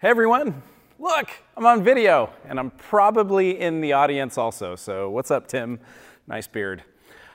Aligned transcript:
Hey 0.00 0.10
everyone, 0.10 0.60
look, 0.98 1.30
I'm 1.56 1.64
on 1.64 1.84
video 1.84 2.30
and 2.46 2.58
I'm 2.58 2.72
probably 2.72 3.60
in 3.60 3.80
the 3.80 3.92
audience 3.92 4.36
also. 4.36 4.74
So, 4.74 5.08
what's 5.08 5.30
up, 5.30 5.46
Tim? 5.46 5.78
Nice 6.26 6.48
beard. 6.48 6.82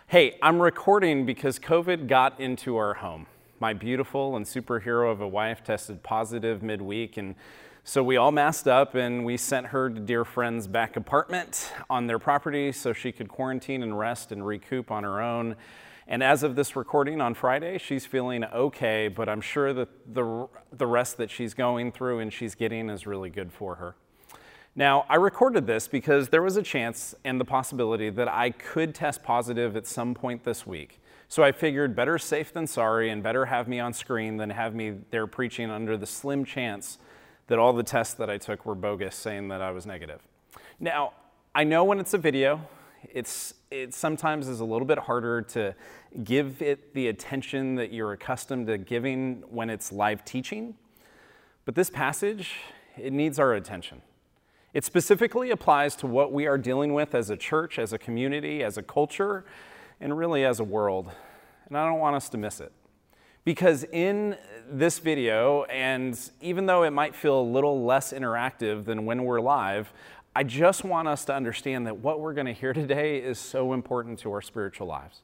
Hey, 0.08 0.38
I'm 0.42 0.62
recording 0.62 1.26
because 1.26 1.58
COVID 1.58 2.08
got 2.08 2.40
into 2.40 2.76
our 2.76 2.96
home. 2.96 3.28
My 3.62 3.74
beautiful 3.74 4.36
and 4.36 4.46
superhero 4.46 5.10
of 5.10 5.22
a 5.22 5.28
wife 5.28 5.64
tested 5.64 6.04
positive 6.04 6.62
midweek, 6.62 7.16
and 7.16 7.34
so 7.86 8.04
we 8.04 8.18
all 8.18 8.32
masked 8.32 8.68
up 8.68 8.94
and 8.94 9.26
we 9.26 9.38
sent 9.38 9.68
her 9.68 9.90
to 9.90 10.00
dear 10.00 10.26
friend's 10.26 10.68
back 10.68 10.98
apartment 10.98 11.72
on 11.90 12.08
their 12.08 12.20
property 12.20 12.74
so 12.74 12.92
she 12.92 13.14
could 13.14 13.30
quarantine 13.30 13.82
and 13.82 13.98
rest 13.98 14.34
and 14.34 14.46
recoup 14.46 14.92
on 14.92 15.04
her 15.04 15.22
own. 15.22 15.56
And 16.12 16.24
as 16.24 16.42
of 16.42 16.56
this 16.56 16.76
recording 16.76 17.22
on 17.22 17.36
Friday, 17.36 17.78
she's 17.78 18.04
feeling 18.04 18.44
okay, 18.44 19.10
but 19.10 19.30
I'm 19.30 19.42
sure 19.42 19.74
that 19.74 19.90
the, 20.12 20.48
the 20.72 20.88
rest 20.88 21.18
that 21.18 21.30
she's 21.30 21.54
going 21.54 21.92
through 21.92 22.18
and 22.18 22.34
she's 22.34 22.56
getting 22.56 22.90
is 22.90 23.06
really 23.06 23.30
good 23.30 23.52
for 23.52 23.76
her. 23.76 23.96
Now, 24.76 25.06
I 25.08 25.18
recorded 25.18 25.68
this 25.68 25.88
because 25.88 26.30
there 26.30 26.42
was 26.42 26.58
a 26.58 26.64
chance 26.64 27.14
and 27.24 27.40
the 27.40 27.46
possibility 27.46 28.10
that 28.10 28.28
I 28.28 28.50
could 28.50 28.96
test 28.96 29.22
positive 29.22 29.76
at 29.76 29.86
some 29.86 30.16
point 30.16 30.44
this 30.44 30.66
week. 30.66 31.00
So 31.28 31.44
I 31.44 31.52
figured 31.52 31.96
better 31.96 32.18
safe 32.18 32.52
than 32.54 32.66
sorry 32.66 33.12
and 33.12 33.22
better 33.22 33.46
have 33.46 33.68
me 33.68 33.80
on 33.80 33.94
screen 33.94 34.38
than 34.38 34.50
have 34.50 34.74
me 34.74 34.96
there 35.12 35.28
preaching 35.28 35.70
under 35.70 35.96
the 35.96 36.08
slim 36.08 36.44
chance 36.44 36.98
that 37.46 37.60
all 37.60 37.72
the 37.72 37.84
tests 37.84 38.16
that 38.16 38.32
I 38.32 38.40
took 38.40 38.66
were 38.66 38.74
bogus, 38.74 39.16
saying 39.16 39.50
that 39.50 39.62
I 39.62 39.70
was 39.70 39.86
negative. 39.86 40.22
Now, 40.80 41.14
I 41.54 41.66
know 41.66 41.84
when 41.84 42.00
it's 42.00 42.16
a 42.16 42.18
video, 42.18 42.68
it's, 43.14 43.54
it 43.72 43.94
sometimes 43.94 44.48
is 44.48 44.62
a 44.62 44.66
little 44.66 44.86
bit 44.86 44.98
harder 44.98 45.42
to 45.44 45.76
give 46.24 46.62
it 46.62 46.94
the 46.96 47.08
attention 47.08 47.76
that 47.76 47.94
you're 47.94 48.14
accustomed 48.14 48.66
to 48.68 48.78
giving 48.80 49.44
when 49.50 49.70
it's 49.70 49.92
live 49.92 50.26
teaching. 50.26 50.74
But 51.66 51.76
this 51.76 51.90
passage, 51.90 52.54
it 52.98 53.14
needs 53.14 53.38
our 53.38 53.54
attention. 53.54 54.02
It 54.74 54.86
specifically 54.86 55.52
applies 55.52 55.96
to 55.98 56.08
what 56.08 56.32
we 56.32 56.48
are 56.48 56.58
dealing 56.58 56.94
with 56.94 57.14
as 57.14 57.30
a 57.30 57.38
church, 57.38 57.78
as 57.78 57.94
a 57.94 58.00
community, 58.00 58.64
as 58.64 58.78
a 58.78 58.84
culture, 58.84 59.46
and 60.02 60.18
really 60.18 60.46
as 60.46 60.60
a 60.60 60.64
world. 60.64 61.12
And 61.68 61.78
I 61.78 61.86
don't 61.86 62.00
want 62.00 62.16
us 62.16 62.30
to 62.30 62.38
miss 62.38 62.60
it. 62.60 62.72
Because 63.46 63.84
in 63.84 64.36
this 64.70 65.00
video, 65.00 65.64
and 65.64 66.20
even 66.42 66.66
though 66.66 66.84
it 66.84 66.92
might 66.92 67.16
feel 67.16 67.40
a 67.40 67.42
little 67.42 67.84
less 67.84 68.14
interactive 68.14 68.86
than 68.86 69.06
when 69.06 69.24
we're 69.24 69.40
live, 69.40 69.94
I 70.36 70.44
just 70.44 70.84
want 70.84 71.08
us 71.08 71.26
to 71.26 71.34
understand 71.34 71.88
that 71.88 71.98
what 71.98 72.20
we're 72.20 72.36
going 72.36 72.46
to 72.46 72.54
hear 72.54 72.72
today 72.72 73.18
is 73.18 73.40
so 73.40 73.74
important 73.74 74.20
to 74.20 74.32
our 74.32 74.44
spiritual 74.44 74.86
lives. 74.86 75.22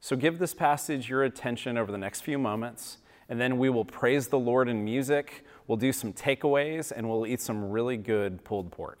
So 0.00 0.16
give 0.16 0.40
this 0.40 0.54
passage 0.54 1.08
your 1.08 1.22
attention 1.22 1.78
over 1.78 1.92
the 1.92 1.98
next 1.98 2.22
few 2.22 2.36
moments, 2.36 2.98
and 3.28 3.40
then 3.40 3.58
we 3.58 3.70
will 3.70 3.84
praise 3.84 4.26
the 4.26 4.38
Lord 4.38 4.68
in 4.68 4.84
music, 4.84 5.44
we'll 5.68 5.78
do 5.78 5.92
some 5.92 6.12
takeaways, 6.12 6.90
and 6.94 7.08
we'll 7.08 7.26
eat 7.26 7.40
some 7.40 7.70
really 7.70 7.96
good 7.96 8.42
pulled 8.42 8.72
pork. 8.72 8.98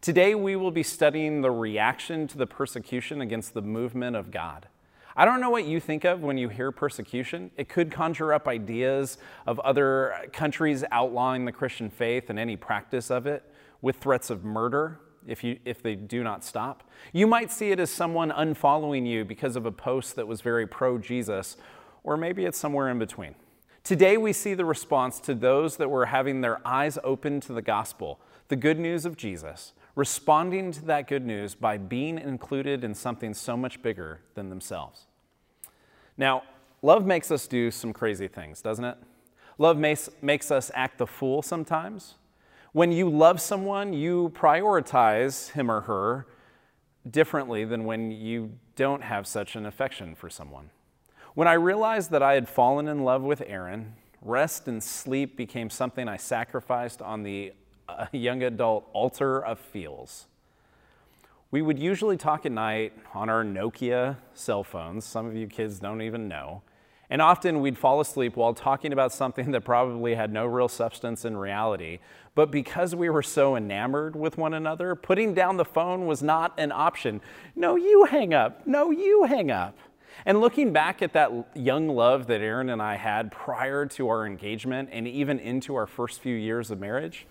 Today, 0.00 0.34
we 0.34 0.56
will 0.56 0.70
be 0.72 0.82
studying 0.82 1.42
the 1.42 1.50
reaction 1.50 2.26
to 2.26 2.36
the 2.36 2.46
persecution 2.46 3.20
against 3.20 3.54
the 3.54 3.62
movement 3.62 4.16
of 4.16 4.32
God. 4.32 4.66
I 5.14 5.26
don't 5.26 5.40
know 5.40 5.50
what 5.50 5.66
you 5.66 5.78
think 5.78 6.04
of 6.04 6.22
when 6.22 6.38
you 6.38 6.48
hear 6.48 6.72
persecution. 6.72 7.52
It 7.56 7.68
could 7.68 7.92
conjure 7.92 8.32
up 8.32 8.48
ideas 8.48 9.18
of 9.46 9.60
other 9.60 10.28
countries 10.32 10.82
outlawing 10.90 11.44
the 11.44 11.52
Christian 11.52 11.88
faith 11.88 12.30
and 12.30 12.38
any 12.38 12.56
practice 12.56 13.10
of 13.12 13.26
it 13.26 13.44
with 13.82 13.96
threats 13.96 14.30
of 14.30 14.44
murder 14.44 15.00
if, 15.26 15.44
you, 15.44 15.58
if 15.64 15.82
they 15.82 15.94
do 15.94 16.22
not 16.22 16.44
stop. 16.44 16.88
You 17.12 17.26
might 17.26 17.50
see 17.50 17.70
it 17.70 17.80
as 17.80 17.90
someone 17.90 18.30
unfollowing 18.30 19.06
you 19.06 19.24
because 19.24 19.56
of 19.56 19.66
a 19.66 19.72
post 19.72 20.16
that 20.16 20.26
was 20.26 20.40
very 20.40 20.66
pro 20.66 20.98
Jesus, 20.98 21.56
or 22.04 22.16
maybe 22.16 22.44
it's 22.44 22.58
somewhere 22.58 22.88
in 22.88 22.98
between. 22.98 23.34
Today, 23.82 24.16
we 24.16 24.32
see 24.32 24.54
the 24.54 24.64
response 24.64 25.20
to 25.20 25.34
those 25.34 25.76
that 25.78 25.90
were 25.90 26.06
having 26.06 26.40
their 26.40 26.66
eyes 26.66 26.98
open 27.02 27.40
to 27.40 27.52
the 27.52 27.62
gospel, 27.62 28.20
the 28.48 28.56
good 28.56 28.78
news 28.78 29.06
of 29.06 29.16
Jesus, 29.16 29.72
responding 29.94 30.70
to 30.72 30.84
that 30.84 31.08
good 31.08 31.24
news 31.24 31.54
by 31.54 31.78
being 31.78 32.18
included 32.18 32.84
in 32.84 32.94
something 32.94 33.32
so 33.32 33.56
much 33.56 33.82
bigger 33.82 34.20
than 34.34 34.50
themselves. 34.50 35.06
Now, 36.16 36.42
love 36.82 37.06
makes 37.06 37.30
us 37.30 37.46
do 37.46 37.70
some 37.70 37.92
crazy 37.92 38.28
things, 38.28 38.60
doesn't 38.60 38.84
it? 38.84 38.98
Love 39.56 39.76
makes, 39.76 40.10
makes 40.20 40.50
us 40.50 40.70
act 40.74 40.98
the 40.98 41.06
fool 41.06 41.42
sometimes. 41.42 42.14
When 42.72 42.92
you 42.92 43.10
love 43.10 43.40
someone, 43.40 43.92
you 43.92 44.32
prioritize 44.34 45.50
him 45.50 45.70
or 45.70 45.80
her 45.82 46.26
differently 47.10 47.64
than 47.64 47.84
when 47.84 48.12
you 48.12 48.52
don't 48.76 49.02
have 49.02 49.26
such 49.26 49.56
an 49.56 49.66
affection 49.66 50.14
for 50.14 50.30
someone. 50.30 50.70
When 51.34 51.48
I 51.48 51.54
realized 51.54 52.12
that 52.12 52.22
I 52.22 52.34
had 52.34 52.48
fallen 52.48 52.86
in 52.86 53.04
love 53.04 53.22
with 53.22 53.42
Aaron, 53.44 53.94
rest 54.22 54.68
and 54.68 54.82
sleep 54.82 55.36
became 55.36 55.68
something 55.68 56.08
I 56.08 56.16
sacrificed 56.16 57.02
on 57.02 57.24
the 57.24 57.52
uh, 57.88 58.06
young 58.12 58.44
adult 58.44 58.88
altar 58.92 59.44
of 59.44 59.58
feels. 59.58 60.26
We 61.50 61.62
would 61.62 61.78
usually 61.80 62.16
talk 62.16 62.46
at 62.46 62.52
night 62.52 62.92
on 63.14 63.28
our 63.28 63.42
Nokia 63.42 64.16
cell 64.32 64.62
phones. 64.62 65.04
Some 65.04 65.26
of 65.26 65.34
you 65.34 65.48
kids 65.48 65.80
don't 65.80 66.02
even 66.02 66.28
know. 66.28 66.62
And 67.10 67.20
often 67.20 67.60
we'd 67.60 67.76
fall 67.76 68.00
asleep 68.00 68.36
while 68.36 68.54
talking 68.54 68.92
about 68.92 69.12
something 69.12 69.50
that 69.50 69.62
probably 69.62 70.14
had 70.14 70.32
no 70.32 70.46
real 70.46 70.68
substance 70.68 71.24
in 71.24 71.36
reality. 71.36 71.98
But 72.40 72.50
because 72.50 72.94
we 72.94 73.10
were 73.10 73.22
so 73.22 73.54
enamored 73.54 74.16
with 74.16 74.38
one 74.38 74.54
another, 74.54 74.94
putting 74.94 75.34
down 75.34 75.58
the 75.58 75.64
phone 75.66 76.06
was 76.06 76.22
not 76.22 76.58
an 76.58 76.72
option. 76.72 77.20
No, 77.54 77.76
you 77.76 78.06
hang 78.06 78.32
up. 78.32 78.66
No, 78.66 78.90
you 78.90 79.24
hang 79.24 79.50
up. 79.50 79.76
And 80.24 80.40
looking 80.40 80.72
back 80.72 81.02
at 81.02 81.12
that 81.12 81.30
young 81.54 81.90
love 81.90 82.28
that 82.28 82.40
Aaron 82.40 82.70
and 82.70 82.80
I 82.80 82.94
had 82.94 83.30
prior 83.30 83.84
to 83.84 84.08
our 84.08 84.24
engagement 84.24 84.88
and 84.90 85.06
even 85.06 85.38
into 85.38 85.74
our 85.74 85.86
first 85.86 86.20
few 86.20 86.34
years 86.34 86.70
of 86.70 86.80
marriage, 86.80 87.26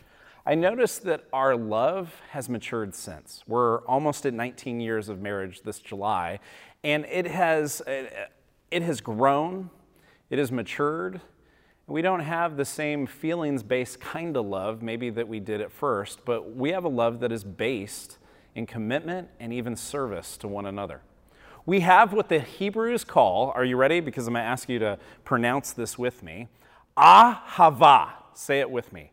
I 0.46 0.54
noticed 0.54 1.06
that 1.06 1.24
our 1.34 1.56
love 1.56 2.14
has 2.30 2.48
matured 2.48 2.94
since. 2.94 3.44
We're 3.48 3.80
almost 3.86 4.28
at 4.28 4.36
19 4.36 4.80
years 4.80 5.10
of 5.10 5.22
marriage 5.22 5.64
this 5.64 5.80
July, 5.80 6.40
and 6.84 7.04
it 7.06 7.26
has 7.26 7.82
it 7.88 8.84
has 8.84 9.02
grown, 9.02 9.72
it 10.30 10.38
has 10.38 10.52
matured. 10.52 11.20
We 11.90 12.04
don't 12.04 12.20
have 12.20 12.56
the 12.56 12.66
same 12.66 13.08
feelings 13.08 13.64
based 13.64 14.00
kind 14.00 14.38
of 14.38 14.46
love, 14.46 14.84
maybe 14.84 15.10
that 15.10 15.28
we 15.28 15.40
did 15.40 15.60
at 15.60 15.72
first, 15.72 16.24
but 16.24 16.56
we 16.56 16.70
have 16.70 16.84
a 16.84 16.90
love 16.90 17.20
that 17.22 17.32
is 17.32 17.44
based 17.44 18.20
in 18.54 18.68
commitment 18.68 19.30
and 19.40 19.52
even 19.52 19.76
service 19.76 20.38
to 20.38 20.48
one 20.48 20.68
another. 20.68 21.02
We 21.66 21.80
have 21.80 22.14
what 22.14 22.30
the 22.30 22.42
Hebrews 22.42 23.04
call, 23.04 23.52
are 23.56 23.66
you 23.66 23.76
ready? 23.76 24.02
Because 24.02 24.28
I'm 24.28 24.36
going 24.36 24.44
to 24.44 24.48
ask 24.48 24.70
you 24.70 24.78
to 24.78 25.00
pronounce 25.26 25.72
this 25.72 25.98
with 25.98 26.22
me. 26.22 26.48
Ahava. 26.96 28.10
Say 28.36 28.60
it 28.60 28.70
with 28.70 28.94
me. 28.94 29.12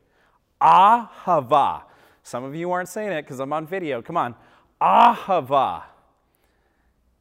Ahava. 0.61 1.83
Some 2.23 2.45
of 2.45 2.55
you 2.55 2.73
aren't 2.73 2.91
saying 2.91 3.11
it 3.11 3.23
because 3.23 3.41
I'm 3.41 3.55
on 3.55 3.67
video. 3.67 4.03
Come 4.03 4.19
on. 4.19 4.35
Ahava. 4.83 5.85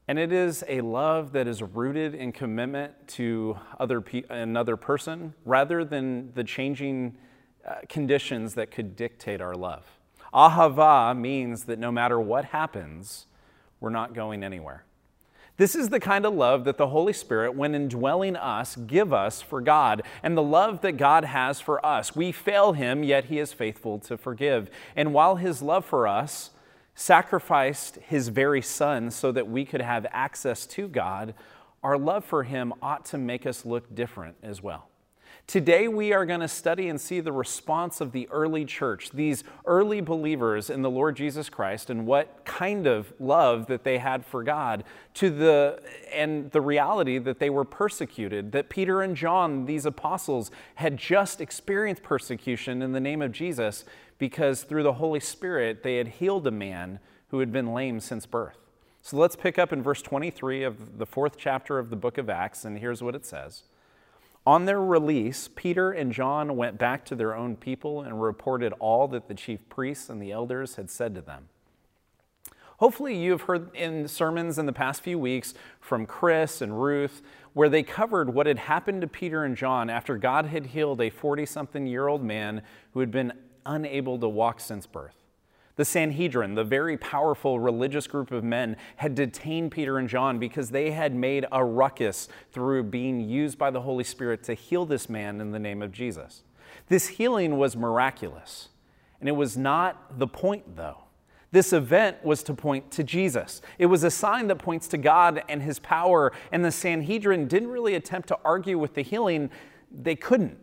And 0.07 0.19
it 0.19 0.31
is 0.31 0.63
a 0.67 0.81
love 0.81 1.31
that 1.31 1.47
is 1.47 1.63
rooted 1.63 2.13
in 2.13 2.31
commitment 2.31 3.07
to 3.09 3.57
other 3.79 4.01
pe- 4.01 4.23
another 4.29 4.77
person 4.77 5.33
rather 5.45 5.83
than 5.83 6.31
the 6.33 6.43
changing 6.43 7.17
uh, 7.67 7.75
conditions 7.89 8.53
that 8.53 8.69
could 8.69 8.95
dictate 8.95 9.41
our 9.41 9.55
love. 9.55 9.83
Ahava 10.31 11.17
means 11.17 11.63
that 11.63 11.79
no 11.79 11.91
matter 11.91 12.19
what 12.19 12.45
happens, 12.45 13.25
we're 13.79 13.89
not 13.89 14.13
going 14.13 14.43
anywhere. 14.43 14.83
This 15.57 15.73
is 15.73 15.87
the 15.87 16.01
kind 16.01 16.25
of 16.25 16.33
love 16.33 16.65
that 16.65 16.77
the 16.77 16.89
Holy 16.89 17.13
Spirit, 17.13 17.55
when 17.55 17.73
indwelling 17.73 18.35
us, 18.35 18.75
give 18.75 19.13
us 19.13 19.41
for 19.41 19.61
God, 19.61 20.03
and 20.21 20.35
the 20.35 20.43
love 20.43 20.81
that 20.81 20.97
God 20.97 21.23
has 21.23 21.61
for 21.61 21.83
us. 21.85 22.13
We 22.13 22.33
fail 22.33 22.73
Him, 22.73 23.03
yet 23.03 23.25
He 23.25 23.39
is 23.39 23.53
faithful 23.53 23.97
to 23.99 24.17
forgive. 24.17 24.69
And 24.97 25.13
while 25.13 25.37
His 25.37 25.61
love 25.61 25.85
for 25.85 26.07
us 26.07 26.51
sacrificed 26.95 27.97
his 27.97 28.29
very 28.29 28.61
son 28.61 29.11
so 29.11 29.31
that 29.31 29.47
we 29.47 29.65
could 29.65 29.81
have 29.81 30.07
access 30.11 30.65
to 30.65 30.87
God, 30.87 31.35
our 31.83 31.97
love 31.97 32.25
for 32.25 32.43
him 32.43 32.73
ought 32.81 33.05
to 33.05 33.17
make 33.17 33.45
us 33.45 33.65
look 33.65 33.93
different 33.93 34.37
as 34.41 34.63
well. 34.63 34.87
Today, 35.47 35.87
we 35.87 36.11
are 36.11 36.25
going 36.25 36.39
to 36.39 36.47
study 36.47 36.89
and 36.89 36.99
see 36.99 37.19
the 37.19 37.31
response 37.31 38.01
of 38.01 38.13
the 38.13 38.27
early 38.31 38.65
church, 38.65 39.11
these 39.11 39.43
early 39.65 40.01
believers 40.01 40.71
in 40.71 40.81
the 40.81 40.89
Lord 40.89 41.15
Jesus 41.15 41.49
Christ, 41.49 41.91
and 41.91 42.07
what 42.07 42.43
kind 42.45 42.87
of 42.87 43.13
love 43.19 43.67
that 43.67 43.83
they 43.83 43.99
had 43.99 44.25
for 44.25 44.43
God, 44.43 44.83
to 45.15 45.29
the, 45.29 45.79
and 46.11 46.49
the 46.49 46.61
reality 46.61 47.19
that 47.19 47.37
they 47.37 47.51
were 47.51 47.63
persecuted, 47.63 48.53
that 48.53 48.69
Peter 48.69 49.03
and 49.03 49.15
John, 49.15 49.67
these 49.67 49.85
apostles, 49.85 50.49
had 50.75 50.97
just 50.97 51.39
experienced 51.39 52.01
persecution 52.01 52.81
in 52.81 52.93
the 52.93 52.99
name 52.99 53.21
of 53.21 53.31
Jesus 53.31 53.85
because 54.17 54.63
through 54.63 54.83
the 54.83 54.93
Holy 54.93 55.19
Spirit 55.19 55.83
they 55.83 55.97
had 55.97 56.07
healed 56.07 56.47
a 56.47 56.51
man 56.51 56.99
who 57.29 57.39
had 57.39 57.51
been 57.51 57.73
lame 57.73 57.99
since 57.99 58.25
birth. 58.25 58.57
So 59.01 59.17
let's 59.17 59.35
pick 59.35 59.59
up 59.59 59.71
in 59.71 59.83
verse 59.83 60.01
23 60.01 60.63
of 60.63 60.97
the 60.97 61.05
fourth 61.05 61.37
chapter 61.37 61.77
of 61.77 61.89
the 61.89 61.95
book 61.95 62.17
of 62.17 62.29
Acts, 62.29 62.65
and 62.65 62.79
here's 62.79 63.03
what 63.03 63.15
it 63.15 63.25
says. 63.25 63.63
On 64.47 64.65
their 64.65 64.81
release, 64.81 65.47
Peter 65.55 65.91
and 65.91 66.11
John 66.11 66.55
went 66.55 66.77
back 66.77 67.03
to 67.05 67.15
their 67.15 67.35
own 67.35 67.55
people 67.55 68.01
and 68.01 68.21
reported 68.21 68.73
all 68.79 69.07
that 69.09 69.27
the 69.27 69.33
chief 69.33 69.67
priests 69.69 70.09
and 70.09 70.21
the 70.21 70.31
elders 70.31 70.75
had 70.75 70.89
said 70.89 71.15
to 71.15 71.21
them. 71.21 71.49
Hopefully, 72.77 73.17
you 73.17 73.31
have 73.31 73.43
heard 73.43 73.73
in 73.75 74.07
sermons 74.07 74.57
in 74.57 74.65
the 74.65 74.73
past 74.73 75.01
few 75.01 75.17
weeks 75.17 75.53
from 75.79 76.05
Chris 76.05 76.61
and 76.61 76.81
Ruth 76.81 77.21
where 77.55 77.69
they 77.69 77.83
covered 77.83 78.33
what 78.33 78.47
had 78.47 78.59
happened 78.59 78.99
to 78.99 79.07
Peter 79.07 79.45
and 79.45 79.55
John 79.55 79.89
after 79.89 80.17
God 80.17 80.47
had 80.47 80.67
healed 80.67 80.99
a 80.99 81.09
40 81.09 81.45
something 81.45 81.87
year 81.87 82.09
old 82.09 82.21
man 82.21 82.61
who 82.91 82.99
had 82.99 83.11
been 83.11 83.31
unable 83.65 84.17
to 84.19 84.27
walk 84.27 84.59
since 84.59 84.85
birth. 84.85 85.15
The 85.75 85.85
Sanhedrin, 85.85 86.55
the 86.55 86.63
very 86.63 86.95
powerful 86.95 87.59
religious 87.59 88.07
group 88.07 88.31
of 88.31 88.43
men, 88.43 88.77
had 88.95 89.13
detained 89.13 89.71
Peter 89.71 89.97
and 89.97 90.07
John 90.07 90.39
because 90.39 90.69
they 90.69 90.91
had 90.91 91.13
made 91.13 91.45
a 91.51 91.65
ruckus 91.65 92.29
through 92.51 92.83
being 92.83 93.19
used 93.19 93.57
by 93.57 93.71
the 93.71 93.81
Holy 93.81 94.05
Spirit 94.05 94.41
to 94.43 94.53
heal 94.53 94.85
this 94.85 95.09
man 95.09 95.41
in 95.41 95.51
the 95.51 95.59
name 95.59 95.81
of 95.81 95.91
Jesus. 95.91 96.43
This 96.87 97.07
healing 97.07 97.57
was 97.57 97.75
miraculous, 97.75 98.69
and 99.19 99.27
it 99.27 99.33
was 99.33 99.57
not 99.57 100.17
the 100.17 100.27
point, 100.27 100.77
though. 100.77 100.99
This 101.51 101.73
event 101.73 102.23
was 102.23 102.43
to 102.43 102.53
point 102.53 102.91
to 102.91 103.03
Jesus. 103.03 103.61
It 103.77 103.85
was 103.85 104.03
a 104.03 104.11
sign 104.11 104.47
that 104.47 104.57
points 104.57 104.87
to 104.89 104.97
God 104.97 105.43
and 105.49 105.61
his 105.61 105.79
power, 105.79 106.31
and 106.51 106.63
the 106.63 106.71
Sanhedrin 106.71 107.47
didn't 107.47 107.69
really 107.69 107.95
attempt 107.95 108.29
to 108.29 108.37
argue 108.45 108.77
with 108.77 108.93
the 108.93 109.01
healing. 109.01 109.49
They 109.91 110.15
couldn't. 110.15 110.57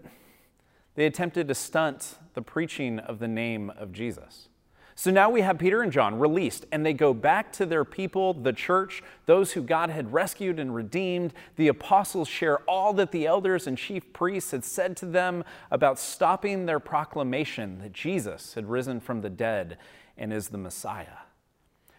They 0.94 1.06
attempted 1.06 1.48
to 1.48 1.54
stunt 1.54 2.16
the 2.34 2.42
preaching 2.42 2.98
of 2.98 3.18
the 3.18 3.28
name 3.28 3.70
of 3.70 3.92
Jesus. 3.92 4.48
So 4.94 5.10
now 5.10 5.30
we 5.30 5.40
have 5.40 5.58
Peter 5.58 5.82
and 5.82 5.90
John 5.90 6.18
released, 6.18 6.66
and 6.70 6.84
they 6.84 6.92
go 6.92 7.14
back 7.14 7.50
to 7.54 7.66
their 7.66 7.84
people, 7.84 8.34
the 8.34 8.52
church, 8.52 9.02
those 9.24 9.52
who 9.52 9.62
God 9.62 9.88
had 9.88 10.12
rescued 10.12 10.58
and 10.58 10.74
redeemed. 10.74 11.32
The 11.56 11.68
apostles 11.68 12.28
share 12.28 12.58
all 12.68 12.92
that 12.94 13.10
the 13.10 13.26
elders 13.26 13.66
and 13.66 13.78
chief 13.78 14.12
priests 14.12 14.50
had 14.50 14.64
said 14.64 14.96
to 14.98 15.06
them 15.06 15.44
about 15.70 15.98
stopping 15.98 16.66
their 16.66 16.78
proclamation 16.78 17.78
that 17.78 17.94
Jesus 17.94 18.52
had 18.54 18.68
risen 18.68 19.00
from 19.00 19.22
the 19.22 19.30
dead 19.30 19.78
and 20.18 20.32
is 20.32 20.48
the 20.48 20.58
Messiah. 20.58 21.22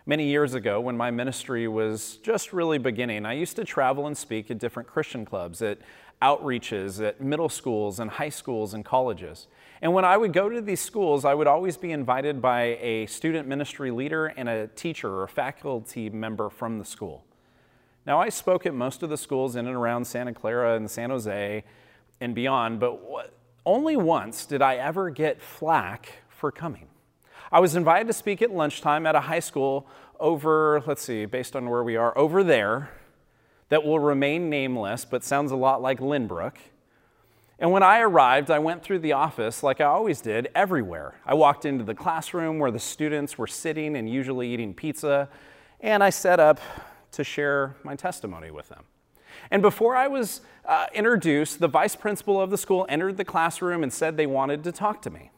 Many 0.05 0.27
years 0.27 0.53
ago, 0.53 0.79
when 0.79 0.97
my 0.97 1.11
ministry 1.11 1.67
was 1.67 2.17
just 2.17 2.53
really 2.53 2.77
beginning, 2.77 3.25
I 3.25 3.33
used 3.33 3.55
to 3.55 3.63
travel 3.63 4.05
and 4.05 4.17
speak 4.17 4.51
at 4.51 4.59
different 4.59 4.87
Christian 4.87 5.25
clubs, 5.25 5.61
at 5.61 5.79
outreaches, 6.23 7.05
at 7.05 7.19
middle 7.19 7.49
schools 7.49 7.99
and 7.99 8.09
high 8.09 8.29
schools 8.29 8.73
and 8.73 8.85
colleges. 8.85 9.47
And 9.81 9.93
when 9.93 10.05
I 10.05 10.15
would 10.15 10.31
go 10.31 10.47
to 10.47 10.61
these 10.61 10.79
schools, 10.79 11.25
I 11.25 11.33
would 11.33 11.47
always 11.47 11.75
be 11.75 11.91
invited 11.91 12.41
by 12.41 12.77
a 12.81 13.05
student 13.07 13.45
ministry 13.47 13.91
leader 13.91 14.27
and 14.27 14.47
a 14.47 14.67
teacher 14.67 15.19
or 15.21 15.27
faculty 15.27 16.09
member 16.09 16.49
from 16.49 16.79
the 16.79 16.85
school. 16.85 17.25
Now, 18.05 18.21
I 18.21 18.29
spoke 18.29 18.65
at 18.65 18.73
most 18.73 19.03
of 19.03 19.09
the 19.09 19.17
schools 19.17 19.57
in 19.57 19.67
and 19.67 19.75
around 19.75 20.05
Santa 20.05 20.33
Clara 20.33 20.77
and 20.77 20.89
San 20.89 21.09
Jose 21.09 21.63
and 22.21 22.33
beyond, 22.33 22.79
but 22.79 23.33
only 23.65 23.97
once 23.97 24.45
did 24.45 24.61
I 24.61 24.75
ever 24.75 25.09
get 25.09 25.41
flack 25.41 26.23
for 26.29 26.51
coming. 26.51 26.87
I 27.51 27.59
was 27.59 27.75
invited 27.75 28.07
to 28.07 28.13
speak 28.13 28.41
at 28.41 28.51
lunchtime 28.51 29.05
at 29.05 29.15
a 29.15 29.21
high 29.21 29.39
school 29.39 29.87
over, 30.19 30.81
let's 30.85 31.01
see, 31.01 31.25
based 31.25 31.55
on 31.55 31.69
where 31.69 31.83
we 31.83 31.97
are, 31.97 32.17
over 32.17 32.43
there, 32.43 32.91
that 33.69 33.83
will 33.83 33.99
remain 33.99 34.49
nameless, 34.49 35.05
but 35.05 35.23
sounds 35.23 35.51
a 35.51 35.55
lot 35.55 35.81
like 35.81 35.99
Lynbrook. 35.99 36.55
And 37.59 37.71
when 37.71 37.83
I 37.83 37.99
arrived, 37.99 38.51
I 38.51 38.59
went 38.59 38.83
through 38.83 38.99
the 38.99 39.13
office 39.13 39.63
like 39.63 39.79
I 39.79 39.85
always 39.85 40.21
did, 40.21 40.49
everywhere. 40.53 41.15
I 41.25 41.33
walked 41.33 41.65
into 41.65 41.83
the 41.83 41.95
classroom 41.95 42.59
where 42.59 42.71
the 42.71 42.79
students 42.79 43.37
were 43.37 43.47
sitting 43.47 43.95
and 43.95 44.09
usually 44.09 44.49
eating 44.49 44.73
pizza, 44.73 45.29
and 45.79 46.03
I 46.03 46.09
set 46.09 46.39
up 46.39 46.59
to 47.11 47.23
share 47.23 47.75
my 47.83 47.95
testimony 47.95 48.51
with 48.51 48.69
them. 48.69 48.83
And 49.51 49.61
before 49.61 49.95
I 49.95 50.07
was 50.07 50.41
uh, 50.65 50.87
introduced, 50.93 51.59
the 51.59 51.67
vice 51.67 51.95
principal 51.95 52.41
of 52.41 52.49
the 52.49 52.57
school 52.57 52.85
entered 52.89 53.17
the 53.17 53.25
classroom 53.25 53.83
and 53.83 53.93
said 53.93 54.17
they 54.17 54.25
wanted 54.25 54.63
to 54.63 54.71
talk 54.71 55.01
to 55.03 55.09
me. 55.09 55.31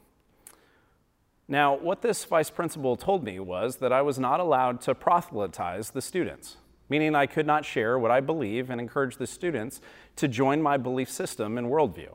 Now, 1.48 1.76
what 1.76 2.02
this 2.02 2.26
vice 2.26 2.50
principal 2.50 2.96
told 2.96 3.24
me 3.24 3.40
was 3.40 3.78
that 3.78 3.94
I 3.94 4.02
was 4.02 4.18
not 4.18 4.40
allowed 4.40 4.82
to 4.82 4.96
proselytize 4.96 5.92
the 5.92 6.02
students, 6.02 6.58
meaning 6.90 7.16
I 7.16 7.26
could 7.26 7.48
not 7.48 7.66
share 7.66 7.98
what 7.98 8.12
I 8.12 8.20
believe 8.20 8.70
and 8.70 8.80
encourage 8.80 9.18
the 9.18 9.28
students 9.28 9.82
to 10.18 10.28
join 10.28 10.62
my 10.62 10.78
belief 10.78 11.10
system 11.10 11.58
and 11.58 11.68
worldview. 11.68 12.14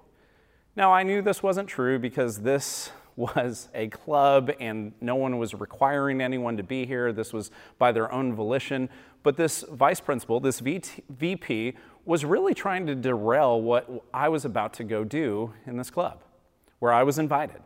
Now, 0.77 0.93
I 0.93 1.03
knew 1.03 1.23
this 1.23 1.43
wasn't 1.43 1.69
true 1.69 1.99
because 1.99 2.39
this 2.39 2.91
was 3.17 3.69
a 3.75 3.89
club 3.89 4.51
and 4.61 4.93
no 5.01 5.15
one 5.15 5.39
was 5.39 5.53
requiring 5.53 6.23
anyone 6.23 6.57
to 6.57 6.63
be 6.63 6.87
here. 6.87 7.13
This 7.13 7.33
was 7.33 7.51
by 7.79 7.93
their 7.93 8.11
own 8.13 8.35
volition. 8.35 8.89
But 9.23 9.37
this 9.37 9.63
vice 9.71 10.01
principal, 10.01 10.41
this 10.41 10.61
VP, 10.61 11.75
was 12.07 12.25
really 12.25 12.55
trying 12.55 12.87
to 12.87 12.95
derail 12.95 13.61
what 13.61 14.05
I 14.15 14.31
was 14.31 14.47
about 14.47 14.73
to 14.75 14.85
go 14.85 15.05
do 15.05 15.53
in 15.67 15.77
this 15.77 15.91
club, 15.91 16.23
where 16.79 16.93
I 16.93 17.03
was 17.03 17.19
invited 17.19 17.61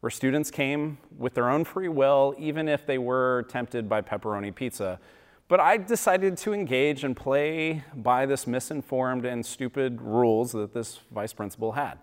where 0.00 0.10
students 0.10 0.50
came 0.50 0.98
with 1.18 1.34
their 1.34 1.48
own 1.48 1.64
free 1.64 1.88
will, 1.88 2.34
even 2.38 2.68
if 2.68 2.86
they 2.86 2.96
were 2.98 3.44
tempted 3.48 3.88
by 3.88 4.00
pepperoni 4.00 4.54
pizza. 4.54 5.00
But 5.48 5.60
I 5.60 5.76
decided 5.76 6.36
to 6.38 6.52
engage 6.52 7.04
and 7.04 7.16
play 7.16 7.84
by 7.94 8.26
this 8.26 8.48
misinformed 8.48 9.24
and 9.24 9.46
stupid 9.46 10.00
rules 10.02 10.52
that 10.52 10.74
this 10.74 10.98
vice 11.12 11.32
principal 11.32 11.72
had. 11.72 11.98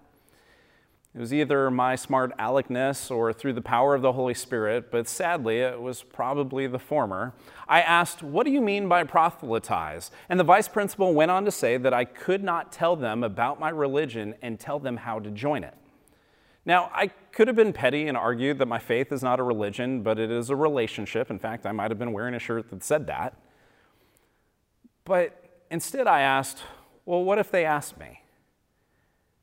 It 1.14 1.20
was 1.20 1.34
either 1.34 1.70
my 1.70 1.96
smart 1.96 2.32
aleckness 2.40 3.12
or 3.12 3.34
through 3.34 3.54
the 3.54 3.62
power 3.62 3.94
of 3.94 4.02
the 4.02 4.14
Holy 4.14 4.34
Spirit, 4.34 4.90
but 4.90 5.08
sadly, 5.08 5.60
it 5.60 5.80
was 5.80 6.02
probably 6.02 6.66
the 6.66 6.80
former. 6.80 7.34
I 7.68 7.82
asked, 7.82 8.24
What 8.24 8.46
do 8.46 8.52
you 8.52 8.62
mean 8.62 8.88
by 8.88 9.04
proselytize? 9.04 10.10
And 10.30 10.40
the 10.40 10.44
vice 10.44 10.68
principal 10.68 11.14
went 11.14 11.30
on 11.30 11.46
to 11.46 11.52
say 11.52 11.78
that 11.78 11.94
I 11.94 12.06
could 12.06 12.44
not 12.44 12.72
tell 12.72 12.96
them 12.96 13.24
about 13.24 13.60
my 13.60 13.70
religion 13.70 14.34
and 14.42 14.60
tell 14.60 14.80
them 14.80 14.98
how 14.98 15.20
to 15.20 15.30
join 15.30 15.64
it. 15.64 15.76
Now, 16.66 16.90
I 16.94 17.08
could 17.32 17.48
have 17.48 17.56
been 17.56 17.74
petty 17.74 18.08
and 18.08 18.16
argued 18.16 18.58
that 18.60 18.68
my 18.68 18.80
faith 18.80 19.12
is 19.12 19.22
not 19.22 19.40
a 19.40 19.44
religion, 19.44 20.02
but 20.02 20.18
it 20.18 20.32
is 20.32 20.50
a 20.50 20.56
relationship. 20.56 21.30
In 21.30 21.40
fact, 21.40 21.66
I 21.66 21.72
might 21.72 21.92
have 21.92 22.00
been 22.00 22.14
wearing 22.14 22.34
a 22.34 22.40
shirt 22.40 22.70
that 22.70 22.84
said 22.84 23.08
that. 23.08 23.38
But 25.04 25.66
instead, 25.70 26.08
I 26.08 26.22
asked, 26.22 26.64
well, 27.06 27.24
what 27.24 27.38
if 27.38 27.52
they 27.52 27.66
asked 27.66 28.00
me? 28.00 28.22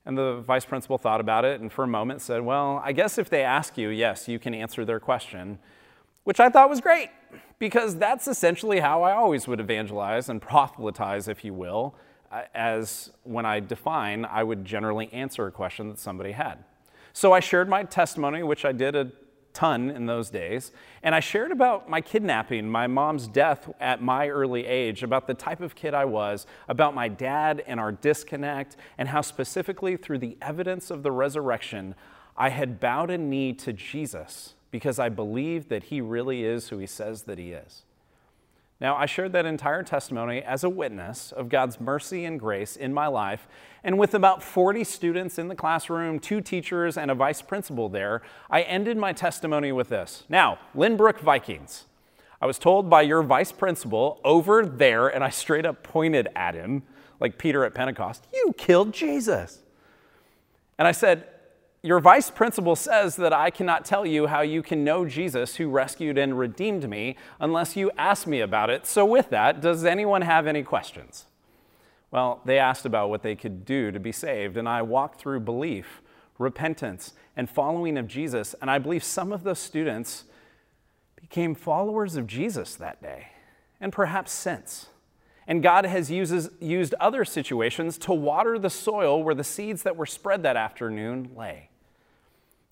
And 0.06 0.16
the 0.16 0.40
vice 0.40 0.64
principal 0.64 0.96
thought 0.96 1.20
about 1.20 1.44
it 1.44 1.60
and 1.60 1.70
for 1.70 1.84
a 1.84 1.88
moment 1.88 2.22
said, 2.22 2.40
well, 2.40 2.80
I 2.82 2.92
guess 2.92 3.18
if 3.18 3.28
they 3.28 3.42
ask 3.42 3.76
you, 3.76 3.90
yes, 3.90 4.28
you 4.28 4.38
can 4.38 4.54
answer 4.54 4.86
their 4.86 4.98
question, 4.98 5.58
which 6.24 6.40
I 6.40 6.48
thought 6.48 6.70
was 6.70 6.80
great 6.80 7.10
because 7.58 7.96
that's 7.96 8.26
essentially 8.26 8.80
how 8.80 9.02
I 9.02 9.12
always 9.12 9.46
would 9.46 9.60
evangelize 9.60 10.30
and 10.30 10.40
proselytize, 10.40 11.28
if 11.28 11.44
you 11.44 11.52
will, 11.52 11.94
uh, 12.32 12.42
as 12.54 13.10
when 13.24 13.44
I 13.44 13.60
define, 13.60 14.24
I 14.24 14.42
would 14.42 14.64
generally 14.64 15.12
answer 15.12 15.46
a 15.46 15.52
question 15.52 15.90
that 15.90 15.98
somebody 15.98 16.32
had. 16.32 16.64
So 17.12 17.32
I 17.32 17.40
shared 17.40 17.68
my 17.68 17.82
testimony, 17.84 18.42
which 18.42 18.64
I 18.64 18.72
did 18.72 18.94
a 18.94 19.10
ton 19.52 19.90
in 19.90 20.06
those 20.06 20.30
days, 20.30 20.70
and 21.02 21.14
I 21.14 21.20
shared 21.20 21.50
about 21.50 21.88
my 21.88 22.00
kidnapping, 22.00 22.68
my 22.68 22.86
mom's 22.86 23.26
death 23.26 23.68
at 23.80 24.00
my 24.00 24.28
early 24.28 24.66
age, 24.66 25.02
about 25.02 25.26
the 25.26 25.34
type 25.34 25.60
of 25.60 25.74
kid 25.74 25.92
I 25.92 26.04
was, 26.04 26.46
about 26.68 26.94
my 26.94 27.08
dad 27.08 27.64
and 27.66 27.80
our 27.80 27.92
disconnect, 27.92 28.76
and 28.96 29.08
how 29.08 29.22
specifically 29.22 29.96
through 29.96 30.18
the 30.18 30.36
evidence 30.40 30.90
of 30.90 31.02
the 31.02 31.10
resurrection, 31.10 31.94
I 32.36 32.50
had 32.50 32.80
bowed 32.80 33.10
a 33.10 33.18
knee 33.18 33.52
to 33.54 33.72
Jesus 33.72 34.54
because 34.70 34.98
I 34.98 35.08
believed 35.08 35.68
that 35.68 35.84
he 35.84 36.00
really 36.00 36.44
is 36.44 36.68
who 36.68 36.78
he 36.78 36.86
says 36.86 37.22
that 37.22 37.38
he 37.38 37.52
is. 37.52 37.82
Now, 38.80 38.96
I 38.96 39.04
shared 39.04 39.32
that 39.32 39.44
entire 39.44 39.82
testimony 39.82 40.40
as 40.42 40.64
a 40.64 40.70
witness 40.70 41.32
of 41.32 41.50
God's 41.50 41.78
mercy 41.78 42.24
and 42.24 42.40
grace 42.40 42.76
in 42.76 42.94
my 42.94 43.08
life. 43.08 43.46
And 43.84 43.98
with 43.98 44.14
about 44.14 44.42
40 44.42 44.84
students 44.84 45.38
in 45.38 45.48
the 45.48 45.54
classroom, 45.54 46.18
two 46.18 46.40
teachers, 46.40 46.96
and 46.96 47.10
a 47.10 47.14
vice 47.14 47.42
principal 47.42 47.90
there, 47.90 48.22
I 48.48 48.62
ended 48.62 48.96
my 48.96 49.12
testimony 49.12 49.70
with 49.70 49.90
this. 49.90 50.24
Now, 50.30 50.58
Lynbrook 50.74 51.20
Vikings. 51.20 51.84
I 52.40 52.46
was 52.46 52.58
told 52.58 52.88
by 52.88 53.02
your 53.02 53.22
vice 53.22 53.52
principal 53.52 54.18
over 54.24 54.64
there, 54.64 55.08
and 55.08 55.22
I 55.22 55.28
straight 55.28 55.66
up 55.66 55.82
pointed 55.82 56.28
at 56.34 56.54
him, 56.54 56.82
like 57.20 57.36
Peter 57.36 57.66
at 57.66 57.74
Pentecost, 57.74 58.26
you 58.32 58.54
killed 58.56 58.94
Jesus. 58.94 59.58
And 60.78 60.88
I 60.88 60.92
said, 60.92 61.28
your 61.82 61.98
vice 61.98 62.30
principal 62.30 62.76
says 62.76 63.16
that 63.16 63.32
I 63.32 63.50
cannot 63.50 63.86
tell 63.86 64.04
you 64.04 64.26
how 64.26 64.42
you 64.42 64.62
can 64.62 64.84
know 64.84 65.06
Jesus 65.06 65.56
who 65.56 65.70
rescued 65.70 66.18
and 66.18 66.38
redeemed 66.38 66.88
me 66.88 67.16
unless 67.38 67.74
you 67.74 67.90
ask 67.96 68.26
me 68.26 68.40
about 68.40 68.68
it. 68.68 68.86
So, 68.86 69.06
with 69.06 69.30
that, 69.30 69.62
does 69.62 69.84
anyone 69.84 70.22
have 70.22 70.46
any 70.46 70.62
questions? 70.62 71.24
Well, 72.10 72.42
they 72.44 72.58
asked 72.58 72.84
about 72.84 73.08
what 73.08 73.22
they 73.22 73.34
could 73.34 73.64
do 73.64 73.90
to 73.92 74.00
be 74.00 74.12
saved, 74.12 74.56
and 74.56 74.68
I 74.68 74.82
walked 74.82 75.20
through 75.20 75.40
belief, 75.40 76.02
repentance, 76.38 77.14
and 77.34 77.48
following 77.48 77.96
of 77.96 78.06
Jesus. 78.06 78.54
And 78.60 78.70
I 78.70 78.78
believe 78.78 79.04
some 79.04 79.32
of 79.32 79.42
those 79.42 79.60
students 79.60 80.24
became 81.16 81.54
followers 81.54 82.16
of 82.16 82.26
Jesus 82.26 82.74
that 82.74 83.00
day, 83.00 83.28
and 83.80 83.90
perhaps 83.90 84.32
since. 84.32 84.88
And 85.46 85.62
God 85.62 85.86
has 85.86 86.10
uses, 86.10 86.50
used 86.60 86.94
other 87.00 87.24
situations 87.24 87.96
to 87.98 88.12
water 88.12 88.58
the 88.58 88.70
soil 88.70 89.22
where 89.22 89.34
the 89.34 89.44
seeds 89.44 89.82
that 89.84 89.96
were 89.96 90.06
spread 90.06 90.42
that 90.42 90.56
afternoon 90.56 91.30
lay. 91.34 91.69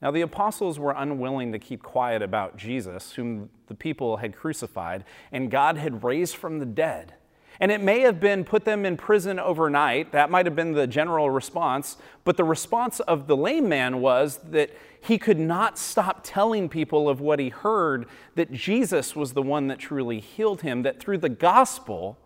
Now, 0.01 0.13
the 0.13 0.21
apostles 0.21 0.79
were 0.79 0.95
unwilling 0.97 1.51
to 1.53 1.59
keep 1.59 1.83
quiet 1.83 2.23
about 2.23 2.57
Jesus, 2.57 3.13
whom 3.13 3.51
the 3.67 3.75
people 3.75 4.19
had 4.19 4.37
crucified, 4.37 5.05
and 5.33 5.51
God 5.51 5.77
had 5.77 6.05
raised 6.05 6.37
from 6.37 6.61
the 6.61 6.67
dead. 6.67 7.15
And 7.61 7.73
it 7.73 7.81
may 7.81 8.01
have 8.01 8.21
been 8.21 8.45
put 8.45 8.65
them 8.65 8.85
in 8.87 8.97
prison 8.97 9.41
overnight. 9.41 10.13
That 10.13 10.31
might 10.31 10.47
have 10.47 10.55
been 10.55 10.73
the 10.73 10.87
general 10.87 11.29
response. 11.29 11.97
But 12.23 12.37
the 12.37 12.45
response 12.45 13.01
of 13.01 13.27
the 13.27 13.37
lame 13.37 13.69
man 13.69 14.01
was 14.01 14.39
that 14.51 14.71
he 15.01 15.19
could 15.19 15.41
not 15.41 15.77
stop 15.77 16.21
telling 16.23 16.69
people 16.69 17.09
of 17.09 17.21
what 17.21 17.41
he 17.41 17.49
heard 17.49 18.07
that 18.37 18.53
Jesus 18.53 19.17
was 19.17 19.33
the 19.33 19.43
one 19.43 19.67
that 19.69 19.81
truly 19.81 20.21
healed 20.21 20.63
him, 20.63 20.83
that 20.83 21.01
through 21.01 21.19
the 21.19 21.29
gospel, 21.29 22.17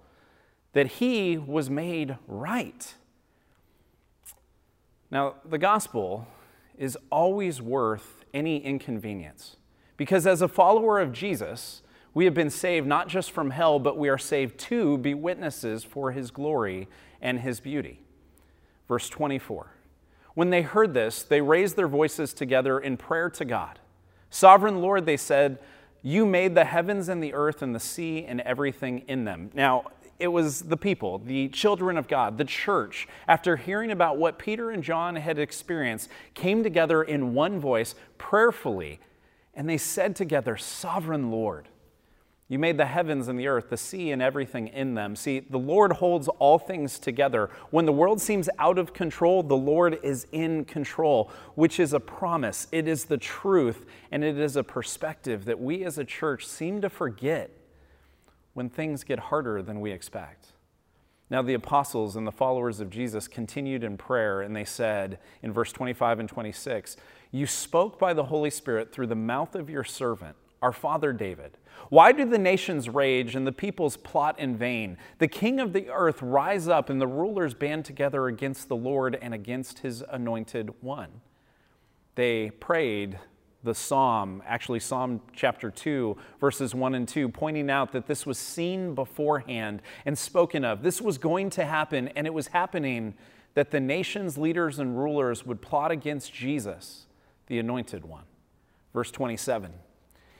that 0.74 0.86
he 0.86 1.38
was 1.38 1.70
made 1.70 2.18
right. 2.26 2.94
Now, 5.10 5.36
the 5.48 5.58
gospel 5.58 6.26
is 6.76 6.96
always 7.10 7.60
worth 7.60 8.24
any 8.34 8.58
inconvenience 8.64 9.56
because 9.96 10.26
as 10.26 10.42
a 10.42 10.48
follower 10.48 10.98
of 10.98 11.12
Jesus, 11.12 11.82
we 12.14 12.24
have 12.24 12.34
been 12.34 12.50
saved 12.50 12.86
not 12.86 13.08
just 13.08 13.30
from 13.30 13.50
hell, 13.50 13.78
but 13.78 13.96
we 13.96 14.08
are 14.08 14.18
saved 14.18 14.58
to 14.58 14.98
be 14.98 15.14
witnesses 15.14 15.84
for 15.84 16.12
his 16.12 16.30
glory 16.30 16.88
and 17.20 17.40
his 17.40 17.60
beauty. 17.60 18.00
Verse 18.88 19.08
24. 19.08 19.72
When 20.34 20.50
they 20.50 20.62
heard 20.62 20.94
this, 20.94 21.22
they 21.22 21.40
raised 21.40 21.76
their 21.76 21.88
voices 21.88 22.34
together 22.34 22.78
in 22.78 22.96
prayer 22.96 23.30
to 23.30 23.44
God. 23.44 23.78
Sovereign 24.30 24.80
Lord, 24.80 25.06
they 25.06 25.16
said, 25.16 25.58
You 26.02 26.26
made 26.26 26.54
the 26.54 26.64
heavens 26.64 27.08
and 27.08 27.22
the 27.22 27.34
earth 27.34 27.62
and 27.62 27.74
the 27.74 27.80
sea 27.80 28.24
and 28.24 28.40
everything 28.40 29.04
in 29.08 29.24
them. 29.24 29.50
Now, 29.54 29.84
it 30.22 30.28
was 30.28 30.62
the 30.62 30.76
people, 30.76 31.18
the 31.18 31.48
children 31.48 31.98
of 31.98 32.06
God, 32.06 32.38
the 32.38 32.44
church, 32.44 33.08
after 33.26 33.56
hearing 33.56 33.90
about 33.90 34.18
what 34.18 34.38
Peter 34.38 34.70
and 34.70 34.80
John 34.80 35.16
had 35.16 35.36
experienced, 35.36 36.08
came 36.34 36.62
together 36.62 37.02
in 37.02 37.34
one 37.34 37.58
voice, 37.58 37.96
prayerfully, 38.18 39.00
and 39.52 39.68
they 39.68 39.76
said 39.76 40.14
together, 40.14 40.56
Sovereign 40.56 41.32
Lord, 41.32 41.66
you 42.48 42.60
made 42.60 42.78
the 42.78 42.86
heavens 42.86 43.26
and 43.26 43.36
the 43.36 43.48
earth, 43.48 43.68
the 43.68 43.76
sea 43.76 44.12
and 44.12 44.22
everything 44.22 44.68
in 44.68 44.94
them. 44.94 45.16
See, 45.16 45.40
the 45.40 45.58
Lord 45.58 45.94
holds 45.94 46.28
all 46.28 46.58
things 46.58 47.00
together. 47.00 47.50
When 47.70 47.84
the 47.84 47.92
world 47.92 48.20
seems 48.20 48.48
out 48.60 48.78
of 48.78 48.92
control, 48.92 49.42
the 49.42 49.56
Lord 49.56 49.98
is 50.04 50.28
in 50.30 50.66
control, 50.66 51.32
which 51.56 51.80
is 51.80 51.94
a 51.94 52.00
promise. 52.00 52.68
It 52.70 52.86
is 52.86 53.06
the 53.06 53.18
truth, 53.18 53.86
and 54.12 54.22
it 54.22 54.38
is 54.38 54.54
a 54.54 54.62
perspective 54.62 55.46
that 55.46 55.58
we 55.58 55.84
as 55.84 55.98
a 55.98 56.04
church 56.04 56.46
seem 56.46 56.80
to 56.82 56.88
forget 56.88 57.50
when 58.54 58.68
things 58.68 59.04
get 59.04 59.18
harder 59.18 59.62
than 59.62 59.80
we 59.80 59.90
expect. 59.90 60.48
Now, 61.30 61.40
the 61.40 61.54
apostles 61.54 62.14
and 62.14 62.26
the 62.26 62.30
followers 62.30 62.78
of 62.78 62.90
Jesus 62.90 63.26
continued 63.26 63.84
in 63.84 63.96
prayer, 63.96 64.42
and 64.42 64.54
they 64.54 64.66
said 64.66 65.18
in 65.42 65.50
verse 65.50 65.72
25 65.72 66.20
and 66.20 66.28
26, 66.28 66.96
You 67.30 67.46
spoke 67.46 67.98
by 67.98 68.12
the 68.12 68.24
Holy 68.24 68.50
Spirit 68.50 68.92
through 68.92 69.06
the 69.06 69.14
mouth 69.14 69.54
of 69.54 69.70
your 69.70 69.82
servant, 69.84 70.36
our 70.60 70.72
father 70.72 71.10
David. 71.14 71.56
Why 71.88 72.12
do 72.12 72.26
the 72.26 72.38
nations 72.38 72.90
rage 72.90 73.34
and 73.34 73.46
the 73.46 73.52
peoples 73.52 73.96
plot 73.96 74.38
in 74.38 74.56
vain? 74.56 74.98
The 75.18 75.28
king 75.28 75.58
of 75.58 75.72
the 75.72 75.88
earth 75.88 76.20
rise 76.20 76.68
up, 76.68 76.90
and 76.90 77.00
the 77.00 77.06
rulers 77.06 77.54
band 77.54 77.86
together 77.86 78.26
against 78.26 78.68
the 78.68 78.76
Lord 78.76 79.18
and 79.22 79.32
against 79.32 79.78
his 79.78 80.04
anointed 80.10 80.74
one. 80.82 81.22
They 82.14 82.50
prayed 82.50 83.18
the 83.64 83.74
psalm, 83.74 84.42
actually, 84.46 84.80
Psalm 84.80 85.20
chapter 85.34 85.70
2, 85.70 86.16
verses 86.40 86.74
1 86.74 86.94
and 86.94 87.06
2, 87.06 87.28
pointing 87.28 87.70
out 87.70 87.92
that 87.92 88.06
this 88.06 88.26
was 88.26 88.38
seen 88.38 88.94
beforehand 88.94 89.82
and 90.04 90.18
spoken 90.18 90.64
of. 90.64 90.82
This 90.82 91.00
was 91.00 91.18
going 91.18 91.50
to 91.50 91.64
happen, 91.64 92.08
and 92.08 92.26
it 92.26 92.34
was 92.34 92.48
happening 92.48 93.14
that 93.54 93.70
the 93.70 93.80
nation's 93.80 94.36
leaders 94.36 94.78
and 94.78 94.98
rulers 94.98 95.46
would 95.46 95.60
plot 95.60 95.90
against 95.90 96.32
Jesus, 96.32 97.06
the 97.46 97.58
anointed 97.58 98.04
one. 98.04 98.24
Verse 98.92 99.10
27. 99.10 99.72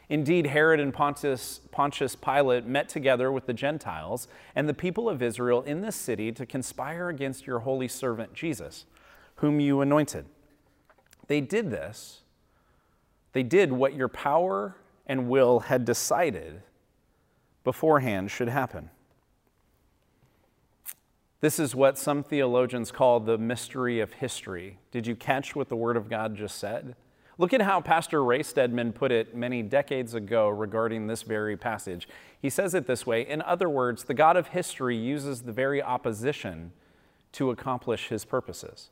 Indeed, 0.08 0.48
Herod 0.48 0.80
and 0.80 0.92
Pontius, 0.92 1.60
Pontius 1.70 2.16
Pilate 2.16 2.66
met 2.66 2.88
together 2.88 3.30
with 3.30 3.46
the 3.46 3.54
Gentiles 3.54 4.28
and 4.54 4.68
the 4.68 4.74
people 4.74 5.08
of 5.08 5.22
Israel 5.22 5.62
in 5.62 5.80
this 5.80 5.96
city 5.96 6.32
to 6.32 6.44
conspire 6.44 7.08
against 7.08 7.46
your 7.46 7.60
holy 7.60 7.88
servant 7.88 8.34
Jesus, 8.34 8.84
whom 9.36 9.60
you 9.60 9.80
anointed. 9.80 10.26
They 11.28 11.40
did 11.40 11.70
this 11.70 12.21
they 13.32 13.42
did 13.42 13.72
what 13.72 13.94
your 13.94 14.08
power 14.08 14.76
and 15.06 15.28
will 15.28 15.60
had 15.60 15.84
decided 15.84 16.62
beforehand 17.64 18.30
should 18.30 18.48
happen. 18.48 18.90
This 21.40 21.58
is 21.58 21.74
what 21.74 21.98
some 21.98 22.22
theologians 22.22 22.92
call 22.92 23.18
the 23.18 23.36
mystery 23.36 23.98
of 23.98 24.12
history. 24.12 24.78
Did 24.92 25.06
you 25.06 25.16
catch 25.16 25.56
what 25.56 25.68
the 25.68 25.76
Word 25.76 25.96
of 25.96 26.08
God 26.08 26.36
just 26.36 26.56
said? 26.56 26.94
Look 27.36 27.52
at 27.52 27.62
how 27.62 27.80
Pastor 27.80 28.22
Ray 28.22 28.44
Stedman 28.44 28.92
put 28.92 29.10
it 29.10 29.34
many 29.34 29.62
decades 29.62 30.14
ago 30.14 30.48
regarding 30.48 31.08
this 31.08 31.22
very 31.22 31.56
passage. 31.56 32.06
He 32.40 32.48
says 32.48 32.74
it 32.74 32.86
this 32.86 33.06
way 33.06 33.26
In 33.26 33.42
other 33.42 33.68
words, 33.68 34.04
the 34.04 34.14
God 34.14 34.36
of 34.36 34.48
history 34.48 34.96
uses 34.96 35.42
the 35.42 35.52
very 35.52 35.82
opposition 35.82 36.72
to 37.32 37.50
accomplish 37.50 38.08
his 38.08 38.24
purposes. 38.24 38.90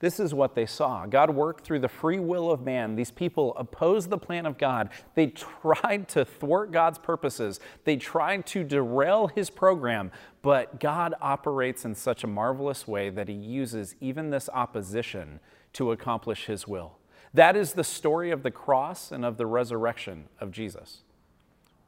This 0.00 0.20
is 0.20 0.32
what 0.32 0.54
they 0.54 0.66
saw. 0.66 1.06
God 1.06 1.30
worked 1.30 1.64
through 1.64 1.80
the 1.80 1.88
free 1.88 2.20
will 2.20 2.52
of 2.52 2.64
man. 2.64 2.94
These 2.94 3.10
people 3.10 3.52
opposed 3.56 4.10
the 4.10 4.18
plan 4.18 4.46
of 4.46 4.56
God. 4.56 4.90
They 5.14 5.26
tried 5.26 6.08
to 6.10 6.24
thwart 6.24 6.70
God's 6.70 6.98
purposes, 6.98 7.58
they 7.84 7.96
tried 7.96 8.46
to 8.46 8.62
derail 8.62 9.26
his 9.26 9.50
program, 9.50 10.12
but 10.40 10.78
God 10.78 11.14
operates 11.20 11.84
in 11.84 11.94
such 11.94 12.22
a 12.22 12.28
marvelous 12.28 12.86
way 12.86 13.10
that 13.10 13.28
he 13.28 13.34
uses 13.34 13.96
even 14.00 14.30
this 14.30 14.48
opposition 14.52 15.40
to 15.72 15.90
accomplish 15.90 16.46
his 16.46 16.68
will. 16.68 16.98
That 17.34 17.56
is 17.56 17.72
the 17.72 17.84
story 17.84 18.30
of 18.30 18.42
the 18.42 18.50
cross 18.50 19.12
and 19.12 19.24
of 19.24 19.36
the 19.36 19.46
resurrection 19.46 20.28
of 20.40 20.50
Jesus. 20.50 21.02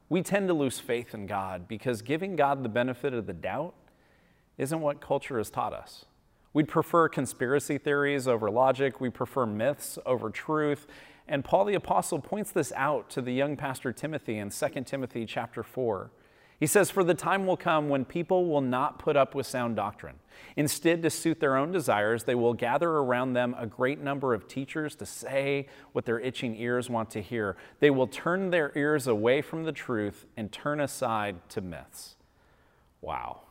We 0.09 0.21
tend 0.21 0.49
to 0.49 0.53
lose 0.53 0.79
faith 0.79 1.13
in 1.13 1.25
God 1.25 1.67
because 1.67 2.01
giving 2.01 2.35
God 2.35 2.63
the 2.63 2.69
benefit 2.69 3.13
of 3.13 3.25
the 3.25 3.33
doubt 3.33 3.73
isn't 4.57 4.81
what 4.81 4.99
culture 4.99 5.37
has 5.37 5.49
taught 5.49 5.73
us. 5.73 6.05
We'd 6.53 6.67
prefer 6.67 7.07
conspiracy 7.07 7.77
theories 7.77 8.27
over 8.27 8.51
logic. 8.51 8.99
We 8.99 9.09
prefer 9.09 9.45
myths 9.45 9.97
over 10.05 10.29
truth. 10.29 10.87
And 11.27 11.45
Paul 11.45 11.65
the 11.65 11.75
apostle 11.75 12.19
points 12.19 12.51
this 12.51 12.73
out 12.75 13.09
to 13.11 13.21
the 13.21 13.33
young 13.33 13.55
pastor 13.55 13.93
Timothy 13.93 14.37
in 14.37 14.49
2 14.49 14.67
Timothy 14.85 15.25
chapter 15.25 15.63
4. 15.63 16.11
He 16.59 16.67
says, 16.67 16.91
For 16.91 17.03
the 17.03 17.15
time 17.15 17.47
will 17.47 17.57
come 17.57 17.89
when 17.89 18.05
people 18.05 18.45
will 18.45 18.61
not 18.61 18.99
put 18.99 19.17
up 19.17 19.33
with 19.33 19.47
sound 19.47 19.75
doctrine. 19.75 20.19
Instead, 20.55 21.01
to 21.01 21.09
suit 21.09 21.39
their 21.39 21.55
own 21.55 21.71
desires, 21.71 22.25
they 22.25 22.35
will 22.35 22.53
gather 22.53 22.89
around 22.89 23.33
them 23.33 23.55
a 23.57 23.65
great 23.65 23.99
number 23.99 24.33
of 24.33 24.47
teachers 24.47 24.95
to 24.97 25.05
say 25.05 25.67
what 25.93 26.05
their 26.05 26.19
itching 26.19 26.55
ears 26.55 26.87
want 26.87 27.09
to 27.11 27.21
hear. 27.21 27.57
They 27.79 27.89
will 27.89 28.05
turn 28.05 28.51
their 28.51 28.71
ears 28.75 29.07
away 29.07 29.41
from 29.41 29.63
the 29.63 29.71
truth 29.71 30.27
and 30.37 30.51
turn 30.51 30.79
aside 30.79 31.49
to 31.49 31.61
myths. 31.61 32.15
Wow. 33.01 33.41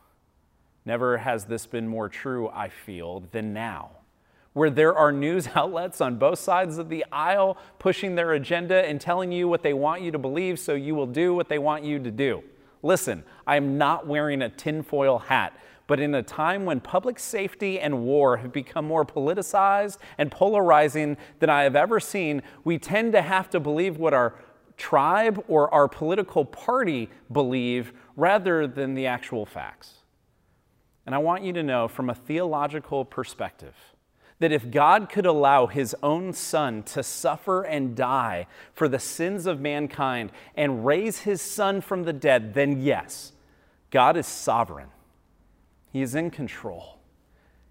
Never 0.91 1.19
has 1.19 1.45
this 1.45 1.67
been 1.67 1.87
more 1.87 2.09
true, 2.09 2.49
I 2.49 2.69
feel, 2.69 3.23
than 3.31 3.53
now, 3.53 3.91
where 4.55 4.71
there 4.71 4.93
are 4.93 5.13
news 5.13 5.49
outlets 5.55 6.01
on 6.01 6.17
both 6.17 6.41
sides 6.41 6.79
of 6.79 6.89
the 6.89 7.05
aisle 7.13 7.57
pushing 7.79 8.17
their 8.17 8.33
agenda 8.33 8.85
and 8.85 9.01
telling 9.01 9.31
you 9.31 9.47
what 9.47 9.63
they 9.63 9.73
want 9.73 10.03
you 10.03 10.11
to 10.11 10.19
believe 10.19 10.59
so 10.59 10.75
you 10.75 10.97
will 10.97 11.07
do 11.07 11.33
what 11.33 11.49
they 11.49 11.61
want 11.61 11.85
you 11.85 12.01
to 12.01 12.11
do. 12.11 12.43
Listen, 12.83 13.23
I 13.47 13.55
am 13.55 13.79
not 13.79 14.09
wearing 14.09 14.43
a 14.43 14.49
tinfoil 14.49 15.21
hat, 15.21 15.57
but 15.87 16.01
in 16.01 16.13
a 16.13 16.25
time 16.25 16.65
when 16.65 16.81
public 16.81 17.21
safety 17.21 17.79
and 17.79 18.03
war 18.03 18.39
have 18.39 18.53
become 18.53 18.85
more 18.85 19.05
politicized 19.05 19.99
and 20.19 20.29
polarizing 20.29 21.17
than 21.39 21.51
I 21.51 21.63
have 21.63 21.77
ever 21.77 22.01
seen, 22.01 22.43
we 22.65 22.79
tend 22.79 23.13
to 23.13 23.23
have 23.23 23.49
to 23.51 23.61
believe 23.61 23.97
what 23.97 24.13
our 24.13 24.35
tribe 24.77 25.45
or 25.47 25.73
our 25.73 25.87
political 25.87 26.45
party 26.45 27.09
believe 27.31 27.93
rather 28.17 28.67
than 28.67 28.95
the 28.95 29.07
actual 29.07 29.47
facts. 29.47 30.00
And 31.11 31.15
I 31.17 31.19
want 31.19 31.43
you 31.43 31.53
to 31.55 31.63
know 31.65 31.89
from 31.89 32.09
a 32.09 32.15
theological 32.15 33.05
perspective 33.05 33.75
that 34.39 34.53
if 34.53 34.71
God 34.71 35.09
could 35.09 35.27
allow 35.27 35.67
his 35.67 35.97
own 36.05 36.33
son 36.33 36.85
to 36.85 37.03
suffer 37.03 37.63
and 37.65 37.97
die 37.97 38.47
for 38.75 38.87
the 38.87 39.01
sins 39.01 39.47
of 39.47 39.61
mankind 39.61 40.31
and 40.55 40.87
raise 40.87 41.19
his 41.23 41.43
son 41.43 41.81
from 41.81 42.05
the 42.05 42.13
dead, 42.13 42.55
then 42.55 42.81
yes, 42.81 43.33
God 43.91 44.17
is 44.17 44.29
sovereign. 44.29 44.87
He 45.91 46.01
is 46.01 46.15
in 46.15 46.31
control. 46.31 47.01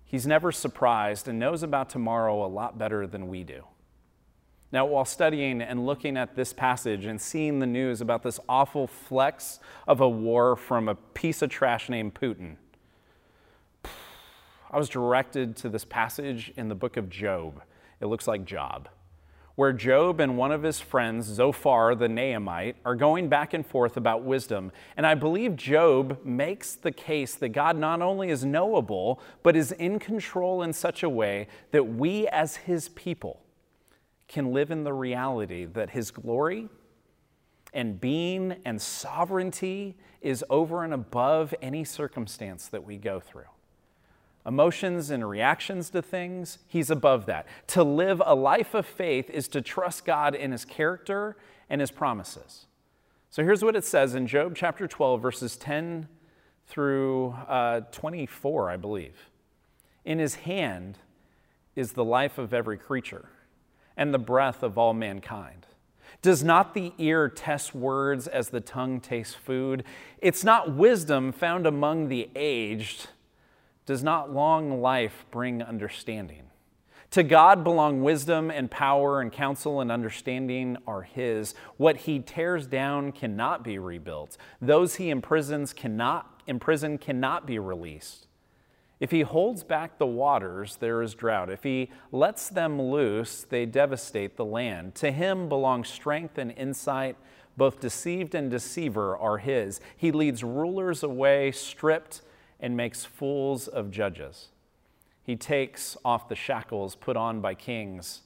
He's 0.04 0.28
never 0.28 0.52
surprised 0.52 1.30
and 1.30 1.40
knows 1.40 1.64
about 1.64 1.90
tomorrow 1.90 2.46
a 2.46 2.52
lot 2.52 2.78
better 2.78 3.08
than 3.08 3.30
we 3.30 3.46
do. 3.46 3.64
Now, 4.74 4.86
while 4.86 5.06
studying 5.06 5.62
and 5.62 5.86
looking 5.86 6.18
at 6.18 6.36
this 6.36 6.52
passage 6.52 7.06
and 7.06 7.22
seeing 7.22 7.60
the 7.60 7.68
news 7.68 8.02
about 8.02 8.22
this 8.22 8.38
awful 8.50 8.86
flex 8.86 9.62
of 9.88 10.02
a 10.02 10.10
war 10.10 10.58
from 10.58 10.90
a 10.90 10.96
piece 10.96 11.42
of 11.42 11.50
trash 11.50 11.88
named 11.88 12.16
Putin, 12.16 12.58
I 14.72 14.78
was 14.78 14.90
directed 14.90 15.56
to 15.58 15.70
this 15.70 15.84
passage 15.84 16.54
in 16.56 16.70
the 16.70 16.76
book 16.76 16.96
of 16.96 17.10
Job. 17.10 17.64
It 18.02 18.06
looks 18.06 18.28
like 18.28 18.46
Job, 18.46 18.88
where 19.56 19.74
Job 19.74 20.20
and 20.20 20.38
one 20.38 20.52
of 20.52 20.62
his 20.62 20.80
friends, 20.80 21.26
Zophar 21.26 21.96
the 21.96 22.08
Naamite, 22.08 22.76
are 22.86 22.96
going 22.96 23.30
back 23.30 23.56
and 23.56 23.66
forth 23.66 23.98
about 23.98 24.24
wisdom. 24.24 24.72
And 24.96 25.08
I 25.08 25.16
believe 25.16 25.56
Job 25.56 26.24
makes 26.24 26.76
the 26.76 26.92
case 26.92 27.34
that 27.36 27.50
God 27.50 27.78
not 27.78 28.04
only 28.04 28.30
is 28.30 28.46
knowable, 28.46 29.20
but 29.42 29.56
is 29.56 29.72
in 29.72 29.98
control 29.98 30.62
in 30.62 30.72
such 30.72 31.02
a 31.02 31.10
way 31.10 31.48
that 31.72 31.84
we 31.84 32.28
as 32.28 32.58
his 32.58 32.90
people 32.90 33.42
can 34.28 34.54
live 34.54 34.70
in 34.70 34.84
the 34.84 34.94
reality 34.94 35.66
that 35.66 35.90
his 35.90 36.12
glory 36.12 36.70
and 37.74 38.00
being 38.00 38.56
and 38.66 38.80
sovereignty 38.80 39.98
is 40.22 40.46
over 40.50 40.84
and 40.84 40.94
above 40.94 41.56
any 41.60 41.84
circumstance 41.84 42.68
that 42.68 42.84
we 42.84 42.98
go 42.98 43.20
through. 43.20 43.44
Emotions 44.46 45.10
and 45.10 45.28
reactions 45.28 45.90
to 45.90 46.02
things, 46.02 46.60
he's 46.68 46.90
above 46.90 47.26
that. 47.26 47.46
To 47.68 47.84
live 47.84 48.22
a 48.26 48.36
life 48.36 48.74
of 48.74 48.86
faith 48.86 49.30
is 49.30 49.48
to 49.50 49.62
trust 49.62 50.06
God 50.06 50.34
in 50.34 50.52
his 50.52 50.66
character 50.66 51.38
and 51.70 51.82
his 51.82 51.92
promises. 51.92 52.66
So 53.30 53.44
here's 53.44 53.64
what 53.64 53.76
it 53.76 53.86
says 53.86 54.16
in 54.16 54.26
Job 54.26 54.56
chapter 54.56 54.88
12, 54.88 55.22
verses 55.22 55.56
10 55.58 56.08
through 56.68 57.36
uh, 57.48 57.82
24, 57.92 58.72
I 58.72 58.78
believe. 58.78 59.30
In 60.06 60.20
his 60.20 60.36
hand 60.36 60.98
is 61.76 61.92
the 61.92 62.06
life 62.06 62.38
of 62.38 62.54
every 62.54 62.78
creature 62.78 63.30
and 63.96 64.14
the 64.14 64.20
breath 64.20 64.64
of 64.64 64.78
all 64.78 64.94
mankind. 64.94 65.68
Does 66.22 66.44
not 66.44 66.74
the 66.74 66.94
ear 66.98 67.30
test 67.30 67.76
words 67.76 68.28
as 68.28 68.50
the 68.50 68.62
tongue 68.62 69.00
tastes 69.00 69.36
food? 69.36 69.84
It's 70.20 70.44
not 70.44 70.74
wisdom 70.76 71.32
found 71.32 71.68
among 71.68 72.08
the 72.08 72.30
aged. 72.36 73.08
Does 73.90 74.04
not 74.04 74.32
long 74.32 74.84
life 74.84 75.26
bring 75.32 75.64
understanding? 75.64 76.44
To 77.10 77.24
God 77.24 77.64
belong 77.64 78.04
wisdom 78.04 78.52
and 78.52 78.70
power, 78.70 79.20
and 79.20 79.32
counsel 79.32 79.82
and 79.82 79.92
understanding 79.92 80.78
are 80.86 81.02
His. 81.02 81.56
What 81.78 81.98
He 81.98 82.20
tears 82.20 82.68
down 82.68 83.12
cannot 83.12 83.64
be 83.64 83.80
rebuilt. 83.80 84.38
Those 84.62 84.98
He 84.98 85.10
imprisons 85.10 85.74
cannot 85.74 86.44
imprison 86.46 87.00
cannot 87.00 87.48
be 87.48 87.58
released. 87.58 88.28
If 89.00 89.10
he 89.10 89.22
holds 89.22 89.64
back 89.64 89.98
the 89.98 90.06
waters, 90.06 90.76
there 90.76 91.02
is 91.02 91.16
drought. 91.16 91.50
If 91.50 91.64
he 91.64 91.90
lets 92.12 92.48
them 92.48 92.80
loose, 92.80 93.44
they 93.50 93.66
devastate 93.66 94.38
the 94.38 94.46
land. 94.46 94.94
To 94.96 95.10
him 95.10 95.50
belong 95.50 95.84
strength 95.84 96.38
and 96.38 96.52
insight. 96.52 97.18
Both 97.58 97.80
deceived 97.80 98.36
and 98.36 98.52
deceiver 98.52 99.18
are 99.18 99.40
his. 99.40 99.82
He 99.98 100.12
leads 100.12 100.44
rulers 100.44 101.02
away 101.02 101.52
stripped 101.52 102.22
and 102.60 102.76
makes 102.76 103.06
fools 103.06 103.68
of 103.68 103.92
judges. 103.92 104.50
He 105.24 105.36
takes 105.36 105.96
off 106.04 106.28
the 106.28 106.36
shackles 106.36 106.96
put 106.96 107.16
on 107.16 107.42
by 107.42 107.54
kings 107.54 108.22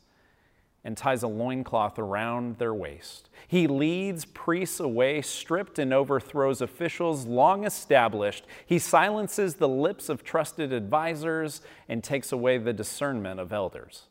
and 0.86 0.98
ties 0.98 1.24
a 1.24 1.28
loincloth 1.28 1.98
around 1.98 2.58
their 2.58 2.74
waist. 2.74 3.30
He 3.48 3.68
leads 3.68 4.26
priests 4.26 4.80
away, 4.80 5.22
stripped, 5.22 5.80
and 5.80 5.94
overthrows 5.94 6.62
officials 6.62 7.26
long 7.26 7.64
established. 7.64 8.46
He 8.66 8.80
silences 8.80 9.56
the 9.56 9.70
lips 9.70 10.10
of 10.10 10.24
trusted 10.24 10.74
advisors 10.74 11.62
and 11.88 12.04
takes 12.04 12.32
away 12.32 12.58
the 12.58 12.74
discernment 12.74 13.40
of 13.40 13.54
elders. 13.54 14.08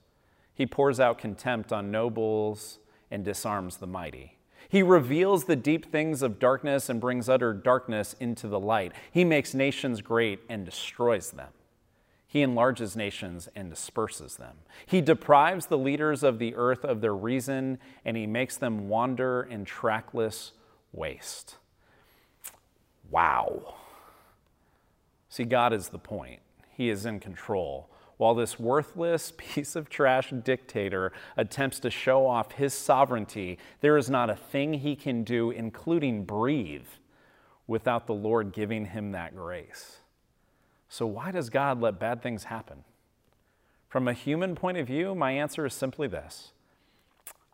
He 0.54 0.66
pours 0.66 0.98
out 0.98 1.18
contempt 1.18 1.72
on 1.72 1.90
nobles 1.90 2.78
and 3.10 3.24
disarms 3.24 3.76
the 3.76 3.86
mighty. 3.86 4.38
He 4.72 4.82
reveals 4.82 5.44
the 5.44 5.54
deep 5.54 5.92
things 5.92 6.22
of 6.22 6.38
darkness 6.38 6.88
and 6.88 6.98
brings 6.98 7.28
utter 7.28 7.52
darkness 7.52 8.14
into 8.18 8.48
the 8.48 8.58
light. 8.58 8.92
He 9.12 9.22
makes 9.22 9.52
nations 9.52 10.00
great 10.00 10.40
and 10.48 10.64
destroys 10.64 11.32
them. 11.32 11.50
He 12.26 12.40
enlarges 12.40 12.96
nations 12.96 13.50
and 13.54 13.68
disperses 13.68 14.36
them. 14.36 14.56
He 14.86 15.02
deprives 15.02 15.66
the 15.66 15.76
leaders 15.76 16.22
of 16.22 16.38
the 16.38 16.54
earth 16.54 16.86
of 16.86 17.02
their 17.02 17.14
reason, 17.14 17.80
and 18.06 18.16
he 18.16 18.26
makes 18.26 18.56
them 18.56 18.88
wander 18.88 19.42
in 19.42 19.66
trackless 19.66 20.52
waste. 20.90 21.56
Wow. 23.10 23.74
See, 25.28 25.44
God 25.44 25.74
is 25.74 25.90
the 25.90 25.98
point. 25.98 26.40
He 26.70 26.88
is 26.88 27.04
in 27.04 27.20
control. 27.20 27.90
While 28.22 28.36
this 28.36 28.56
worthless 28.56 29.32
piece 29.36 29.74
of 29.74 29.90
trash 29.90 30.30
dictator 30.44 31.12
attempts 31.36 31.80
to 31.80 31.90
show 31.90 32.24
off 32.24 32.52
his 32.52 32.72
sovereignty, 32.72 33.58
there 33.80 33.96
is 33.96 34.08
not 34.08 34.30
a 34.30 34.36
thing 34.36 34.74
he 34.74 34.94
can 34.94 35.24
do, 35.24 35.50
including 35.50 36.24
breathe, 36.24 36.86
without 37.66 38.06
the 38.06 38.14
Lord 38.14 38.52
giving 38.52 38.86
him 38.86 39.10
that 39.10 39.34
grace. 39.34 39.96
So, 40.88 41.04
why 41.04 41.32
does 41.32 41.50
God 41.50 41.80
let 41.80 41.98
bad 41.98 42.22
things 42.22 42.44
happen? 42.44 42.84
From 43.88 44.06
a 44.06 44.12
human 44.12 44.54
point 44.54 44.78
of 44.78 44.86
view, 44.86 45.16
my 45.16 45.32
answer 45.32 45.66
is 45.66 45.74
simply 45.74 46.06
this 46.06 46.52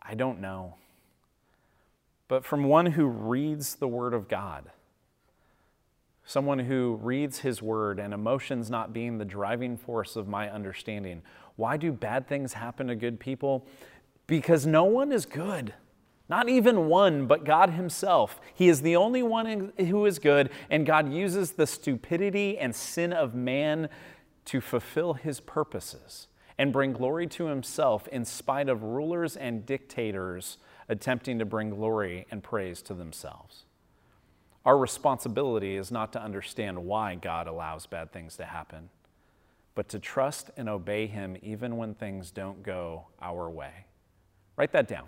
I 0.03 0.13
don't 0.13 0.39
know. 0.39 0.75
But 2.27 2.45
from 2.45 2.65
one 2.65 2.85
who 2.85 3.07
reads 3.07 3.73
the 3.73 3.87
Word 3.87 4.13
of 4.13 4.27
God, 4.27 4.65
someone 6.29 6.59
who 6.59 6.99
reads 7.01 7.39
His 7.39 7.59
Word 7.59 7.97
and 7.97 8.13
emotions 8.13 8.69
not 8.69 8.93
being 8.93 9.17
the 9.17 9.25
driving 9.25 9.75
force 9.75 10.15
of 10.15 10.27
my 10.27 10.47
understanding, 10.47 11.23
why 11.55 11.75
do 11.75 11.91
bad 11.91 12.27
things 12.27 12.53
happen 12.53 12.85
to 12.85 12.95
good 12.95 13.19
people? 13.19 13.65
Because 14.27 14.63
no 14.63 14.83
one 14.83 15.11
is 15.11 15.25
good. 15.25 15.73
Not 16.29 16.47
even 16.47 16.85
one, 16.85 17.25
but 17.25 17.45
God 17.45 17.71
Himself. 17.71 18.39
He 18.53 18.69
is 18.69 18.83
the 18.83 18.95
only 18.95 19.23
one 19.23 19.73
who 19.79 20.05
is 20.05 20.19
good, 20.19 20.51
and 20.69 20.85
God 20.85 21.11
uses 21.11 21.53
the 21.53 21.65
stupidity 21.65 22.59
and 22.59 22.75
sin 22.75 23.11
of 23.11 23.33
man 23.33 23.89
to 24.45 24.61
fulfill 24.61 25.15
His 25.15 25.39
purposes 25.39 26.27
and 26.59 26.71
bring 26.71 26.93
glory 26.93 27.25
to 27.25 27.47
Himself 27.47 28.07
in 28.09 28.23
spite 28.23 28.69
of 28.69 28.83
rulers 28.83 29.35
and 29.35 29.65
dictators 29.65 30.59
attempting 30.87 31.39
to 31.39 31.45
bring 31.45 31.71
glory 31.71 32.27
and 32.29 32.43
praise 32.43 32.83
to 32.83 32.93
themselves. 32.93 33.63
Our 34.65 34.77
responsibility 34.77 35.77
is 35.77 35.91
not 35.91 36.13
to 36.13 36.21
understand 36.21 36.85
why 36.85 37.15
God 37.15 37.47
allows 37.47 37.85
bad 37.85 38.11
things 38.11 38.35
to 38.37 38.45
happen, 38.45 38.89
but 39.73 39.89
to 39.89 39.99
trust 39.99 40.51
and 40.57 40.67
obey 40.67 41.07
Him 41.07 41.37
even 41.41 41.77
when 41.77 41.93
things 41.93 42.31
don't 42.31 42.61
go 42.61 43.07
our 43.21 43.49
way. 43.49 43.85
Write 44.57 44.73
that 44.73 44.87
down. 44.87 45.07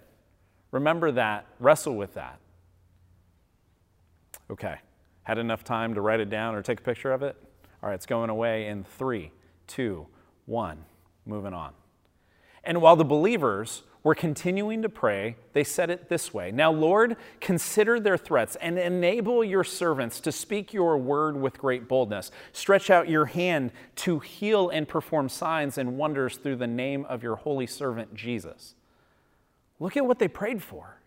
Remember 0.71 1.11
that, 1.11 1.45
wrestle 1.59 1.95
with 1.95 2.13
that. 2.13 2.39
Okay, 4.49 4.75
had 5.23 5.37
enough 5.37 5.63
time 5.63 5.93
to 5.95 6.01
write 6.01 6.21
it 6.21 6.29
down 6.29 6.55
or 6.55 6.61
take 6.61 6.79
a 6.79 6.83
picture 6.83 7.11
of 7.11 7.21
it? 7.23 7.35
All 7.83 7.89
right, 7.89 7.95
it's 7.95 8.05
going 8.05 8.29
away 8.29 8.67
in 8.67 8.83
three, 8.83 9.31
two, 9.67 10.07
one. 10.45 10.85
Moving 11.25 11.53
on. 11.53 11.73
And 12.63 12.81
while 12.81 12.95
the 12.95 13.05
believers 13.05 13.83
were 14.03 14.15
continuing 14.15 14.81
to 14.81 14.89
pray, 14.89 15.35
they 15.53 15.63
said 15.63 15.89
it 15.89 16.09
this 16.09 16.33
way 16.33 16.51
Now, 16.51 16.71
Lord, 16.71 17.17
consider 17.39 17.99
their 17.99 18.17
threats 18.17 18.55
and 18.57 18.79
enable 18.79 19.43
your 19.43 19.63
servants 19.63 20.19
to 20.21 20.31
speak 20.31 20.73
your 20.73 20.97
word 20.97 21.35
with 21.37 21.57
great 21.57 21.87
boldness. 21.87 22.31
Stretch 22.51 22.89
out 22.89 23.09
your 23.09 23.25
hand 23.25 23.71
to 23.97 24.19
heal 24.19 24.69
and 24.69 24.87
perform 24.87 25.29
signs 25.29 25.77
and 25.77 25.97
wonders 25.97 26.37
through 26.37 26.57
the 26.57 26.67
name 26.67 27.05
of 27.05 27.23
your 27.23 27.35
holy 27.35 27.67
servant 27.67 28.15
Jesus. 28.15 28.75
Look 29.79 29.97
at 29.97 30.05
what 30.05 30.19
they 30.19 30.27
prayed 30.27 30.61
for. 30.63 31.00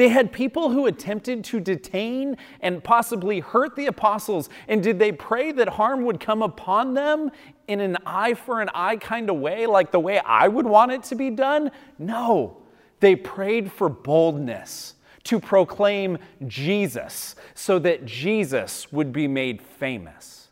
They 0.00 0.08
had 0.08 0.32
people 0.32 0.70
who 0.70 0.86
attempted 0.86 1.44
to 1.44 1.60
detain 1.60 2.38
and 2.62 2.82
possibly 2.82 3.40
hurt 3.40 3.76
the 3.76 3.84
apostles. 3.84 4.48
And 4.66 4.82
did 4.82 4.98
they 4.98 5.12
pray 5.12 5.52
that 5.52 5.68
harm 5.68 6.06
would 6.06 6.20
come 6.20 6.40
upon 6.40 6.94
them 6.94 7.30
in 7.68 7.80
an 7.80 7.98
eye 8.06 8.32
for 8.32 8.62
an 8.62 8.70
eye 8.74 8.96
kind 8.96 9.28
of 9.28 9.36
way, 9.36 9.66
like 9.66 9.92
the 9.92 10.00
way 10.00 10.18
I 10.20 10.48
would 10.48 10.64
want 10.64 10.92
it 10.92 11.02
to 11.02 11.16
be 11.16 11.28
done? 11.28 11.70
No. 11.98 12.62
They 13.00 13.14
prayed 13.14 13.70
for 13.70 13.90
boldness 13.90 14.94
to 15.24 15.38
proclaim 15.38 16.16
Jesus 16.46 17.36
so 17.54 17.78
that 17.80 18.06
Jesus 18.06 18.90
would 18.90 19.12
be 19.12 19.28
made 19.28 19.60
famous. 19.60 20.48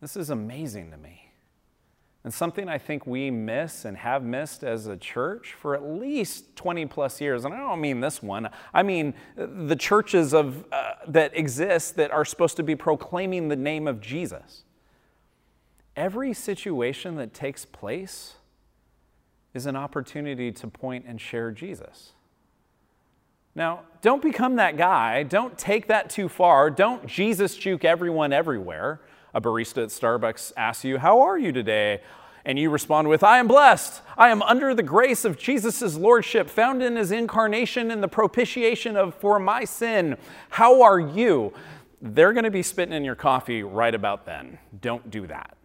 This 0.00 0.16
is 0.16 0.30
amazing 0.30 0.92
to 0.92 0.96
me 0.98 1.23
and 2.24 2.32
something 2.32 2.70
I 2.70 2.78
think 2.78 3.06
we 3.06 3.30
miss 3.30 3.84
and 3.84 3.98
have 3.98 4.24
missed 4.24 4.64
as 4.64 4.86
a 4.86 4.96
church 4.96 5.54
for 5.60 5.74
at 5.74 5.84
least 5.84 6.56
20 6.56 6.86
plus 6.86 7.20
years. 7.20 7.44
And 7.44 7.52
I 7.52 7.58
don't 7.58 7.82
mean 7.82 8.00
this 8.00 8.22
one, 8.22 8.48
I 8.72 8.82
mean 8.82 9.14
the 9.36 9.76
churches 9.76 10.32
of, 10.32 10.64
uh, 10.72 10.94
that 11.06 11.36
exist 11.36 11.96
that 11.96 12.10
are 12.10 12.24
supposed 12.24 12.56
to 12.56 12.62
be 12.62 12.74
proclaiming 12.74 13.48
the 13.48 13.56
name 13.56 13.86
of 13.86 14.00
Jesus. 14.00 14.64
Every 15.96 16.32
situation 16.32 17.16
that 17.16 17.34
takes 17.34 17.66
place 17.66 18.34
is 19.52 19.66
an 19.66 19.76
opportunity 19.76 20.50
to 20.50 20.66
point 20.66 21.04
and 21.06 21.20
share 21.20 21.52
Jesus. 21.52 22.12
Now, 23.54 23.82
don't 24.02 24.20
become 24.20 24.56
that 24.56 24.76
guy. 24.76 25.22
Don't 25.22 25.56
take 25.56 25.86
that 25.86 26.10
too 26.10 26.28
far. 26.28 26.70
Don't 26.70 27.06
Jesus 27.06 27.54
juke 27.54 27.84
everyone 27.84 28.32
everywhere 28.32 29.00
a 29.34 29.40
barista 29.40 29.82
at 29.82 29.88
Starbucks 29.88 30.52
asks 30.56 30.84
you, 30.84 30.98
How 30.98 31.20
are 31.20 31.38
you 31.38 31.52
today? 31.52 32.00
And 32.46 32.58
you 32.58 32.68
respond 32.68 33.08
with, 33.08 33.22
I 33.22 33.38
am 33.38 33.48
blessed. 33.48 34.02
I 34.18 34.28
am 34.28 34.42
under 34.42 34.74
the 34.74 34.82
grace 34.82 35.24
of 35.24 35.38
Jesus' 35.38 35.96
lordship, 35.96 36.50
found 36.50 36.82
in 36.82 36.96
his 36.96 37.10
incarnation 37.10 37.90
and 37.90 38.02
the 38.02 38.08
propitiation 38.08 38.96
of 38.96 39.14
for 39.14 39.38
my 39.38 39.64
sin. 39.64 40.18
How 40.50 40.82
are 40.82 41.00
you? 41.00 41.54
They're 42.02 42.34
going 42.34 42.44
to 42.44 42.50
be 42.50 42.62
spitting 42.62 42.94
in 42.94 43.02
your 43.02 43.14
coffee 43.14 43.62
right 43.62 43.94
about 43.94 44.26
then. 44.26 44.58
Don't 44.82 45.10
do 45.10 45.26
that. 45.26 45.56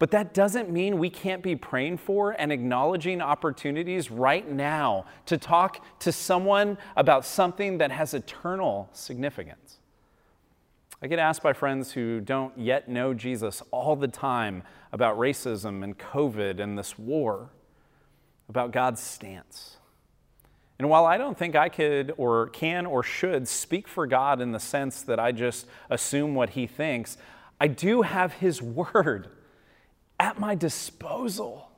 But 0.00 0.10
that 0.10 0.34
doesn't 0.34 0.68
mean 0.68 0.98
we 0.98 1.08
can't 1.08 1.44
be 1.44 1.54
praying 1.54 1.98
for 1.98 2.32
and 2.32 2.50
acknowledging 2.50 3.20
opportunities 3.20 4.10
right 4.10 4.50
now 4.50 5.04
to 5.26 5.38
talk 5.38 5.84
to 6.00 6.10
someone 6.10 6.76
about 6.96 7.24
something 7.24 7.78
that 7.78 7.92
has 7.92 8.12
eternal 8.12 8.90
significance. 8.92 9.78
I 11.02 11.08
get 11.08 11.18
asked 11.18 11.42
by 11.42 11.52
friends 11.52 11.90
who 11.90 12.20
don't 12.20 12.56
yet 12.56 12.88
know 12.88 13.12
Jesus 13.12 13.60
all 13.72 13.96
the 13.96 14.06
time 14.06 14.62
about 14.92 15.18
racism 15.18 15.82
and 15.82 15.98
COVID 15.98 16.60
and 16.60 16.78
this 16.78 16.96
war, 16.96 17.50
about 18.48 18.70
God's 18.70 19.00
stance. 19.00 19.78
And 20.78 20.88
while 20.88 21.04
I 21.04 21.18
don't 21.18 21.36
think 21.36 21.56
I 21.56 21.68
could 21.68 22.14
or 22.16 22.48
can 22.50 22.86
or 22.86 23.02
should 23.02 23.48
speak 23.48 23.88
for 23.88 24.06
God 24.06 24.40
in 24.40 24.52
the 24.52 24.60
sense 24.60 25.02
that 25.02 25.18
I 25.18 25.32
just 25.32 25.66
assume 25.90 26.36
what 26.36 26.50
He 26.50 26.68
thinks, 26.68 27.18
I 27.60 27.66
do 27.66 28.02
have 28.02 28.34
His 28.34 28.62
Word 28.62 29.28
at 30.20 30.38
my 30.38 30.54
disposal. 30.54 31.68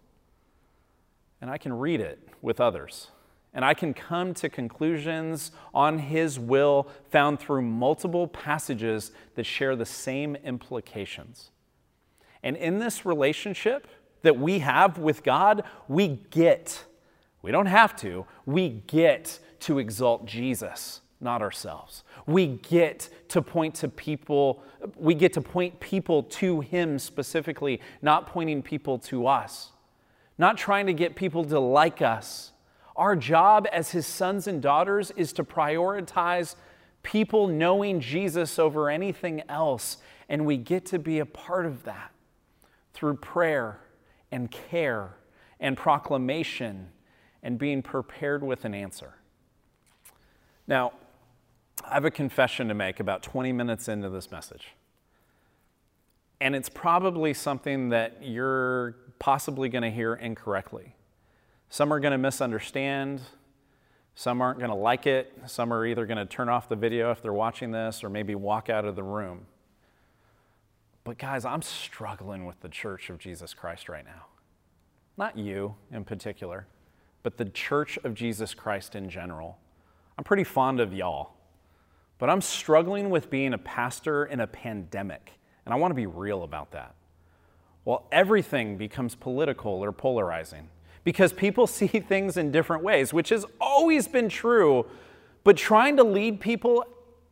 And 1.41 1.51
I 1.51 1.57
can 1.57 1.73
read 1.73 2.01
it 2.01 2.29
with 2.43 2.61
others. 2.61 3.09
And 3.55 3.65
I 3.65 3.73
can 3.73 3.95
come 3.95 4.35
to 4.35 4.49
conclusions 4.49 5.53
on 5.73 5.99
His 5.99 6.41
will 6.41 6.89
found 7.11 7.39
through 7.39 7.63
multiple 7.63 8.27
passages 8.27 9.13
that 9.37 9.45
share 9.45 9.77
the 9.77 9.87
same 9.87 10.35
implications. 10.37 11.51
And 12.43 12.57
in 12.57 12.81
this 12.81 13.07
relationship 13.07 13.87
that 14.23 14.39
we 14.39 14.59
have 14.59 14.99
with 14.99 15.23
God, 15.23 15.63
we 15.87 16.21
get, 16.31 16.85
we 17.43 17.53
don't 17.53 17.67
have 17.67 17.95
to, 17.97 18.27
we 18.45 18.71
get 18.87 19.39
to 19.61 19.79
exalt 19.79 20.27
Jesus, 20.27 21.01
not 21.21 21.41
ourselves. 21.41 22.03
We 22.27 22.47
get 22.47 23.09
to 23.29 23.41
point 23.41 23.77
to 23.77 23.89
people, 23.89 24.65
we 24.97 25.15
get 25.15 25.33
to 25.35 25.41
point 25.41 25.79
people 25.79 26.25
to 26.25 26.61
Him 26.61 26.99
specifically, 26.99 27.81
not 28.03 28.27
pointing 28.27 28.63
people 28.63 28.99
to 29.01 29.29
us, 29.29 29.71
not 30.39 30.59
trying 30.59 30.87
to 30.87 30.93
get 30.93 31.15
people 31.15 31.45
to 31.45 31.61
like 31.61 32.03
us 32.03 32.51
our 32.97 33.17
job 33.17 33.67
as 33.73 33.91
his 33.91 34.07
sons 34.07 34.47
and 34.47 34.63
daughters 34.63 35.11
is 35.17 35.33
to 35.35 35.45
prioritize 35.45 36.55
people 37.03 37.49
knowing 37.49 38.01
Jesus 38.01 38.59
over 38.59 38.89
anything 38.89 39.43
else, 39.49 39.99
and 40.29 40.47
we 40.47 40.57
get 40.57 40.87
to 40.87 40.99
be 40.99 41.19
a 41.19 41.27
part 41.27 41.67
of 41.67 41.85
that 41.85 42.13
through 42.93 43.17
prayer 43.17 43.81
and 44.31 44.51
care 44.51 45.17
and 45.61 45.77
proclamation 45.77 46.89
and 47.43 47.59
being 47.59 47.83
prepared 47.83 48.43
with 48.43 48.65
an 48.65 48.75
answer. 48.75 49.15
Now, 50.67 50.93
I 51.85 51.95
have 51.95 52.05
a 52.05 52.11
confession 52.11 52.69
to 52.69 52.75
make 52.75 53.01
about 53.01 53.23
20 53.23 53.53
minutes 53.53 53.89
into 53.89 54.09
this 54.09 54.31
message. 54.31 54.69
And 56.41 56.55
it's 56.55 56.69
probably 56.69 57.35
something 57.35 57.91
that 57.91 58.19
you're 58.23 58.97
possibly 59.19 59.69
going 59.69 59.83
to 59.83 59.91
hear 59.91 60.15
incorrectly. 60.15 60.95
Some 61.69 61.93
are 61.93 62.01
going 62.01 62.13
to 62.13 62.19
misunderstand. 62.19 63.21
Some 64.15 64.41
aren't 64.41 64.59
going 64.59 64.71
to 64.71 64.77
like 64.77 65.07
it. 65.07 65.33
Some 65.47 65.73
are 65.73 65.85
either 65.85 66.07
going 66.07 66.19
to 66.19 66.27
turn 66.27 66.49
off 66.49 66.69
the 66.69 66.77
video 66.77 67.11
if 67.11 67.21
they're 67.21 67.33
watching 67.33 67.73
this 67.73 68.05
or 68.05 68.09
maybe 68.09 68.35
walk 68.35 68.71
out 68.71 68.85
of 68.85 68.95
the 68.95 69.03
room. 69.03 69.47
But, 71.03 71.19
guys, 71.19 71.45
I'm 71.45 71.63
struggling 71.63 72.47
with 72.47 72.61
the 72.61 72.69
church 72.69 73.11
of 73.11 73.19
Jesus 73.19 73.53
Christ 73.53 73.89
right 73.89 74.05
now. 74.05 74.27
Not 75.17 75.37
you 75.37 75.75
in 75.93 76.05
particular, 76.05 76.67
but 77.23 77.37
the 77.37 77.45
church 77.45 77.99
of 78.05 78.15
Jesus 78.15 78.55
Christ 78.55 78.95
in 78.95 79.09
general. 79.09 79.59
I'm 80.17 80.25
pretty 80.25 80.45
fond 80.45 80.81
of 80.81 80.95
y'all, 80.95 81.33
but 82.19 82.31
I'm 82.31 82.41
struggling 82.41 83.11
with 83.11 83.31
being 83.31 83.53
a 83.53 83.59
pastor 83.59 84.25
in 84.25 84.41
a 84.41 84.47
pandemic, 84.47 85.33
and 85.65 85.75
I 85.75 85.77
want 85.77 85.91
to 85.91 85.97
be 85.97 86.07
real 86.07 86.45
about 86.45 86.71
that. 86.73 86.95
While 87.83 88.07
everything 88.11 88.77
becomes 88.77 89.15
political 89.15 89.85
or 89.85 89.93
polarizing 89.93 90.69
because 91.05 91.33
people 91.33 91.67
see 91.69 91.87
things 91.87 92.37
in 92.37 92.51
different 92.51 92.83
ways, 92.83 93.13
which 93.13 93.29
has 93.29 93.45
always 93.61 94.09
been 94.09 94.29
true. 94.29 94.87
But 95.45 95.57
trying 95.57 95.97
to 95.99 96.05
lead 96.05 96.41
people 96.41 96.85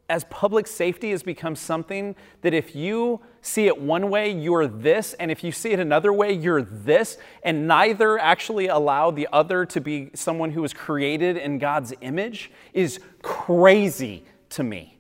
as 0.09 0.25
public 0.25 0.67
safety 0.67 1.11
has 1.11 1.23
become 1.23 1.57
something 1.57 2.15
that 2.43 2.53
if 2.53 2.77
you 2.77 3.21
see 3.41 3.67
it 3.67 3.81
one 3.81 4.11
way, 4.11 4.31
you're 4.31 4.67
this, 4.67 5.15
and 5.15 5.31
if 5.31 5.43
you 5.43 5.51
see 5.51 5.71
it 5.71 5.81
another 5.81 6.13
way, 6.13 6.31
you're 6.31 6.61
this, 6.61 7.17
and 7.43 7.67
neither 7.67 8.19
actually 8.19 8.67
allow 8.67 9.11
the 9.11 9.27
other 9.33 9.65
to 9.65 9.81
be 9.81 10.11
someone 10.13 10.51
who 10.51 10.61
was 10.61 10.75
created 10.75 11.39
in 11.39 11.59
God's 11.59 11.95
image 12.03 12.51
is 12.75 13.01
crazy 13.23 14.25
to 14.51 14.63
me. 14.63 14.99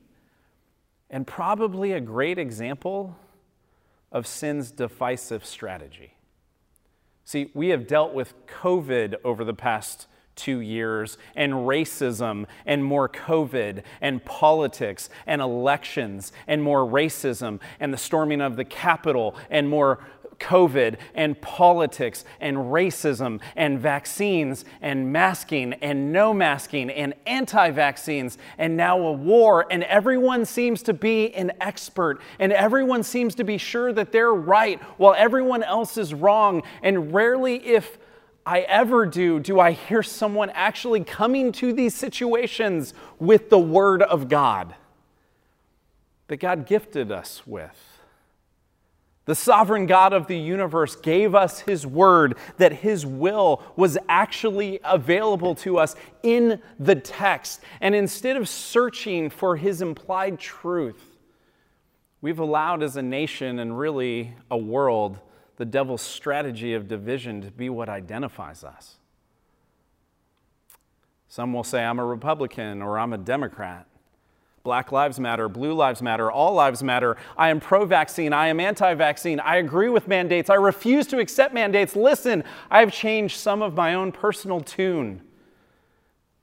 And 1.10 1.26
probably 1.26 1.92
a 1.92 2.00
great 2.00 2.38
example 2.38 3.14
of 4.10 4.26
sin's 4.26 4.70
divisive 4.70 5.44
strategy. 5.44 6.14
See, 7.24 7.50
we 7.54 7.68
have 7.68 7.86
dealt 7.86 8.14
with 8.14 8.34
COVID 8.46 9.16
over 9.24 9.44
the 9.44 9.54
past 9.54 10.06
two 10.34 10.60
years, 10.60 11.18
and 11.36 11.52
racism, 11.52 12.46
and 12.64 12.84
more 12.84 13.08
COVID, 13.08 13.82
and 14.00 14.24
politics, 14.24 15.10
and 15.26 15.40
elections, 15.42 16.32
and 16.46 16.62
more 16.62 16.80
racism, 16.80 17.60
and 17.78 17.92
the 17.92 17.98
storming 17.98 18.40
of 18.40 18.56
the 18.56 18.64
Capitol, 18.64 19.36
and 19.50 19.68
more 19.68 20.02
COVID 20.42 20.96
and 21.14 21.40
politics 21.40 22.24
and 22.40 22.56
racism 22.56 23.40
and 23.56 23.78
vaccines 23.78 24.64
and 24.80 25.12
masking 25.12 25.74
and 25.74 26.12
no 26.12 26.34
masking 26.34 26.90
and 26.90 27.14
anti 27.26 27.70
vaccines 27.70 28.38
and 28.58 28.76
now 28.76 28.98
a 28.98 29.12
war. 29.12 29.66
And 29.70 29.84
everyone 29.84 30.44
seems 30.44 30.82
to 30.82 30.92
be 30.92 31.32
an 31.34 31.52
expert 31.60 32.20
and 32.38 32.52
everyone 32.52 33.02
seems 33.02 33.34
to 33.36 33.44
be 33.44 33.56
sure 33.56 33.92
that 33.92 34.12
they're 34.12 34.34
right 34.34 34.82
while 34.98 35.14
everyone 35.16 35.62
else 35.62 35.96
is 35.96 36.12
wrong. 36.12 36.62
And 36.82 37.14
rarely, 37.14 37.56
if 37.64 37.98
I 38.44 38.60
ever 38.62 39.06
do, 39.06 39.38
do 39.38 39.60
I 39.60 39.72
hear 39.72 40.02
someone 40.02 40.50
actually 40.50 41.04
coming 41.04 41.52
to 41.52 41.72
these 41.72 41.94
situations 41.94 42.92
with 43.20 43.50
the 43.50 43.58
Word 43.58 44.02
of 44.02 44.28
God 44.28 44.74
that 46.26 46.40
God 46.40 46.66
gifted 46.66 47.12
us 47.12 47.46
with. 47.46 47.91
The 49.32 49.36
sovereign 49.36 49.86
God 49.86 50.12
of 50.12 50.26
the 50.26 50.36
universe 50.36 50.94
gave 50.94 51.34
us 51.34 51.60
His 51.60 51.86
word 51.86 52.36
that 52.58 52.70
His 52.70 53.06
will 53.06 53.62
was 53.76 53.96
actually 54.06 54.78
available 54.84 55.54
to 55.54 55.78
us 55.78 55.96
in 56.22 56.60
the 56.78 56.96
text. 56.96 57.62
And 57.80 57.94
instead 57.94 58.36
of 58.36 58.46
searching 58.46 59.30
for 59.30 59.56
His 59.56 59.80
implied 59.80 60.38
truth, 60.38 61.16
we've 62.20 62.40
allowed 62.40 62.82
as 62.82 62.98
a 62.98 63.02
nation 63.02 63.58
and 63.58 63.78
really 63.78 64.34
a 64.50 64.58
world 64.58 65.18
the 65.56 65.64
devil's 65.64 66.02
strategy 66.02 66.74
of 66.74 66.86
division 66.86 67.40
to 67.40 67.50
be 67.50 67.70
what 67.70 67.88
identifies 67.88 68.62
us. 68.62 68.96
Some 71.26 71.54
will 71.54 71.64
say, 71.64 71.82
I'm 71.82 71.98
a 71.98 72.04
Republican 72.04 72.82
or 72.82 72.98
I'm 72.98 73.14
a 73.14 73.18
Democrat. 73.18 73.86
Black 74.62 74.92
Lives 74.92 75.18
Matter, 75.18 75.48
Blue 75.48 75.72
Lives 75.72 76.02
Matter, 76.02 76.30
all 76.30 76.54
lives 76.54 76.82
matter. 76.82 77.16
I 77.36 77.50
am 77.50 77.58
pro 77.58 77.84
vaccine. 77.84 78.32
I 78.32 78.48
am 78.48 78.60
anti 78.60 78.94
vaccine. 78.94 79.40
I 79.40 79.56
agree 79.56 79.88
with 79.88 80.06
mandates. 80.06 80.50
I 80.50 80.54
refuse 80.54 81.06
to 81.08 81.18
accept 81.18 81.52
mandates. 81.52 81.96
Listen, 81.96 82.44
I 82.70 82.80
have 82.80 82.92
changed 82.92 83.38
some 83.38 83.62
of 83.62 83.74
my 83.74 83.94
own 83.94 84.12
personal 84.12 84.60
tune 84.60 85.22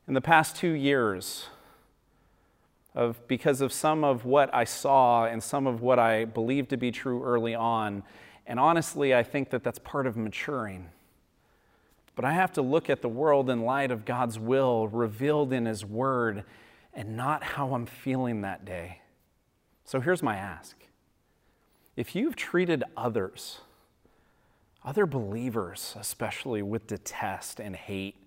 in 0.08 0.14
the 0.14 0.22
past 0.22 0.56
two 0.56 0.72
years 0.72 1.46
of, 2.94 3.26
because 3.28 3.62
of 3.62 3.72
some 3.72 4.04
of 4.04 4.26
what 4.26 4.54
I 4.54 4.66
saw 4.66 5.26
and 5.26 5.42
some 5.42 5.68
of 5.68 5.82
what 5.82 6.00
I 6.00 6.26
believed 6.26 6.72
to 6.72 6.78
be 6.78 6.92
true 6.92 7.24
early 7.24 7.56
on. 7.56 8.04
And 8.46 8.60
honestly, 8.60 9.16
I 9.16 9.24
think 9.24 9.52
that 9.52 9.64
that's 9.64 9.80
part 9.80 10.08
of 10.08 10.18
maturing. 10.18 10.90
But 12.16 12.26
I 12.26 12.34
have 12.34 12.52
to 12.54 12.62
look 12.62 12.90
at 12.90 13.02
the 13.02 13.08
world 13.08 13.50
in 13.50 13.62
light 13.62 13.92
of 13.92 14.04
God's 14.04 14.38
will 14.38 14.90
revealed 14.90 15.54
in 15.54 15.66
His 15.66 15.86
Word 15.86 16.44
and 17.00 17.16
not 17.16 17.42
how 17.42 17.74
I'm 17.74 17.86
feeling 17.86 18.42
that 18.42 18.66
day. 18.66 19.00
So 19.86 20.02
here's 20.02 20.22
my 20.22 20.36
ask. 20.36 20.76
If 21.96 22.14
you've 22.14 22.36
treated 22.36 22.84
others, 22.98 23.62
other 24.84 25.06
believers 25.06 25.96
especially, 25.98 26.62
with 26.62 26.88
detest 26.88 27.62
and 27.62 27.74
hate 27.74 28.18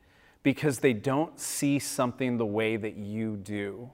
because 0.42 0.78
they 0.78 0.94
don't 0.94 1.38
see 1.38 1.78
something 1.78 2.38
the 2.38 2.46
way 2.46 2.78
that 2.78 2.96
you 2.96 3.36
do, 3.36 3.90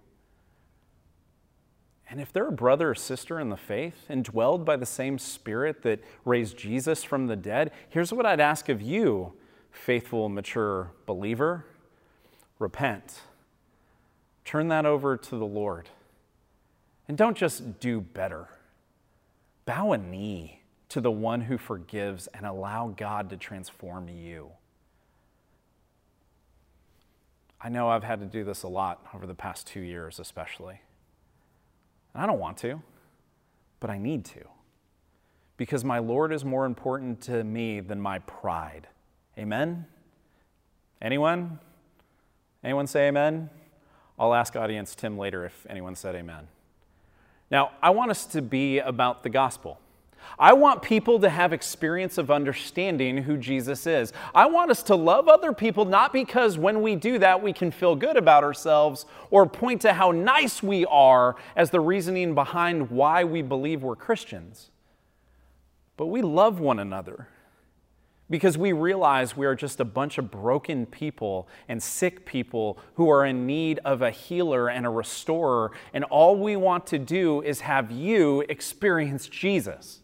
and 2.08 2.20
if 2.20 2.32
they're 2.32 2.46
a 2.46 2.52
brother 2.52 2.90
or 2.90 2.94
sister 2.94 3.40
in 3.40 3.48
the 3.48 3.56
faith, 3.56 4.06
indwelled 4.08 4.64
by 4.64 4.76
the 4.76 4.86
same 4.86 5.18
spirit 5.18 5.82
that 5.82 6.04
raised 6.24 6.56
Jesus 6.56 7.02
from 7.02 7.26
the 7.26 7.36
dead, 7.36 7.72
here's 7.88 8.12
what 8.12 8.26
I'd 8.26 8.40
ask 8.40 8.68
of 8.68 8.80
you, 8.80 9.32
faithful, 9.72 10.28
mature 10.28 10.92
believer. 11.04 11.64
Repent 12.60 13.22
Turn 14.48 14.68
that 14.68 14.87
over 14.87 15.14
to 15.14 15.37
the 15.37 15.44
Lord. 15.44 15.90
And 17.06 17.18
don't 17.18 17.37
just 17.37 17.80
do 17.80 18.00
better. 18.00 18.48
Bow 19.66 19.92
a 19.92 19.98
knee 19.98 20.62
to 20.88 21.02
the 21.02 21.11
one 21.11 21.42
who 21.42 21.58
forgives 21.58 22.28
and 22.28 22.46
allow 22.46 22.88
God 22.96 23.28
to 23.28 23.37
transform 23.37 24.08
you. 24.08 24.48
I 27.61 27.68
know 27.68 27.90
I've 27.90 28.04
had 28.04 28.20
to 28.20 28.26
do 28.26 28.42
this 28.42 28.62
a 28.62 28.68
lot 28.68 29.06
over 29.14 29.26
the 29.26 29.34
past 29.34 29.66
two 29.66 29.80
years, 29.80 30.18
especially. 30.18 30.80
And 32.14 32.22
I 32.22 32.26
don't 32.26 32.40
want 32.40 32.56
to, 32.58 32.80
but 33.80 33.90
I 33.90 33.98
need 33.98 34.24
to. 34.24 34.46
Because 35.58 35.84
my 35.84 35.98
Lord 35.98 36.32
is 36.32 36.42
more 36.42 36.64
important 36.64 37.20
to 37.24 37.44
me 37.44 37.80
than 37.80 38.00
my 38.00 38.20
pride. 38.20 38.88
Amen? 39.37 39.84
Anyone? 41.02 41.58
Anyone 42.64 42.87
say 42.87 43.08
amen? 43.08 43.50
I'll 44.18 44.35
ask 44.35 44.57
audience 44.57 44.94
Tim 44.94 45.16
later 45.16 45.44
if 45.44 45.66
anyone 45.68 45.94
said 45.94 46.14
amen. 46.14 46.48
Now, 47.50 47.70
I 47.83 47.90
want 47.90 48.11
us 48.11 48.26
to 48.26 48.42
be 48.42 48.78
about 48.78 49.22
the 49.22 49.31
gospel. 49.31 49.81
I 50.38 50.52
want 50.52 50.83
people 50.83 51.20
to 51.20 51.31
have 51.31 51.52
experience 51.52 52.18
of 52.18 52.31
understanding 52.31 53.18
who 53.18 53.37
Jesus 53.37 53.87
is. 53.87 54.12
I 54.35 54.46
want 54.46 54.70
us 54.70 54.83
to 54.85 54.96
love 54.96 55.28
other 55.28 55.52
people 55.52 55.85
not 55.85 56.12
because 56.12 56.59
when 56.59 56.83
we 56.83 56.96
do 56.96 57.18
that 57.18 57.42
we 57.42 57.52
can 57.52 57.70
feel 57.70 57.96
good 57.96 58.16
about 58.16 58.44
ourselves 58.44 59.07
or 59.31 59.46
point 59.46 59.83
to 59.83 59.92
how 59.92 60.11
nice 60.11 60.62
we 60.62 60.85
are 60.87 61.37
as 61.57 61.70
the 61.70 61.81
reasoning 61.81 62.35
behind 62.35 62.90
why 62.90 63.24
we 63.24 63.40
believe 63.40 63.83
we're 63.83 63.96
Christians. 63.96 64.70
But 65.96 66.07
we 66.07 66.22
love 66.22 66.61
one 66.61 66.78
another 66.78 67.28
because 68.30 68.58
we 68.58 68.72
realize 68.72 69.36
we 69.36 69.46
are 69.46 69.54
just 69.54 69.80
a 69.80 69.84
bunch 69.84 70.18
of 70.18 70.30
broken 70.30 70.86
people 70.86 71.48
and 71.68 71.82
sick 71.82 72.26
people 72.26 72.78
who 72.94 73.08
are 73.08 73.24
in 73.24 73.46
need 73.46 73.80
of 73.84 74.02
a 74.02 74.10
healer 74.10 74.68
and 74.68 74.84
a 74.84 74.90
restorer, 74.90 75.72
and 75.92 76.04
all 76.04 76.36
we 76.36 76.56
want 76.56 76.86
to 76.88 76.98
do 76.98 77.42
is 77.42 77.60
have 77.60 77.90
you 77.90 78.44
experience 78.48 79.28
Jesus. 79.28 80.00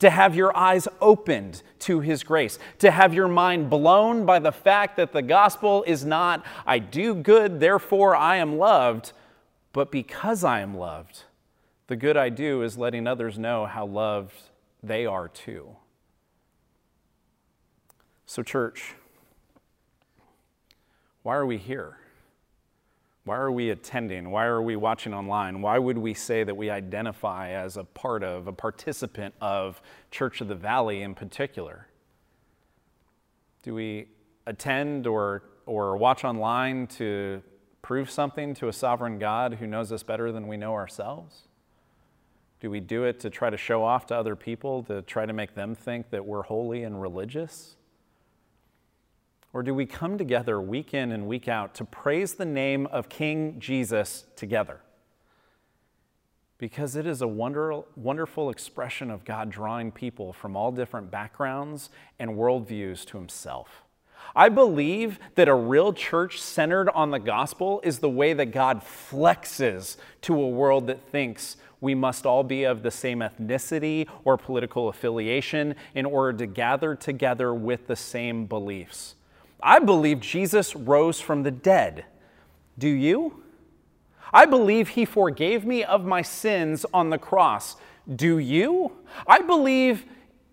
To 0.00 0.10
have 0.10 0.34
your 0.34 0.56
eyes 0.56 0.88
opened 1.00 1.62
to 1.80 2.00
His 2.00 2.24
grace, 2.24 2.58
to 2.80 2.90
have 2.90 3.14
your 3.14 3.28
mind 3.28 3.70
blown 3.70 4.26
by 4.26 4.40
the 4.40 4.50
fact 4.50 4.96
that 4.96 5.12
the 5.12 5.22
gospel 5.22 5.84
is 5.86 6.04
not, 6.04 6.44
I 6.66 6.80
do 6.80 7.14
good, 7.14 7.60
therefore 7.60 8.16
I 8.16 8.38
am 8.38 8.58
loved, 8.58 9.12
but 9.72 9.92
because 9.92 10.42
I 10.42 10.58
am 10.58 10.76
loved, 10.76 11.22
the 11.86 11.94
good 11.94 12.16
I 12.16 12.30
do 12.30 12.62
is 12.62 12.76
letting 12.76 13.06
others 13.06 13.38
know 13.38 13.64
how 13.64 13.86
loved 13.86 14.34
they 14.82 15.06
are 15.06 15.28
too. 15.28 15.76
So, 18.32 18.42
church, 18.42 18.94
why 21.22 21.36
are 21.36 21.44
we 21.44 21.58
here? 21.58 21.98
Why 23.24 23.36
are 23.36 23.52
we 23.52 23.68
attending? 23.68 24.30
Why 24.30 24.46
are 24.46 24.62
we 24.62 24.74
watching 24.74 25.12
online? 25.12 25.60
Why 25.60 25.78
would 25.78 25.98
we 25.98 26.14
say 26.14 26.42
that 26.42 26.56
we 26.56 26.70
identify 26.70 27.50
as 27.50 27.76
a 27.76 27.84
part 27.84 28.24
of, 28.24 28.46
a 28.46 28.52
participant 28.54 29.34
of 29.42 29.82
Church 30.10 30.40
of 30.40 30.48
the 30.48 30.54
Valley 30.54 31.02
in 31.02 31.14
particular? 31.14 31.88
Do 33.62 33.74
we 33.74 34.08
attend 34.46 35.06
or, 35.06 35.42
or 35.66 35.98
watch 35.98 36.24
online 36.24 36.86
to 36.86 37.42
prove 37.82 38.10
something 38.10 38.54
to 38.54 38.68
a 38.68 38.72
sovereign 38.72 39.18
God 39.18 39.56
who 39.60 39.66
knows 39.66 39.92
us 39.92 40.02
better 40.02 40.32
than 40.32 40.48
we 40.48 40.56
know 40.56 40.72
ourselves? 40.72 41.48
Do 42.60 42.70
we 42.70 42.80
do 42.80 43.04
it 43.04 43.20
to 43.20 43.28
try 43.28 43.50
to 43.50 43.58
show 43.58 43.84
off 43.84 44.06
to 44.06 44.16
other 44.16 44.36
people, 44.36 44.84
to 44.84 45.02
try 45.02 45.26
to 45.26 45.34
make 45.34 45.54
them 45.54 45.74
think 45.74 46.08
that 46.08 46.24
we're 46.24 46.44
holy 46.44 46.82
and 46.82 46.98
religious? 46.98 47.76
Or 49.52 49.62
do 49.62 49.74
we 49.74 49.84
come 49.84 50.16
together 50.16 50.60
week 50.60 50.94
in 50.94 51.12
and 51.12 51.26
week 51.26 51.46
out 51.46 51.74
to 51.74 51.84
praise 51.84 52.34
the 52.34 52.46
name 52.46 52.86
of 52.86 53.08
King 53.08 53.56
Jesus 53.58 54.24
together? 54.34 54.80
Because 56.56 56.96
it 56.96 57.06
is 57.06 57.20
a 57.20 57.28
wonder, 57.28 57.82
wonderful 57.96 58.48
expression 58.48 59.10
of 59.10 59.24
God 59.24 59.50
drawing 59.50 59.92
people 59.92 60.32
from 60.32 60.56
all 60.56 60.72
different 60.72 61.10
backgrounds 61.10 61.90
and 62.18 62.30
worldviews 62.30 63.04
to 63.06 63.18
Himself. 63.18 63.82
I 64.34 64.48
believe 64.48 65.18
that 65.34 65.48
a 65.48 65.54
real 65.54 65.92
church 65.92 66.40
centered 66.40 66.88
on 66.90 67.10
the 67.10 67.18
gospel 67.18 67.80
is 67.84 67.98
the 67.98 68.08
way 68.08 68.32
that 68.32 68.46
God 68.46 68.80
flexes 68.80 69.96
to 70.22 70.40
a 70.40 70.48
world 70.48 70.86
that 70.86 71.02
thinks 71.10 71.56
we 71.80 71.94
must 71.94 72.24
all 72.24 72.44
be 72.44 72.64
of 72.64 72.82
the 72.82 72.90
same 72.90 73.18
ethnicity 73.18 74.08
or 74.24 74.38
political 74.38 74.88
affiliation 74.88 75.74
in 75.94 76.06
order 76.06 76.38
to 76.38 76.46
gather 76.46 76.94
together 76.94 77.52
with 77.52 77.88
the 77.88 77.96
same 77.96 78.46
beliefs. 78.46 79.16
I 79.62 79.78
believe 79.78 80.20
Jesus 80.20 80.74
rose 80.74 81.20
from 81.20 81.42
the 81.42 81.50
dead. 81.50 82.04
Do 82.78 82.88
you? 82.88 83.42
I 84.32 84.46
believe 84.46 84.90
he 84.90 85.04
forgave 85.04 85.64
me 85.64 85.84
of 85.84 86.04
my 86.04 86.22
sins 86.22 86.86
on 86.92 87.10
the 87.10 87.18
cross. 87.18 87.76
Do 88.14 88.38
you? 88.38 88.92
I 89.26 89.40
believe 89.40 90.04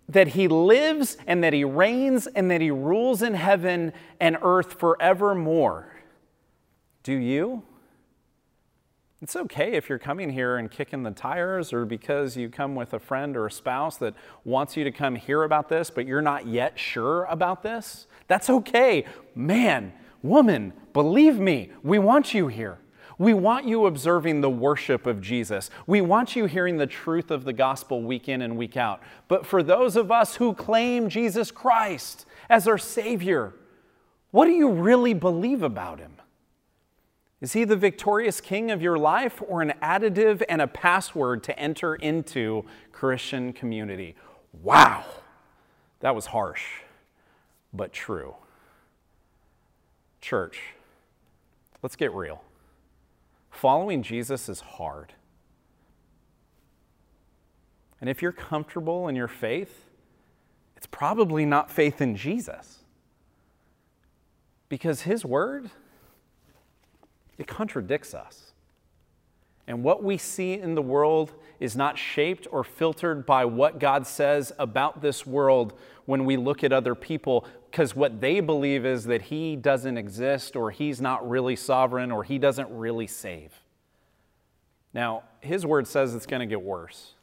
that 0.09 0.29
he 0.29 0.47
lives 0.47 1.17
and 1.27 1.43
that 1.43 1.53
he 1.53 1.63
reigns 1.63 2.27
and 2.27 2.49
that 2.51 2.61
he 2.61 2.71
rules 2.71 3.21
in 3.21 3.35
heaven 3.35 3.93
and 4.19 4.37
earth 4.41 4.73
forevermore. 4.73 5.93
Do 7.03 7.13
you? 7.13 7.63
It's 9.21 9.35
okay 9.35 9.73
if 9.73 9.89
you're 9.89 9.99
coming 9.99 10.31
here 10.31 10.57
and 10.57 10.71
kicking 10.71 11.03
the 11.03 11.11
tires 11.11 11.73
or 11.73 11.85
because 11.85 12.37
you 12.37 12.49
come 12.49 12.73
with 12.73 12.93
a 12.93 12.99
friend 12.99 13.35
or 13.35 13.47
a 13.47 13.51
spouse 13.51 13.97
that 13.97 14.13
wants 14.45 14.77
you 14.77 14.85
to 14.85 14.91
come 14.91 15.15
hear 15.15 15.43
about 15.43 15.67
this, 15.67 15.89
but 15.89 16.07
you're 16.07 16.21
not 16.21 16.47
yet 16.47 16.79
sure 16.79 17.25
about 17.25 17.61
this. 17.61 18.07
That's 18.29 18.49
okay. 18.49 19.03
Man, 19.35 19.91
woman, 20.23 20.71
believe 20.93 21.37
me, 21.37 21.71
we 21.83 21.99
want 21.99 22.33
you 22.33 22.47
here. 22.47 22.79
We 23.17 23.33
want 23.33 23.65
you 23.65 23.85
observing 23.85 24.39
the 24.39 24.49
worship 24.49 25.05
of 25.05 25.19
Jesus. 25.19 25.69
We 25.85 25.99
want 25.99 26.37
you 26.37 26.45
hearing 26.45 26.77
the 26.77 26.87
truth 26.87 27.31
of 27.31 27.43
the 27.43 27.51
gospel 27.51 28.01
week 28.01 28.29
in 28.29 28.41
and 28.41 28.55
week 28.55 28.77
out. 28.77 29.01
But 29.27 29.45
for 29.45 29.61
those 29.61 29.97
of 29.97 30.09
us 30.09 30.37
who 30.37 30.53
claim 30.53 31.09
Jesus 31.09 31.51
Christ 31.51 32.25
as 32.49 32.65
our 32.65 32.77
Savior, 32.77 33.53
what 34.31 34.45
do 34.45 34.51
you 34.51 34.69
really 34.71 35.13
believe 35.13 35.63
about 35.63 35.99
Him? 35.99 36.13
Is 37.41 37.53
he 37.53 37.63
the 37.63 37.75
victorious 37.75 38.41
king 38.41 38.69
of 38.69 38.81
your 38.81 38.97
life 38.97 39.41
or 39.47 39.61
an 39.61 39.73
additive 39.81 40.43
and 40.49 40.61
a 40.61 40.67
password 40.67 41.43
to 41.43 41.57
enter 41.57 41.95
into 41.95 42.65
Christian 42.91 43.53
community? 43.53 44.15
Wow, 44.61 45.05
that 46.01 46.15
was 46.15 46.27
harsh, 46.27 46.63
but 47.73 47.93
true. 47.93 48.35
Church, 50.21 50.59
let's 51.81 51.95
get 51.95 52.13
real. 52.13 52.43
Following 53.51 54.03
Jesus 54.03 54.49
is 54.49 54.61
hard. 54.61 55.13
And 58.01 58.09
if 58.09 58.21
you're 58.21 58.31
comfortable 58.31 59.07
in 59.07 59.15
your 59.15 59.27
faith, 59.27 59.85
it's 60.77 60.87
probably 60.87 61.45
not 61.45 61.69
faith 61.69 61.99
in 62.01 62.15
Jesus. 62.15 62.79
Because 64.69 65.01
his 65.01 65.25
word, 65.25 65.69
it 67.37 67.47
contradicts 67.47 68.13
us. 68.13 68.53
And 69.67 69.83
what 69.83 70.03
we 70.03 70.17
see 70.17 70.53
in 70.53 70.75
the 70.75 70.81
world 70.81 71.33
is 71.59 71.75
not 71.75 71.97
shaped 71.97 72.47
or 72.51 72.63
filtered 72.63 73.25
by 73.25 73.45
what 73.45 73.79
God 73.79 74.07
says 74.07 74.51
about 74.57 75.01
this 75.01 75.25
world 75.25 75.73
when 76.05 76.25
we 76.25 76.37
look 76.37 76.63
at 76.63 76.71
other 76.71 76.95
people, 76.95 77.45
because 77.69 77.95
what 77.95 78.21
they 78.21 78.39
believe 78.39 78.85
is 78.85 79.05
that 79.05 79.23
He 79.23 79.55
doesn't 79.55 79.97
exist, 79.97 80.55
or 80.55 80.71
He's 80.71 81.01
not 81.01 81.29
really 81.29 81.55
sovereign, 81.55 82.11
or 82.11 82.23
He 82.23 82.37
doesn't 82.37 82.69
really 82.71 83.07
save. 83.07 83.53
Now, 84.93 85.23
His 85.41 85.65
word 85.65 85.87
says 85.87 86.15
it's 86.15 86.25
going 86.25 86.39
to 86.39 86.45
get 86.45 86.61
worse 86.61 87.13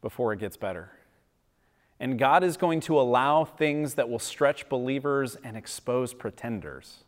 before 0.00 0.32
it 0.32 0.40
gets 0.40 0.56
better. 0.56 0.90
And 2.00 2.18
God 2.18 2.42
is 2.42 2.56
going 2.56 2.80
to 2.80 2.98
allow 2.98 3.44
things 3.44 3.94
that 3.94 4.08
will 4.08 4.18
stretch 4.18 4.68
believers 4.68 5.36
and 5.44 5.56
expose 5.56 6.12
pretenders. 6.12 7.04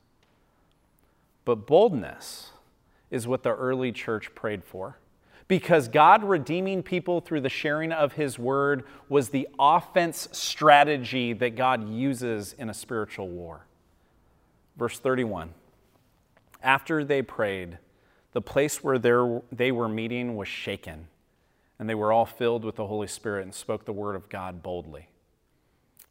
But 1.44 1.66
boldness 1.66 2.52
is 3.10 3.26
what 3.26 3.42
the 3.42 3.54
early 3.54 3.92
church 3.92 4.34
prayed 4.34 4.64
for. 4.64 4.98
Because 5.48 5.86
God 5.86 6.24
redeeming 6.24 6.82
people 6.82 7.20
through 7.20 7.42
the 7.42 7.48
sharing 7.48 7.92
of 7.92 8.14
His 8.14 8.38
word 8.38 8.84
was 9.08 9.28
the 9.28 9.48
offense 9.58 10.28
strategy 10.32 11.32
that 11.34 11.54
God 11.54 11.88
uses 11.88 12.54
in 12.58 12.68
a 12.68 12.74
spiritual 12.74 13.28
war. 13.28 13.66
Verse 14.76 14.98
31 14.98 15.54
After 16.62 17.04
they 17.04 17.22
prayed, 17.22 17.78
the 18.32 18.42
place 18.42 18.82
where 18.82 18.98
they 18.98 19.72
were 19.72 19.88
meeting 19.88 20.36
was 20.36 20.48
shaken, 20.48 21.08
and 21.78 21.88
they 21.88 21.94
were 21.94 22.12
all 22.12 22.26
filled 22.26 22.64
with 22.64 22.76
the 22.76 22.86
Holy 22.86 23.06
Spirit 23.06 23.44
and 23.44 23.54
spoke 23.54 23.84
the 23.84 23.92
word 23.92 24.16
of 24.16 24.28
God 24.28 24.62
boldly. 24.62 25.08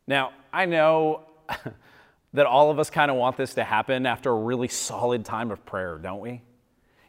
Now, 0.07 0.31
I 0.53 0.65
know 0.65 1.21
that 2.33 2.45
all 2.45 2.71
of 2.71 2.79
us 2.79 2.89
kind 2.89 3.11
of 3.11 3.17
want 3.17 3.37
this 3.37 3.53
to 3.55 3.63
happen 3.63 4.05
after 4.05 4.31
a 4.31 4.35
really 4.35 4.67
solid 4.67 5.25
time 5.25 5.51
of 5.51 5.65
prayer, 5.65 5.97
don't 5.97 6.19
we? 6.19 6.41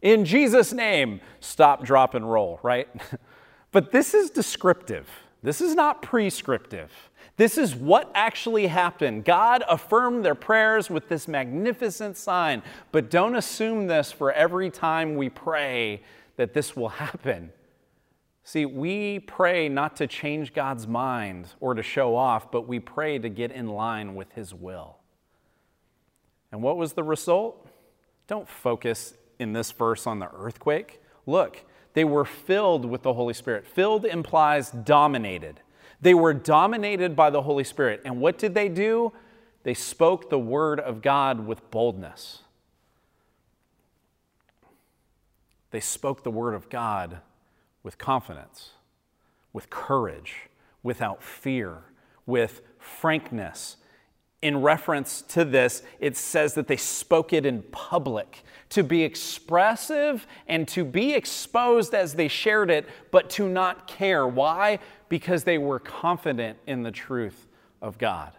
In 0.02 0.24
Jesus' 0.24 0.72
name, 0.72 1.20
stop, 1.40 1.84
drop, 1.84 2.14
and 2.14 2.30
roll, 2.30 2.60
right? 2.62 2.88
but 3.72 3.92
this 3.92 4.14
is 4.14 4.30
descriptive. 4.30 5.08
This 5.42 5.60
is 5.60 5.74
not 5.74 6.02
prescriptive. 6.02 6.90
This 7.36 7.58
is 7.58 7.74
what 7.74 8.10
actually 8.14 8.66
happened. 8.66 9.24
God 9.24 9.62
affirmed 9.68 10.24
their 10.24 10.34
prayers 10.34 10.88
with 10.88 11.08
this 11.08 11.28
magnificent 11.28 12.16
sign, 12.16 12.62
but 12.92 13.10
don't 13.10 13.36
assume 13.36 13.86
this 13.86 14.10
for 14.10 14.32
every 14.32 14.70
time 14.70 15.16
we 15.16 15.28
pray 15.28 16.02
that 16.36 16.54
this 16.54 16.74
will 16.74 16.88
happen. 16.88 17.52
See, 18.42 18.64
we 18.64 19.18
pray 19.18 19.68
not 19.68 19.96
to 19.96 20.06
change 20.06 20.54
God's 20.54 20.86
mind 20.86 21.48
or 21.60 21.74
to 21.74 21.82
show 21.82 22.14
off, 22.14 22.50
but 22.50 22.68
we 22.68 22.78
pray 22.78 23.18
to 23.18 23.28
get 23.28 23.50
in 23.50 23.68
line 23.68 24.14
with 24.14 24.32
His 24.32 24.54
will. 24.54 24.96
And 26.52 26.62
what 26.62 26.76
was 26.76 26.92
the 26.92 27.02
result? 27.02 27.68
Don't 28.28 28.48
focus 28.48 29.14
in 29.38 29.52
this 29.52 29.72
verse 29.72 30.06
on 30.06 30.18
the 30.18 30.30
earthquake. 30.34 31.00
Look, 31.26 31.64
they 31.94 32.04
were 32.04 32.24
filled 32.24 32.84
with 32.84 33.02
the 33.02 33.14
Holy 33.14 33.34
Spirit. 33.34 33.66
Filled 33.66 34.04
implies 34.04 34.70
dominated. 34.70 35.60
They 36.00 36.14
were 36.14 36.34
dominated 36.34 37.16
by 37.16 37.30
the 37.30 37.42
Holy 37.42 37.64
Spirit. 37.64 38.02
And 38.04 38.20
what 38.20 38.38
did 38.38 38.54
they 38.54 38.68
do? 38.68 39.12
They 39.62 39.74
spoke 39.74 40.30
the 40.30 40.38
word 40.38 40.78
of 40.78 41.02
God 41.02 41.46
with 41.46 41.70
boldness. 41.70 42.42
They 45.70 45.80
spoke 45.80 46.22
the 46.22 46.30
word 46.30 46.54
of 46.54 46.68
God 46.68 47.18
with 47.82 47.98
confidence, 47.98 48.70
with 49.52 49.70
courage, 49.70 50.48
without 50.82 51.22
fear, 51.22 51.84
with 52.26 52.62
frankness. 52.78 53.76
In 54.42 54.60
reference 54.60 55.22
to 55.28 55.44
this, 55.44 55.82
it 55.98 56.16
says 56.16 56.54
that 56.54 56.66
they 56.68 56.76
spoke 56.76 57.32
it 57.32 57.46
in 57.46 57.62
public 57.72 58.44
to 58.70 58.82
be 58.82 59.02
expressive 59.02 60.26
and 60.46 60.66
to 60.68 60.84
be 60.84 61.14
exposed 61.14 61.94
as 61.94 62.14
they 62.14 62.28
shared 62.28 62.70
it, 62.70 62.86
but 63.10 63.30
to 63.30 63.48
not 63.48 63.86
care. 63.86 64.26
Why? 64.26 64.78
Because 65.08 65.44
they 65.44 65.58
were 65.58 65.78
confident 65.78 66.58
in 66.66 66.82
the 66.82 66.90
truth 66.90 67.46
of 67.80 67.98
God. 67.98 68.32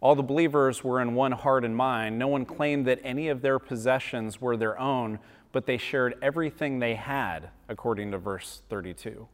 All 0.00 0.14
the 0.14 0.22
believers 0.22 0.84
were 0.84 1.00
in 1.00 1.14
one 1.14 1.32
heart 1.32 1.64
and 1.64 1.74
mind. 1.74 2.18
No 2.18 2.28
one 2.28 2.44
claimed 2.44 2.86
that 2.86 3.00
any 3.02 3.28
of 3.28 3.40
their 3.40 3.58
possessions 3.58 4.38
were 4.38 4.56
their 4.56 4.78
own, 4.78 5.18
but 5.50 5.64
they 5.64 5.78
shared 5.78 6.16
everything 6.20 6.78
they 6.78 6.94
had, 6.94 7.48
according 7.70 8.10
to 8.10 8.18
verse 8.18 8.60
32. 8.68 9.26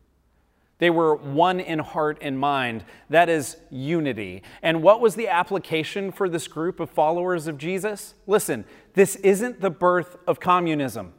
They 0.81 0.91
were 0.91 1.15
one 1.15 1.61
in 1.61 1.79
heart 1.79 2.19
and 2.21 2.39
mind. 2.39 2.85
That 3.11 3.29
is 3.29 3.59
unity. 3.71 4.43
And 4.63 4.83
what 4.83 5.01
was 5.01 5.15
the 5.15 5.29
application 5.29 6.11
for 6.11 6.29
this 6.29 6.49
group 6.49 6.81
of 6.81 6.91
followers 6.91 7.47
of 7.47 7.59
Jesus? 7.59 8.15
Listen, 8.27 8.65
this 8.95 9.15
isn't 9.17 9.61
the 9.61 9.71
birth 9.71 10.17
of 10.27 10.41
communism. 10.41 11.13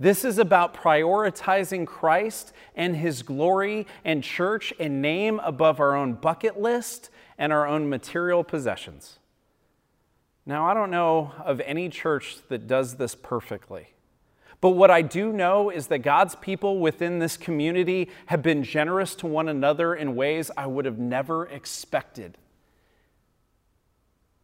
This 0.00 0.24
is 0.24 0.38
about 0.38 0.74
prioritizing 0.74 1.86
Christ 1.86 2.52
and 2.74 2.96
his 2.96 3.22
glory 3.22 3.86
and 4.04 4.24
church 4.24 4.72
and 4.80 5.00
name 5.00 5.38
above 5.40 5.78
our 5.78 5.94
own 5.94 6.14
bucket 6.14 6.60
list 6.60 7.10
and 7.38 7.52
our 7.52 7.66
own 7.66 7.88
material 7.88 8.42
possessions. 8.42 9.18
Now, 10.44 10.66
I 10.66 10.74
don't 10.74 10.90
know 10.90 11.32
of 11.44 11.60
any 11.60 11.88
church 11.90 12.38
that 12.48 12.66
does 12.66 12.96
this 12.96 13.14
perfectly. 13.14 13.88
But 14.60 14.70
what 14.70 14.90
I 14.90 15.02
do 15.02 15.32
know 15.32 15.70
is 15.70 15.86
that 15.86 16.00
God's 16.00 16.34
people 16.34 16.78
within 16.78 17.18
this 17.18 17.36
community 17.36 18.10
have 18.26 18.42
been 18.42 18.62
generous 18.62 19.14
to 19.16 19.26
one 19.26 19.48
another 19.48 19.94
in 19.94 20.14
ways 20.14 20.50
I 20.56 20.66
would 20.66 20.84
have 20.84 20.98
never 20.98 21.46
expected 21.46 22.36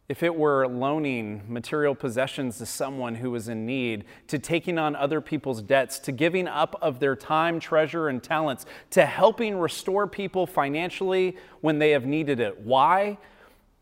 if 0.09 0.23
it 0.23 0.35
were 0.35 0.67
loaning 0.67 1.41
material 1.47 1.93
possessions 1.93 2.57
to 2.57 2.65
someone 2.65 3.15
who 3.15 3.29
was 3.29 3.49
in 3.49 3.65
need, 3.65 4.05
to 4.27 4.39
taking 4.39 4.77
on 4.77 4.95
other 4.95 5.19
people's 5.19 5.61
debts, 5.61 5.99
to 5.99 6.11
giving 6.13 6.47
up 6.47 6.77
of 6.81 6.99
their 6.99 7.15
time, 7.15 7.59
treasure, 7.59 8.07
and 8.07 8.23
talents, 8.23 8.65
to 8.89 9.05
helping 9.05 9.57
restore 9.57 10.07
people 10.07 10.47
financially 10.47 11.35
when 11.59 11.79
they 11.79 11.91
have 11.91 12.05
needed 12.05 12.39
it. 12.39 12.61
Why? 12.61 13.17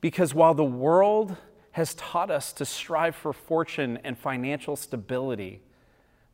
Because 0.01 0.33
while 0.33 0.55
the 0.55 0.63
world 0.63 1.37
has 1.71 1.93
taught 1.93 2.31
us 2.31 2.53
to 2.53 2.65
strive 2.65 3.15
for 3.15 3.31
fortune 3.31 3.99
and 4.03 4.17
financial 4.17 4.75
stability, 4.75 5.61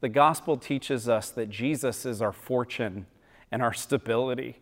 the 0.01 0.09
gospel 0.09 0.57
teaches 0.57 1.07
us 1.07 1.29
that 1.29 1.49
Jesus 1.49 2.05
is 2.05 2.21
our 2.21 2.31
fortune 2.33 3.05
and 3.51 3.61
our 3.61 3.73
stability. 3.73 4.57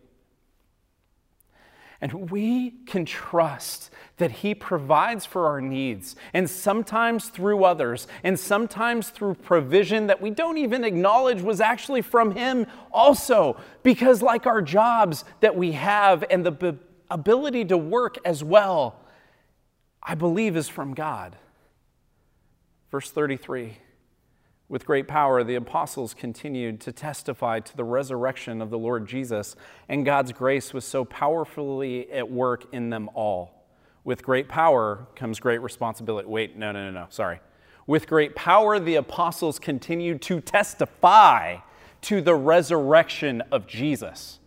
And 2.02 2.30
we 2.30 2.70
can 2.86 3.04
trust 3.04 3.90
that 4.16 4.30
He 4.30 4.54
provides 4.54 5.26
for 5.26 5.46
our 5.46 5.60
needs, 5.60 6.16
and 6.32 6.48
sometimes 6.48 7.28
through 7.28 7.64
others, 7.64 8.06
and 8.22 8.38
sometimes 8.38 9.10
through 9.10 9.34
provision 9.34 10.06
that 10.06 10.20
we 10.20 10.30
don't 10.30 10.56
even 10.56 10.84
acknowledge 10.84 11.42
was 11.42 11.60
actually 11.60 12.00
from 12.00 12.32
Him, 12.32 12.66
also. 12.90 13.58
Because, 13.82 14.22
like 14.22 14.46
our 14.46 14.62
jobs 14.62 15.24
that 15.40 15.56
we 15.56 15.72
have 15.72 16.24
and 16.30 16.44
the 16.44 16.52
b- 16.52 16.78
ability 17.10 17.66
to 17.66 17.76
work 17.76 18.16
as 18.24 18.42
well, 18.42 19.00
I 20.02 20.14
believe 20.14 20.56
is 20.56 20.68
from 20.68 20.94
God. 20.94 21.36
Verse 22.90 23.10
33. 23.10 23.76
With 24.70 24.86
great 24.86 25.08
power, 25.08 25.42
the 25.42 25.56
apostles 25.56 26.14
continued 26.14 26.80
to 26.82 26.92
testify 26.92 27.58
to 27.58 27.76
the 27.76 27.82
resurrection 27.82 28.62
of 28.62 28.70
the 28.70 28.78
Lord 28.78 29.04
Jesus, 29.04 29.56
and 29.88 30.04
God's 30.04 30.30
grace 30.30 30.72
was 30.72 30.84
so 30.84 31.04
powerfully 31.04 32.08
at 32.12 32.30
work 32.30 32.66
in 32.72 32.88
them 32.88 33.10
all. 33.12 33.66
With 34.04 34.22
great 34.22 34.48
power 34.48 35.08
comes 35.16 35.40
great 35.40 35.60
responsibility. 35.60 36.28
Wait, 36.28 36.56
no, 36.56 36.70
no, 36.70 36.84
no, 36.84 36.92
no, 36.92 37.06
sorry. 37.10 37.40
With 37.88 38.06
great 38.06 38.36
power, 38.36 38.78
the 38.78 38.94
apostles 38.94 39.58
continued 39.58 40.22
to 40.22 40.40
testify 40.40 41.56
to 42.02 42.20
the 42.20 42.36
resurrection 42.36 43.42
of 43.50 43.66
Jesus. 43.66 44.39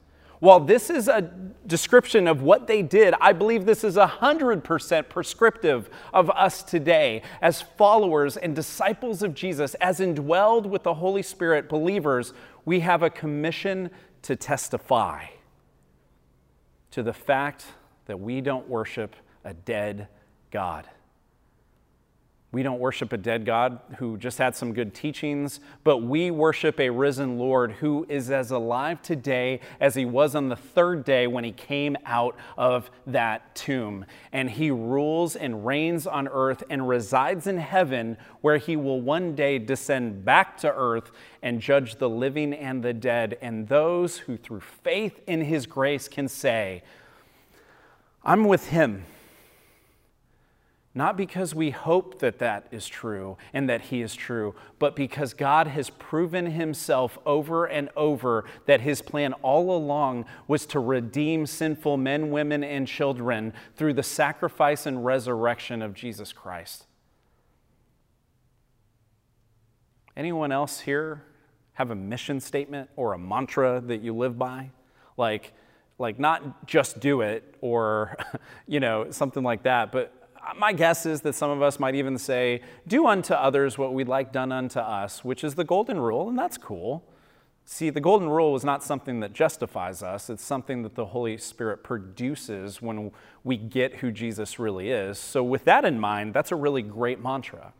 While 0.43 0.59
this 0.59 0.89
is 0.89 1.07
a 1.07 1.21
description 1.67 2.27
of 2.27 2.41
what 2.41 2.67
they 2.67 2.81
did, 2.81 3.13
I 3.21 3.31
believe 3.31 3.65
this 3.65 3.85
is 3.85 3.95
100% 3.95 5.07
prescriptive 5.07 5.89
of 6.13 6.29
us 6.31 6.63
today 6.63 7.21
as 7.41 7.61
followers 7.61 8.35
and 8.35 8.53
disciples 8.53 9.23
of 9.23 9.33
Jesus, 9.33 9.73
as 9.75 10.01
indwelled 10.01 10.65
with 10.65 10.83
the 10.83 10.95
Holy 10.95 11.21
Spirit 11.21 11.69
believers. 11.69 12.33
We 12.65 12.81
have 12.81 13.03
a 13.03 13.09
commission 13.09 13.89
to 14.23 14.35
testify 14.35 15.27
to 16.91 17.03
the 17.03 17.13
fact 17.13 17.63
that 18.07 18.19
we 18.19 18.41
don't 18.41 18.67
worship 18.67 19.15
a 19.45 19.53
dead 19.53 20.09
God. 20.51 20.89
We 22.53 22.61
don't 22.61 22.79
worship 22.79 23.11
a 23.11 23.17
dead 23.17 23.47
God 23.47 23.79
who 23.97 24.15
just 24.15 24.37
had 24.37 24.55
some 24.55 24.73
good 24.73 24.93
teachings, 24.93 25.59
but 25.83 25.97
we 25.97 26.29
worship 26.29 26.79
a 26.79 26.91
risen 26.91 27.39
Lord 27.39 27.71
who 27.71 28.05
is 28.07 28.29
as 28.29 28.51
alive 28.51 29.01
today 29.01 29.59
as 29.79 29.95
he 29.95 30.05
was 30.05 30.35
on 30.35 30.49
the 30.49 30.55
third 30.55 31.03
day 31.03 31.25
when 31.25 31.43
he 31.43 31.51
came 31.51 31.97
out 32.05 32.35
of 32.55 32.91
that 33.07 33.55
tomb. 33.55 34.05
And 34.31 34.51
he 34.51 34.69
rules 34.69 35.35
and 35.35 35.65
reigns 35.65 36.05
on 36.05 36.27
earth 36.27 36.63
and 36.69 36.87
resides 36.87 37.47
in 37.47 37.57
heaven, 37.57 38.17
where 38.41 38.57
he 38.57 38.75
will 38.75 39.01
one 39.01 39.33
day 39.33 39.57
descend 39.57 40.23
back 40.23 40.55
to 40.57 40.71
earth 40.71 41.09
and 41.41 41.59
judge 41.59 41.95
the 41.95 42.09
living 42.09 42.53
and 42.53 42.83
the 42.83 42.93
dead, 42.93 43.35
and 43.41 43.67
those 43.67 44.19
who 44.19 44.37
through 44.37 44.61
faith 44.61 45.19
in 45.25 45.41
his 45.41 45.65
grace 45.65 46.07
can 46.07 46.27
say, 46.27 46.83
I'm 48.23 48.45
with 48.45 48.67
him 48.67 49.05
not 50.95 51.17
because 51.17 51.55
we 51.55 51.71
hope 51.71 52.19
that 52.19 52.37
that 52.37 52.67
is 52.71 52.87
true 52.87 53.35
and 53.51 53.67
that 53.67 53.81
He 53.81 54.01
is 54.01 54.13
true, 54.13 54.53
but 54.77 54.95
because 54.95 55.33
God 55.33 55.67
has 55.67 55.89
proven 55.89 56.51
Himself 56.51 57.17
over 57.25 57.65
and 57.65 57.89
over 57.95 58.45
that 58.67 58.81
His 58.81 59.01
plan 59.01 59.33
all 59.41 59.75
along 59.75 60.25
was 60.47 60.67
to 60.67 60.79
redeem 60.79 61.47
sinful 61.47 61.97
men, 61.97 62.29
women, 62.29 62.63
and 62.63 62.87
children 62.87 63.53
through 63.75 63.93
the 63.93 64.03
sacrifice 64.03 64.85
and 64.85 65.03
resurrection 65.03 65.81
of 65.81 65.95
Jesus 65.95 66.31
Christ. 66.31 66.85
Anyone 70.15 70.51
else 70.51 70.81
here 70.81 71.23
have 71.73 71.89
a 71.89 71.95
mission 71.95 72.39
statement 72.39 72.91
or 72.95 73.13
a 73.13 73.17
mantra 73.17 73.81
that 73.81 74.01
you 74.01 74.15
live 74.15 74.37
by? 74.37 74.69
Like, 75.17 75.53
like 75.97 76.19
not 76.19 76.67
just 76.67 76.99
do 76.99 77.21
it 77.21 77.55
or, 77.61 78.15
you 78.67 78.79
know, 78.79 79.09
something 79.09 79.41
like 79.41 79.63
that, 79.63 79.91
but 79.91 80.22
my 80.57 80.73
guess 80.73 81.05
is 81.05 81.21
that 81.21 81.35
some 81.35 81.49
of 81.49 81.61
us 81.61 81.79
might 81.79 81.95
even 81.95 82.17
say, 82.17 82.61
Do 82.87 83.07
unto 83.07 83.33
others 83.33 83.77
what 83.77 83.93
we'd 83.93 84.07
like 84.07 84.31
done 84.31 84.51
unto 84.51 84.79
us, 84.79 85.23
which 85.23 85.43
is 85.43 85.55
the 85.55 85.63
golden 85.63 85.99
rule, 85.99 86.29
and 86.29 86.37
that's 86.37 86.57
cool. 86.57 87.03
See, 87.65 87.89
the 87.89 88.01
golden 88.01 88.29
rule 88.29 88.51
was 88.51 88.65
not 88.65 88.83
something 88.83 89.21
that 89.21 89.31
justifies 89.31 90.03
us, 90.03 90.29
it's 90.29 90.43
something 90.43 90.83
that 90.83 90.95
the 90.95 91.05
Holy 91.05 91.37
Spirit 91.37 91.83
produces 91.83 92.81
when 92.81 93.11
we 93.43 93.55
get 93.55 93.95
who 93.97 94.11
Jesus 94.11 94.59
really 94.59 94.89
is. 94.89 95.17
So, 95.17 95.43
with 95.43 95.63
that 95.65 95.85
in 95.85 95.99
mind, 95.99 96.33
that's 96.33 96.51
a 96.51 96.55
really 96.55 96.81
great 96.81 97.23
mantra. 97.23 97.73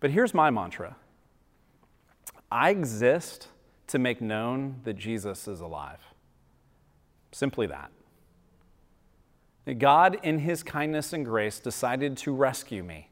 But 0.00 0.10
here's 0.10 0.34
my 0.34 0.50
mantra 0.50 0.96
I 2.50 2.70
exist 2.70 3.48
to 3.88 3.98
make 3.98 4.20
known 4.20 4.80
that 4.84 4.94
Jesus 4.94 5.46
is 5.46 5.60
alive. 5.60 6.00
Simply 7.30 7.66
that. 7.66 7.90
God, 9.74 10.18
in 10.22 10.40
his 10.40 10.62
kindness 10.62 11.12
and 11.12 11.24
grace, 11.24 11.60
decided 11.60 12.16
to 12.18 12.32
rescue 12.32 12.82
me. 12.82 13.10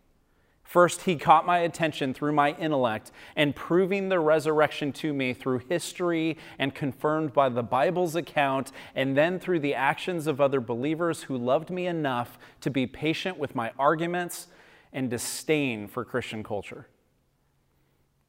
First, 0.63 1.03
he 1.03 1.17
caught 1.17 1.47
my 1.47 1.59
attention 1.59 2.13
through 2.13 2.33
my 2.33 2.53
intellect 2.57 3.13
and 3.37 3.55
proving 3.55 4.09
the 4.09 4.19
resurrection 4.19 4.93
to 4.95 5.15
me 5.15 5.33
through 5.33 5.61
history 5.69 6.37
and 6.59 6.75
confirmed 6.75 7.33
by 7.33 7.49
the 7.49 7.63
Bible's 7.63 8.17
account, 8.17 8.73
and 8.95 9.17
then 9.17 9.39
through 9.39 9.61
the 9.61 9.75
actions 9.75 10.27
of 10.27 10.41
other 10.41 10.61
believers 10.61 11.23
who 11.23 11.39
loved 11.39 11.71
me 11.71 11.87
enough 11.87 12.37
to 12.63 12.71
be 12.71 12.87
patient 12.87 13.39
with 13.39 13.55
my 13.55 13.71
arguments 13.79 14.49
and 14.93 15.09
disdain 15.09 15.87
for 15.87 16.05
Christian 16.05 16.43
culture. 16.43 16.89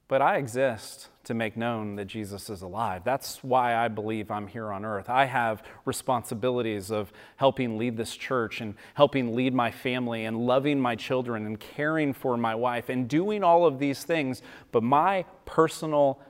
But 0.07 0.21
I 0.21 0.37
exist 0.37 1.09
to 1.27 1.33
make 1.33 1.57
known 1.57 1.97
that 1.97 2.05
Jesus 2.05 2.49
is 2.49 2.61
alive. 2.61 3.03
That's 3.03 3.43
why 3.43 3.75
I 3.75 3.89
believe 3.89 4.31
I'm 4.31 4.47
here 4.47 4.71
on 4.71 4.85
earth. 4.85 5.09
I 5.09 5.25
have 5.25 5.61
responsibilities 5.83 6.89
of 6.89 7.11
helping 7.35 7.77
lead 7.77 7.97
this 7.97 8.15
church 8.15 8.61
and 8.61 8.75
helping 8.93 9.35
lead 9.35 9.53
my 9.53 9.69
family 9.69 10.23
and 10.23 10.45
loving 10.45 10.79
my 10.79 10.95
children 10.95 11.45
and 11.45 11.59
caring 11.59 12.13
for 12.13 12.37
my 12.37 12.55
wife 12.55 12.87
and 12.87 13.09
doing 13.09 13.43
all 13.43 13.65
of 13.65 13.77
these 13.77 14.05
things. 14.05 14.41
But 14.71 14.83
my 14.83 15.25
personal 15.43 16.21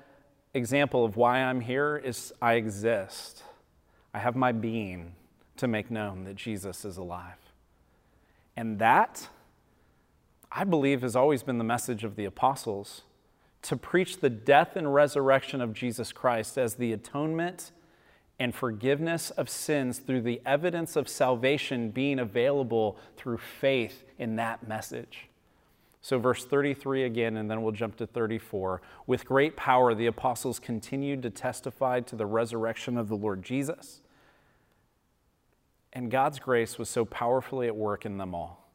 example 0.55 1.05
of 1.05 1.15
why 1.15 1.43
I'm 1.43 1.61
here 1.61 1.97
is 1.97 2.33
I 2.41 2.53
exist. 2.53 3.43
I 4.15 4.19
have 4.19 4.35
my 4.35 4.51
being 4.51 5.13
to 5.57 5.67
make 5.67 5.91
known 5.91 6.23
that 6.23 6.35
Jesus 6.35 6.83
is 6.85 6.97
alive. 6.97 7.53
And 8.55 8.79
that, 8.79 9.29
I 10.51 10.63
believe, 10.63 11.03
has 11.03 11.15
always 11.15 11.43
been 11.43 11.59
the 11.59 11.63
message 11.63 12.03
of 12.03 12.15
the 12.15 12.25
apostles 12.25 13.03
to 13.63 13.75
preach 13.75 14.19
the 14.19 14.29
death 14.29 14.75
and 14.75 14.93
resurrection 14.93 15.61
of 15.61 15.73
Jesus 15.73 16.11
Christ 16.11 16.57
as 16.57 16.75
the 16.75 16.93
atonement 16.93 17.71
and 18.39 18.53
forgiveness 18.53 19.31
of 19.31 19.49
sins 19.49 19.99
through 19.99 20.21
the 20.21 20.41
evidence 20.45 20.95
of 20.95 21.09
salvation 21.09 21.89
being 21.89 22.19
available 22.19 22.97
through 23.15 23.37
faith 23.37 24.03
in 24.19 24.35
that 24.35 24.67
message. 24.67 25.27
So, 26.01 26.19
verse 26.19 26.45
33 26.45 27.03
again, 27.03 27.35
and 27.35 27.49
then 27.49 27.63
we'll 27.63 27.73
jump 27.73 27.97
to 27.97 28.07
34. 28.07 28.81
With 29.07 29.25
great 29.25 29.57
power, 29.57 29.93
the 29.93 30.05
apostles 30.05 30.59
continued 30.59 31.23
to 31.23 31.29
testify 31.29 31.99
to 32.01 32.15
the 32.15 32.25
resurrection 32.25 32.97
of 32.97 33.09
the 33.09 33.17
Lord 33.17 33.43
Jesus. 33.43 34.01
And 35.91 36.11
God's 36.11 36.39
grace 36.39 36.77
was 36.77 36.89
so 36.89 37.05
powerfully 37.05 37.67
at 37.67 37.75
work 37.75 38.05
in 38.05 38.17
them 38.17 38.35
all 38.35 38.69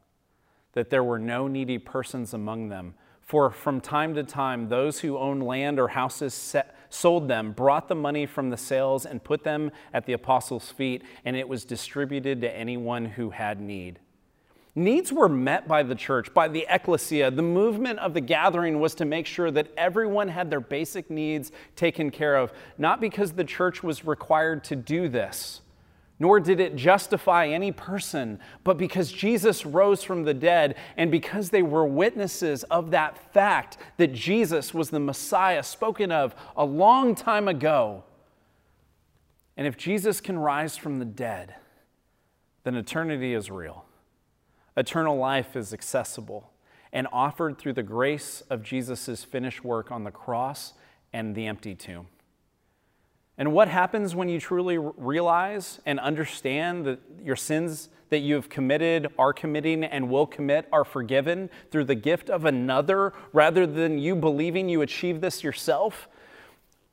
that 0.72 0.90
there 0.90 1.04
were 1.04 1.18
no 1.18 1.46
needy 1.46 1.78
persons 1.78 2.34
among 2.34 2.68
them. 2.68 2.94
For 3.32 3.50
from 3.50 3.80
time 3.80 4.14
to 4.16 4.24
time, 4.24 4.68
those 4.68 5.00
who 5.00 5.16
owned 5.16 5.42
land 5.42 5.80
or 5.80 5.88
houses 5.88 6.34
set, 6.34 6.76
sold 6.90 7.28
them, 7.28 7.52
brought 7.52 7.88
the 7.88 7.94
money 7.94 8.26
from 8.26 8.50
the 8.50 8.58
sales, 8.58 9.06
and 9.06 9.24
put 9.24 9.42
them 9.42 9.72
at 9.94 10.04
the 10.04 10.12
apostles' 10.12 10.70
feet, 10.70 11.02
and 11.24 11.34
it 11.34 11.48
was 11.48 11.64
distributed 11.64 12.42
to 12.42 12.54
anyone 12.54 13.06
who 13.06 13.30
had 13.30 13.58
need. 13.58 14.00
Needs 14.74 15.14
were 15.14 15.30
met 15.30 15.66
by 15.66 15.82
the 15.82 15.94
church, 15.94 16.34
by 16.34 16.46
the 16.46 16.66
ecclesia. 16.68 17.30
The 17.30 17.40
movement 17.40 18.00
of 18.00 18.12
the 18.12 18.20
gathering 18.20 18.80
was 18.80 18.94
to 18.96 19.06
make 19.06 19.24
sure 19.24 19.50
that 19.50 19.72
everyone 19.78 20.28
had 20.28 20.50
their 20.50 20.60
basic 20.60 21.08
needs 21.08 21.52
taken 21.74 22.10
care 22.10 22.36
of, 22.36 22.52
not 22.76 23.00
because 23.00 23.32
the 23.32 23.44
church 23.44 23.82
was 23.82 24.04
required 24.04 24.62
to 24.64 24.76
do 24.76 25.08
this, 25.08 25.62
nor 26.18 26.38
did 26.38 26.60
it 26.60 26.76
justify 26.76 27.48
any 27.48 27.72
person, 27.72 28.38
but 28.64 28.78
because 28.78 29.10
Jesus 29.10 29.66
rose 29.66 30.02
from 30.02 30.22
the 30.22 30.34
dead 30.34 30.76
and 30.96 31.10
because 31.10 31.50
they 31.50 31.62
were 31.62 31.84
witnesses 31.84 32.62
of 32.64 32.90
that 32.92 33.32
fact 33.32 33.78
that 33.96 34.12
Jesus 34.12 34.72
was 34.72 34.90
the 34.90 35.00
Messiah 35.00 35.62
spoken 35.62 36.12
of 36.12 36.34
a 36.56 36.64
long 36.64 37.14
time 37.14 37.48
ago. 37.48 38.04
And 39.56 39.66
if 39.66 39.76
Jesus 39.76 40.20
can 40.20 40.38
rise 40.38 40.76
from 40.76 40.98
the 40.98 41.04
dead, 41.04 41.54
then 42.64 42.76
eternity 42.76 43.34
is 43.34 43.50
real. 43.50 43.84
Eternal 44.76 45.16
life 45.16 45.56
is 45.56 45.74
accessible 45.74 46.50
and 46.92 47.06
offered 47.12 47.58
through 47.58 47.72
the 47.72 47.82
grace 47.82 48.42
of 48.48 48.62
Jesus' 48.62 49.24
finished 49.24 49.64
work 49.64 49.90
on 49.90 50.04
the 50.04 50.10
cross 50.10 50.74
and 51.12 51.34
the 51.34 51.46
empty 51.46 51.74
tomb. 51.74 52.06
And 53.38 53.52
what 53.52 53.68
happens 53.68 54.14
when 54.14 54.28
you 54.28 54.38
truly 54.38 54.78
realize 54.78 55.80
and 55.86 55.98
understand 55.98 56.84
that 56.84 57.00
your 57.22 57.36
sins 57.36 57.88
that 58.10 58.18
you 58.18 58.34
have 58.34 58.50
committed, 58.50 59.08
are 59.18 59.32
committing, 59.32 59.84
and 59.84 60.10
will 60.10 60.26
commit 60.26 60.68
are 60.70 60.84
forgiven 60.84 61.48
through 61.70 61.84
the 61.84 61.94
gift 61.94 62.28
of 62.28 62.44
another 62.44 63.14
rather 63.32 63.66
than 63.66 63.98
you 63.98 64.14
believing 64.14 64.68
you 64.68 64.82
achieve 64.82 65.22
this 65.22 65.42
yourself? 65.42 66.08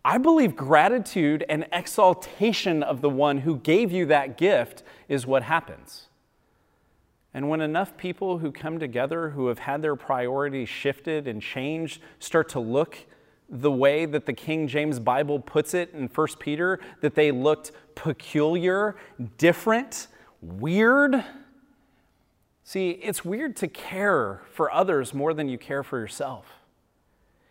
I 0.06 0.18
believe 0.18 0.56
gratitude 0.56 1.44
and 1.50 1.68
exaltation 1.74 2.84
of 2.84 3.02
the 3.02 3.10
one 3.10 3.40
who 3.40 3.58
gave 3.58 3.92
you 3.92 4.06
that 4.06 4.38
gift 4.38 4.82
is 5.10 5.28
what 5.28 5.44
happens. 5.44 6.08
And 7.34 7.50
when 7.50 7.60
enough 7.60 7.98
people 7.98 8.38
who 8.38 8.52
come 8.52 8.80
together 8.80 9.32
who 9.32 9.48
have 9.48 9.60
had 9.60 9.82
their 9.82 9.98
priorities 9.98 10.70
shifted 10.70 11.28
and 11.28 11.42
changed 11.42 12.02
start 12.20 12.48
to 12.50 12.62
look 12.62 12.98
the 13.50 13.72
way 13.72 14.06
that 14.06 14.26
the 14.26 14.34
King 14.34 14.68
James 14.68 15.00
Bible 15.00 15.40
puts 15.40 15.74
it 15.74 15.94
in 15.94 16.08
1 16.08 16.28
Peter, 16.40 16.80
that 17.02 17.16
they 17.16 17.32
looked 17.32 17.72
peculiar, 17.96 18.96
different, 19.38 20.08
weird. 20.42 21.24
See, 22.64 22.92
it's 22.92 23.26
weird 23.26 23.56
to 23.58 23.68
care 23.68 24.42
for 24.52 24.72
others 24.72 25.14
more 25.14 25.34
than 25.34 25.50
you 25.50 25.58
care 25.58 25.84
for 25.84 26.00
yourself. 26.00 26.60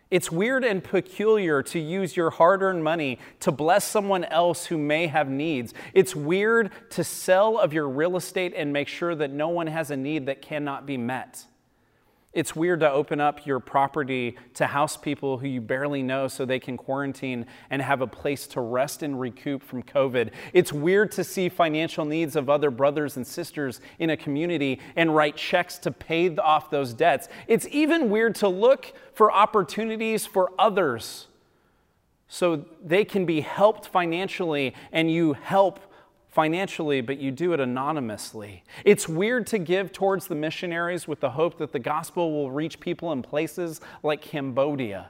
It's 0.09 0.31
weird 0.31 0.63
and 0.63 0.83
peculiar 0.83 1.61
to 1.63 1.79
use 1.79 2.17
your 2.17 2.31
hard 2.31 2.63
earned 2.63 2.83
money 2.83 3.19
to 3.41 3.51
bless 3.51 3.85
someone 3.85 4.23
else 4.23 4.65
who 4.65 4.77
may 4.77 5.05
have 5.05 5.29
needs. 5.29 5.73
It's 5.93 6.15
weird 6.15 6.71
to 6.91 7.03
sell 7.03 7.59
of 7.59 7.73
your 7.73 7.87
real 7.87 8.17
estate 8.17 8.53
and 8.55 8.73
make 8.73 8.87
sure 8.87 9.13
that 9.13 9.31
no 9.31 9.49
one 9.49 9.67
has 9.67 9.91
a 9.91 9.97
need 9.97 10.25
that 10.25 10.41
cannot 10.41 10.87
be 10.87 10.97
met. 10.97 11.45
It's 12.31 12.55
weird 12.55 12.81
to 12.81 12.91
open 12.91 13.19
up 13.19 13.47
your 13.47 13.59
property 13.59 14.37
to 14.53 14.67
house 14.67 14.95
people 14.95 15.39
who 15.39 15.47
you 15.47 15.61
barely 15.61 16.03
know 16.03 16.27
so 16.27 16.45
they 16.45 16.59
can 16.59 16.77
quarantine 16.77 17.47
and 17.71 17.81
have 17.81 18.01
a 18.01 18.07
place 18.07 18.45
to 18.47 18.61
rest 18.61 19.01
and 19.01 19.19
recoup 19.19 19.63
from 19.63 19.81
COVID. 19.81 20.29
It's 20.53 20.71
weird 20.71 21.11
to 21.13 21.23
see 21.23 21.49
financial 21.49 22.05
needs 22.05 22.35
of 22.35 22.47
other 22.47 22.69
brothers 22.69 23.17
and 23.17 23.25
sisters 23.25 23.81
in 23.97 24.11
a 24.11 24.17
community 24.17 24.79
and 24.95 25.15
write 25.15 25.37
checks 25.37 25.79
to 25.79 25.91
pay 25.91 26.35
off 26.35 26.69
those 26.69 26.93
debts. 26.93 27.29
It's 27.47 27.67
even 27.71 28.11
weird 28.11 28.35
to 28.35 28.47
look 28.47 28.93
for 29.13 29.31
opportunities 29.31 30.27
for 30.27 30.51
others 30.59 31.25
so 32.27 32.63
they 32.83 33.05
can 33.05 33.25
be 33.25 33.41
helped 33.41 33.87
financially 33.87 34.75
and 34.91 35.11
you 35.11 35.33
help 35.33 35.79
financially, 36.29 37.01
but 37.01 37.17
you 37.17 37.31
do 37.31 37.53
it 37.53 37.59
anonymously. 37.59 38.63
It's 38.85 39.09
weird 39.09 39.47
to 39.47 39.57
give 39.57 39.91
towards 39.91 40.27
the 40.27 40.35
missionaries 40.35 41.07
with 41.07 41.19
the 41.19 41.31
hope 41.31 41.57
that 41.57 41.71
the 41.71 41.79
gospel 41.79 42.31
will 42.31 42.51
reach 42.51 42.79
people 42.79 43.11
in 43.11 43.21
places 43.21 43.81
like 44.03 44.21
Cambodia. 44.21 45.09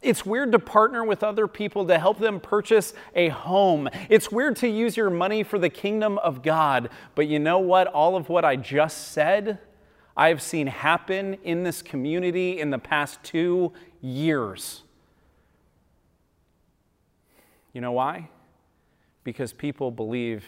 It's 0.00 0.24
weird 0.24 0.52
to 0.52 0.58
partner 0.58 1.04
with 1.04 1.24
other 1.24 1.48
people 1.48 1.86
to 1.86 1.98
help 1.98 2.18
them 2.18 2.38
purchase 2.38 2.94
a 3.14 3.30
home. 3.30 3.88
It's 4.08 4.30
weird 4.30 4.56
to 4.56 4.68
use 4.68 4.96
your 4.96 5.10
money 5.10 5.42
for 5.42 5.58
the 5.58 5.70
kingdom 5.70 6.18
of 6.18 6.42
God. 6.42 6.90
But 7.14 7.26
you 7.26 7.38
know 7.38 7.58
what? 7.58 7.88
All 7.88 8.14
of 8.14 8.28
what 8.28 8.44
I 8.44 8.54
just 8.54 9.12
said, 9.12 9.58
I've 10.16 10.40
seen 10.42 10.68
happen 10.68 11.38
in 11.42 11.64
this 11.64 11.82
community 11.82 12.60
in 12.60 12.70
the 12.70 12.78
past 12.78 13.22
two 13.24 13.72
years. 14.00 14.82
You 17.72 17.80
know 17.80 17.92
why? 17.92 18.28
Because 19.28 19.52
people 19.52 19.90
believe 19.90 20.42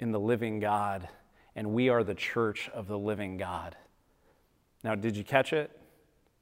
in 0.00 0.10
the 0.10 0.18
living 0.18 0.58
God, 0.58 1.08
and 1.54 1.72
we 1.72 1.88
are 1.88 2.02
the 2.02 2.16
church 2.16 2.68
of 2.74 2.88
the 2.88 2.98
living 2.98 3.36
God. 3.36 3.76
Now, 4.82 4.96
did 4.96 5.16
you 5.16 5.22
catch 5.22 5.52
it? 5.52 5.70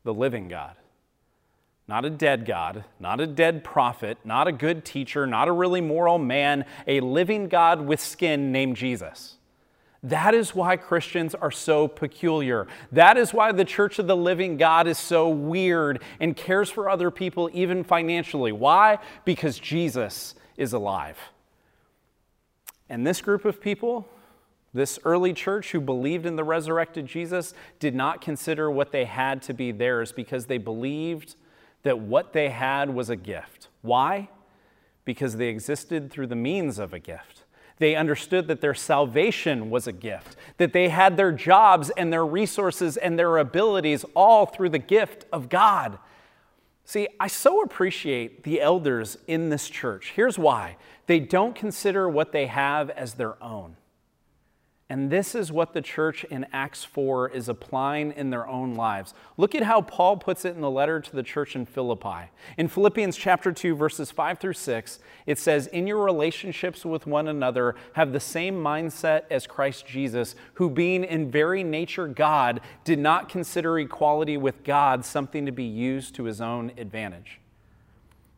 The 0.05 0.15
living 0.15 0.49
God. 0.49 0.75
Not 1.87 2.07
a 2.07 2.09
dead 2.09 2.47
God, 2.47 2.87
not 2.99 3.21
a 3.21 3.27
dead 3.27 3.63
prophet, 3.63 4.17
not 4.25 4.49
a 4.49 4.53
good 4.53 4.87
teacher, 4.87 5.27
not 5.27 5.49
a 5.49 5.53
really 5.53 5.83
moral 5.83 6.17
man, 6.17 6.65
a 6.87 7.01
living 7.01 7.49
God 7.49 7.83
with 7.83 8.01
skin 8.01 8.51
named 8.51 8.79
Jesus. 8.79 9.37
That 10.03 10.33
is 10.33 10.55
why 10.55 10.79
Christians 10.79 11.35
are 11.35 11.51
so 11.51 11.89
peculiar. 11.89 12.69
That 12.91 13.19
is 13.19 13.35
why 13.35 13.53
the 13.53 13.67
church 13.67 13.99
of 13.99 14.07
the 14.07 14.17
living 14.17 14.57
God 14.57 14.87
is 14.87 14.97
so 14.97 15.29
weird 15.29 16.03
and 16.21 16.35
cares 16.35 16.71
for 16.71 16.89
other 16.89 17.11
people, 17.11 17.51
even 17.53 17.85
financially. 17.85 18.53
Why? 18.53 18.99
Because 19.27 19.59
Jesus 19.59 20.35
is 20.57 20.73
alive. 20.73 21.19
And 22.95 23.05
this 23.05 23.21
group 23.21 23.45
of 23.45 23.61
people, 23.61 24.07
this 24.73 25.01
early 25.05 25.33
church 25.33 25.73
who 25.73 25.81
believed 25.81 26.27
in 26.27 26.37
the 26.37 26.45
resurrected 26.45 27.09
Jesus, 27.09 27.53
did 27.81 27.93
not 27.93 28.21
consider 28.21 28.71
what 28.71 28.93
they 28.93 29.05
had 29.05 29.43
to 29.43 29.53
be 29.53 29.73
theirs 29.73 30.13
because 30.13 30.47
they 30.47 30.59
believed 30.59 31.35
that 31.83 31.99
what 31.99 32.33
they 32.33 32.51
had 32.51 32.95
was 32.95 33.11
a 33.11 33.17
gift. 33.17 33.67
Why? 33.83 34.29
Because 35.05 35.39
they 35.39 35.49
existed 35.49 36.09
through 36.09 36.29
the 36.29 36.37
means 36.37 36.79
of 36.79 36.93
a 36.93 37.01
gift. 37.01 37.43
They 37.79 37.97
understood 37.97 38.47
that 38.47 38.61
their 38.61 38.75
salvation 38.75 39.71
was 39.71 39.89
a 39.89 39.93
gift, 39.93 40.37
that 40.59 40.73
they 40.73 40.89
had 40.89 41.17
their 41.17 41.33
jobs 41.33 41.91
and 41.97 42.13
their 42.13 42.25
resources 42.25 42.97
and 42.97 43.19
their 43.19 43.39
abilities 43.39 44.05
all 44.15 44.47
through 44.47 44.69
the 44.69 44.79
gift 44.79 45.25
of 45.33 45.49
God. 45.49 45.99
See, 46.85 47.09
I 47.19 47.29
so 47.29 47.63
appreciate 47.63 48.43
the 48.43 48.61
elders 48.61 49.17
in 49.27 49.49
this 49.49 49.69
church. 49.69 50.13
Here's 50.15 50.39
why 50.39 50.77
they 51.07 51.21
don't 51.21 51.55
consider 51.55 52.09
what 52.09 52.33
they 52.33 52.47
have 52.47 52.91
as 52.91 53.15
their 53.15 53.43
own. 53.43 53.77
And 54.95 55.11
this 55.11 55.35
is 55.35 55.51
what 55.51 55.73
the 55.73 55.83
church 55.83 56.23
in 56.23 56.47
Acts 56.53 56.85
4 56.85 57.31
is 57.31 57.49
applying 57.49 58.13
in 58.13 58.31
their 58.31 58.47
own 58.47 58.77
lives. 58.77 59.13
Look 59.37 59.57
at 59.57 59.65
how 59.65 59.81
Paul 59.81 60.19
puts 60.19 60.45
it 60.45 60.55
in 60.55 60.61
the 60.61 60.71
letter 60.71 61.01
to 61.01 61.17
the 61.17 61.25
church 61.25 61.57
in 61.57 61.67
Philippi. 61.67 62.31
In 62.57 62.69
Philippians 62.69 63.17
chapter 63.17 63.51
2 63.51 63.75
verses 63.75 64.13
5 64.13 64.39
through 64.39 64.53
6, 64.53 65.01
it 65.27 65.37
says, 65.41 65.67
"In 65.67 65.89
your 65.89 66.05
relationships 66.05 66.85
with 66.85 67.09
one 67.09 67.27
another, 67.27 67.75
have 67.95 68.13
the 68.13 68.21
same 68.21 68.55
mindset 68.63 69.23
as 69.33 69.49
Christ 69.49 69.85
Jesus, 69.85 70.37
who 70.55 70.71
being 70.71 71.03
in 71.03 71.29
very 71.29 71.65
nature 71.65 72.07
God, 72.07 72.61
did 72.85 73.01
not 73.01 73.29
consider 73.29 73.77
equality 73.81 74.37
with 74.37 74.63
God 74.63 75.05
something 75.05 75.45
to 75.45 75.51
be 75.51 75.65
used 75.65 76.15
to 76.15 76.23
his 76.23 76.41
own 76.41 76.71
advantage." 76.79 77.41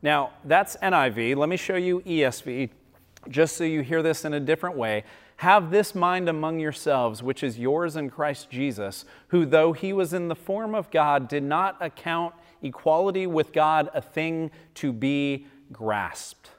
Now, 0.00 0.30
that's 0.42 0.78
NIV. 0.80 1.34
Let 1.34 1.50
me 1.50 1.58
show 1.58 1.76
you 1.76 2.00
ESV 2.06 2.70
just 3.28 3.58
so 3.58 3.64
you 3.64 3.82
hear 3.82 4.02
this 4.02 4.24
in 4.24 4.32
a 4.32 4.40
different 4.40 4.78
way. 4.78 5.04
Have 5.36 5.70
this 5.70 5.94
mind 5.94 6.28
among 6.28 6.60
yourselves, 6.60 7.22
which 7.22 7.42
is 7.42 7.58
yours 7.58 7.94
in 7.94 8.08
Christ 8.08 8.48
Jesus, 8.50 9.04
who, 9.28 9.44
though 9.44 9.72
he 9.72 9.92
was 9.92 10.12
in 10.12 10.28
the 10.28 10.34
form 10.34 10.74
of 10.74 10.90
God, 10.90 11.28
did 11.28 11.42
not 11.42 11.76
account 11.80 12.34
equality 12.62 13.26
with 13.26 13.52
God 13.52 13.90
a 13.92 14.00
thing 14.00 14.50
to 14.76 14.92
be 14.92 15.46
grasped. 15.72 16.50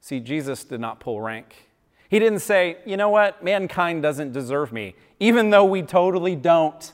See, 0.00 0.20
Jesus 0.20 0.64
did 0.64 0.80
not 0.80 1.00
pull 1.00 1.20
rank. 1.20 1.68
He 2.08 2.18
didn't 2.18 2.40
say, 2.40 2.78
you 2.86 2.96
know 2.96 3.10
what, 3.10 3.44
mankind 3.44 4.02
doesn't 4.02 4.32
deserve 4.32 4.72
me, 4.72 4.96
even 5.20 5.50
though 5.50 5.64
we 5.64 5.82
totally 5.82 6.34
don't. 6.34 6.92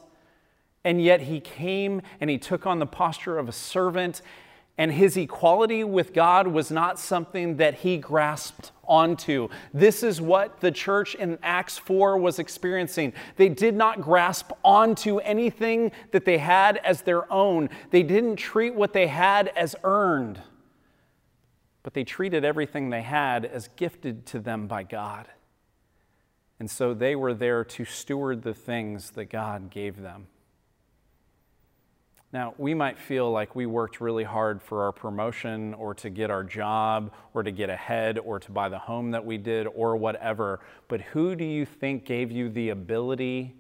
And 0.83 1.01
yet 1.03 1.23
he 1.23 1.41
came 1.41 2.03
and 2.21 2.29
he 2.29 2.37
took 2.37 2.67
on 2.67 2.81
the 2.81 2.87
posture 2.87 3.39
of 3.39 3.49
a 3.49 3.53
servant 3.53 4.21
And 4.77 4.91
his 4.93 5.17
equality 5.17 5.85
with 5.85 6.13
God 6.13 6.49
was 6.49 6.71
not 6.71 6.99
something 6.99 7.59
that 7.59 7.75
he 7.75 7.97
grasped 7.97 8.73
onto. 8.87 9.49
This 9.73 10.03
is 10.03 10.21
what 10.21 10.61
the 10.61 10.73
church 10.73 11.15
in 11.15 11.39
Acts 11.43 11.79
4 11.79 12.19
was 12.19 12.41
experiencing. 12.41 13.13
They 13.37 13.49
did 13.49 13.77
not 13.77 14.01
grasp 14.01 14.51
onto 14.65 15.19
anything 15.19 15.93
that 16.11 16.25
they 16.25 16.39
had 16.39 16.79
as 16.79 17.03
their 17.03 17.33
own, 17.33 17.71
they 17.91 18.03
didn't 18.03 18.37
treat 18.37 18.75
what 18.75 18.93
they 18.93 19.07
had 19.07 19.49
as 19.57 19.77
earned, 19.85 20.41
but 21.85 21.95
they 21.95 22.05
treated 22.05 22.45
everything 22.45 22.91
they 22.91 23.03
had 23.03 23.45
as 23.45 23.69
gifted 23.77 24.27
to 24.27 24.41
them 24.41 24.67
by 24.67 24.83
God. 24.83 25.29
And 26.59 26.71
so 26.71 26.95
they 26.95 27.15
were 27.15 27.35
there 27.35 27.65
to 27.65 27.85
steward 27.85 28.43
the 28.43 28.55
things 28.55 29.11
that 29.11 29.27
God 29.27 29.71
gave 29.71 30.01
them. 30.01 30.27
Now, 32.35 32.53
we 32.59 32.75
might 32.75 32.99
feel 32.99 33.31
like 33.31 33.55
we 33.55 33.65
worked 33.65 34.01
really 34.01 34.25
hard 34.25 34.61
for 34.61 34.83
our 34.83 34.91
promotion 34.91 35.73
or 35.75 35.95
to 35.95 36.11
get 36.11 36.33
our 36.33 36.43
job 36.43 37.13
or 37.33 37.45
to 37.45 37.53
get 37.53 37.71
ahead 37.71 38.19
or 38.19 38.41
to 38.41 38.51
buy 38.51 38.69
the 38.69 38.77
home 38.77 39.13
that 39.13 39.25
we 39.25 39.39
did 39.39 39.69
or 39.69 39.97
whatever, 39.97 40.59
but 40.89 41.01
who 41.01 41.37
do 41.37 41.45
you 41.45 41.65
think 41.65 42.05
gave 42.05 42.33
you 42.33 42.49
the 42.49 42.71
ability, 42.71 43.55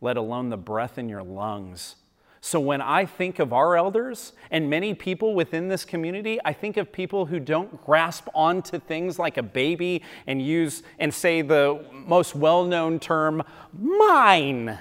let 0.00 0.16
alone 0.16 0.48
the 0.48 0.56
breath 0.56 0.98
in 0.98 1.08
your 1.08 1.22
lungs? 1.22 1.94
So, 2.40 2.58
when 2.58 2.80
I 2.80 3.04
think 3.04 3.38
of 3.38 3.52
our 3.52 3.76
elders 3.76 4.32
and 4.50 4.68
many 4.68 4.94
people 4.94 5.36
within 5.36 5.68
this 5.68 5.84
community, 5.84 6.40
I 6.44 6.52
think 6.52 6.76
of 6.76 6.90
people 6.90 7.26
who 7.26 7.38
don't 7.38 7.84
grasp 7.86 8.26
onto 8.34 8.80
things 8.80 9.20
like 9.20 9.36
a 9.36 9.44
baby 9.44 10.02
and 10.26 10.42
use 10.42 10.82
and 10.98 11.14
say 11.14 11.42
the 11.42 11.84
most 11.92 12.34
well 12.34 12.64
known 12.64 12.98
term, 12.98 13.44
mine 13.72 14.76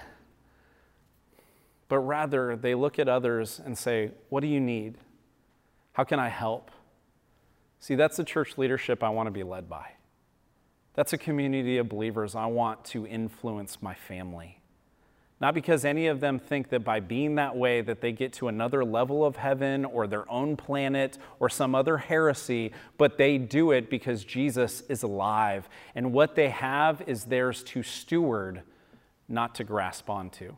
but 1.89 1.99
rather 1.99 2.55
they 2.55 2.75
look 2.75 2.99
at 2.99 3.07
others 3.07 3.61
and 3.63 3.77
say, 3.77 4.11
What 4.29 4.41
do 4.41 4.47
you 4.47 4.59
need? 4.59 4.97
How 5.93 6.03
can 6.03 6.19
I 6.19 6.29
help? 6.29 6.71
See, 7.79 7.95
that's 7.95 8.17
the 8.17 8.23
church 8.23 8.57
leadership 8.57 9.03
I 9.03 9.09
want 9.09 9.27
to 9.27 9.31
be 9.31 9.43
led 9.43 9.69
by. 9.69 9.91
That's 10.93 11.13
a 11.13 11.17
community 11.17 11.77
of 11.77 11.89
believers 11.89 12.35
I 12.35 12.47
want 12.47 12.83
to 12.85 13.05
influence 13.05 13.81
my 13.81 13.93
family. 13.93 14.61
Not 15.39 15.53
because 15.53 15.85
any 15.85 16.07
of 16.07 16.19
them 16.19 16.39
think 16.39 16.69
that 16.69 16.83
by 16.83 16.99
being 16.99 17.35
that 17.35 17.55
way 17.55 17.81
that 17.81 18.01
they 18.01 18.11
get 18.11 18.33
to 18.33 18.47
another 18.47 18.83
level 18.83 19.23
of 19.23 19.35
heaven 19.35 19.85
or 19.85 20.07
their 20.07 20.29
own 20.31 20.57
planet 20.57 21.19
or 21.39 21.47
some 21.47 21.75
other 21.75 21.97
heresy, 21.97 22.71
but 22.97 23.19
they 23.19 23.37
do 23.37 23.71
it 23.71 23.91
because 23.91 24.25
Jesus 24.25 24.81
is 24.89 25.03
alive 25.03 25.69
and 25.93 26.11
what 26.11 26.33
they 26.33 26.49
have 26.49 27.03
is 27.05 27.25
theirs 27.25 27.61
to 27.65 27.83
steward, 27.83 28.63
not 29.29 29.53
to 29.55 29.63
grasp 29.63 30.09
onto. 30.09 30.55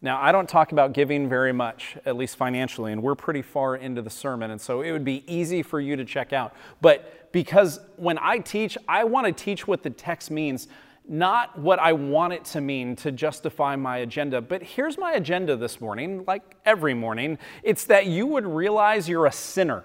Now, 0.00 0.20
I 0.22 0.30
don't 0.30 0.48
talk 0.48 0.70
about 0.70 0.92
giving 0.92 1.28
very 1.28 1.52
much, 1.52 1.96
at 2.06 2.16
least 2.16 2.36
financially, 2.36 2.92
and 2.92 3.02
we're 3.02 3.16
pretty 3.16 3.42
far 3.42 3.74
into 3.74 4.00
the 4.00 4.10
sermon, 4.10 4.52
and 4.52 4.60
so 4.60 4.82
it 4.82 4.92
would 4.92 5.04
be 5.04 5.24
easy 5.26 5.62
for 5.62 5.80
you 5.80 5.96
to 5.96 6.04
check 6.04 6.32
out. 6.32 6.54
But 6.80 7.32
because 7.32 7.80
when 7.96 8.16
I 8.20 8.38
teach, 8.38 8.78
I 8.86 9.02
want 9.04 9.26
to 9.26 9.32
teach 9.32 9.66
what 9.66 9.82
the 9.82 9.90
text 9.90 10.30
means, 10.30 10.68
not 11.08 11.58
what 11.58 11.80
I 11.80 11.94
want 11.94 12.32
it 12.34 12.44
to 12.46 12.60
mean 12.60 12.94
to 12.96 13.10
justify 13.10 13.74
my 13.74 13.98
agenda. 13.98 14.40
But 14.40 14.62
here's 14.62 14.96
my 14.98 15.12
agenda 15.12 15.56
this 15.56 15.80
morning, 15.80 16.24
like 16.26 16.56
every 16.64 16.94
morning 16.94 17.38
it's 17.62 17.84
that 17.84 18.06
you 18.06 18.26
would 18.26 18.46
realize 18.46 19.08
you're 19.08 19.26
a 19.26 19.32
sinner. 19.32 19.82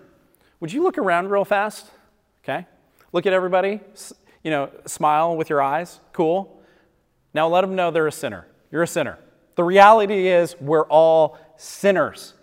Would 0.60 0.72
you 0.72 0.84
look 0.84 0.98
around 0.98 1.30
real 1.30 1.46
fast? 1.46 1.90
Okay? 2.44 2.68
Look 3.14 3.26
at 3.26 3.34
everybody, 3.34 3.80
you 4.44 4.52
know, 4.52 4.70
smile 4.86 5.36
with 5.36 5.50
your 5.50 5.62
eyes. 5.62 6.00
Cool. 6.12 6.62
Now 7.34 7.48
let 7.48 7.62
them 7.62 7.76
know 7.76 7.90
they're 7.90 8.06
a 8.06 8.12
sinner. 8.12 8.46
You're 8.70 8.84
a 8.84 8.88
sinner. 8.88 9.18
The 9.56 9.64
reality 9.64 10.28
is, 10.28 10.56
we're 10.60 10.88
all 10.88 11.38
sinners 11.58 12.34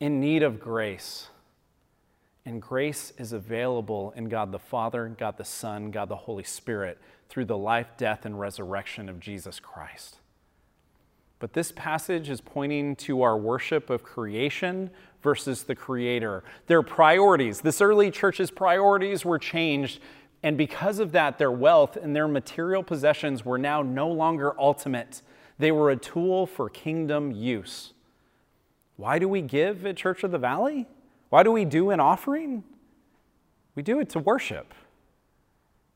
in 0.00 0.20
need 0.20 0.42
of 0.42 0.60
grace. 0.60 1.28
And 2.44 2.62
grace 2.62 3.12
is 3.18 3.32
available 3.32 4.12
in 4.16 4.28
God 4.28 4.52
the 4.52 4.58
Father, 4.58 5.08
God 5.18 5.36
the 5.36 5.44
Son, 5.44 5.90
God 5.90 6.08
the 6.08 6.16
Holy 6.16 6.44
Spirit 6.44 6.98
through 7.28 7.46
the 7.46 7.58
life, 7.58 7.88
death, 7.96 8.24
and 8.24 8.38
resurrection 8.38 9.08
of 9.08 9.18
Jesus 9.18 9.58
Christ. 9.58 10.18
But 11.38 11.52
this 11.52 11.72
passage 11.72 12.30
is 12.30 12.40
pointing 12.40 12.96
to 12.96 13.22
our 13.22 13.36
worship 13.36 13.90
of 13.90 14.02
creation 14.02 14.90
versus 15.22 15.64
the 15.64 15.74
Creator. 15.74 16.44
Their 16.66 16.82
priorities, 16.82 17.60
this 17.60 17.80
early 17.80 18.10
church's 18.10 18.50
priorities 18.50 19.24
were 19.24 19.38
changed, 19.38 20.00
and 20.42 20.56
because 20.56 20.98
of 20.98 21.12
that, 21.12 21.38
their 21.38 21.50
wealth 21.50 21.96
and 21.96 22.14
their 22.14 22.28
material 22.28 22.82
possessions 22.82 23.44
were 23.44 23.58
now 23.58 23.82
no 23.82 24.08
longer 24.08 24.58
ultimate. 24.58 25.20
They 25.58 25.72
were 25.72 25.90
a 25.90 25.96
tool 25.96 26.46
for 26.46 26.68
kingdom 26.68 27.32
use. 27.32 27.92
Why 28.96 29.18
do 29.18 29.28
we 29.28 29.42
give 29.42 29.84
at 29.86 29.96
Church 29.96 30.24
of 30.24 30.30
the 30.30 30.38
Valley? 30.38 30.86
Why 31.28 31.42
do 31.42 31.52
we 31.52 31.64
do 31.64 31.90
an 31.90 32.00
offering? 32.00 32.64
We 33.74 33.82
do 33.82 34.00
it 34.00 34.08
to 34.10 34.18
worship, 34.18 34.72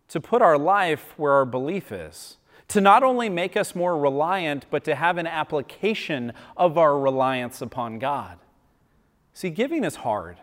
to 0.08 0.20
put 0.20 0.42
our 0.42 0.58
life 0.58 1.14
where 1.16 1.32
our 1.32 1.46
belief 1.46 1.92
is, 1.92 2.36
to 2.68 2.80
not 2.80 3.02
only 3.02 3.28
make 3.28 3.56
us 3.56 3.74
more 3.74 3.98
reliant, 3.98 4.66
but 4.70 4.84
to 4.84 4.94
have 4.94 5.18
an 5.18 5.26
application 5.26 6.32
of 6.56 6.76
our 6.76 6.98
reliance 6.98 7.62
upon 7.62 7.98
God. 7.98 8.38
See, 9.32 9.50
giving 9.50 9.84
is 9.84 9.96
hard, 9.96 10.36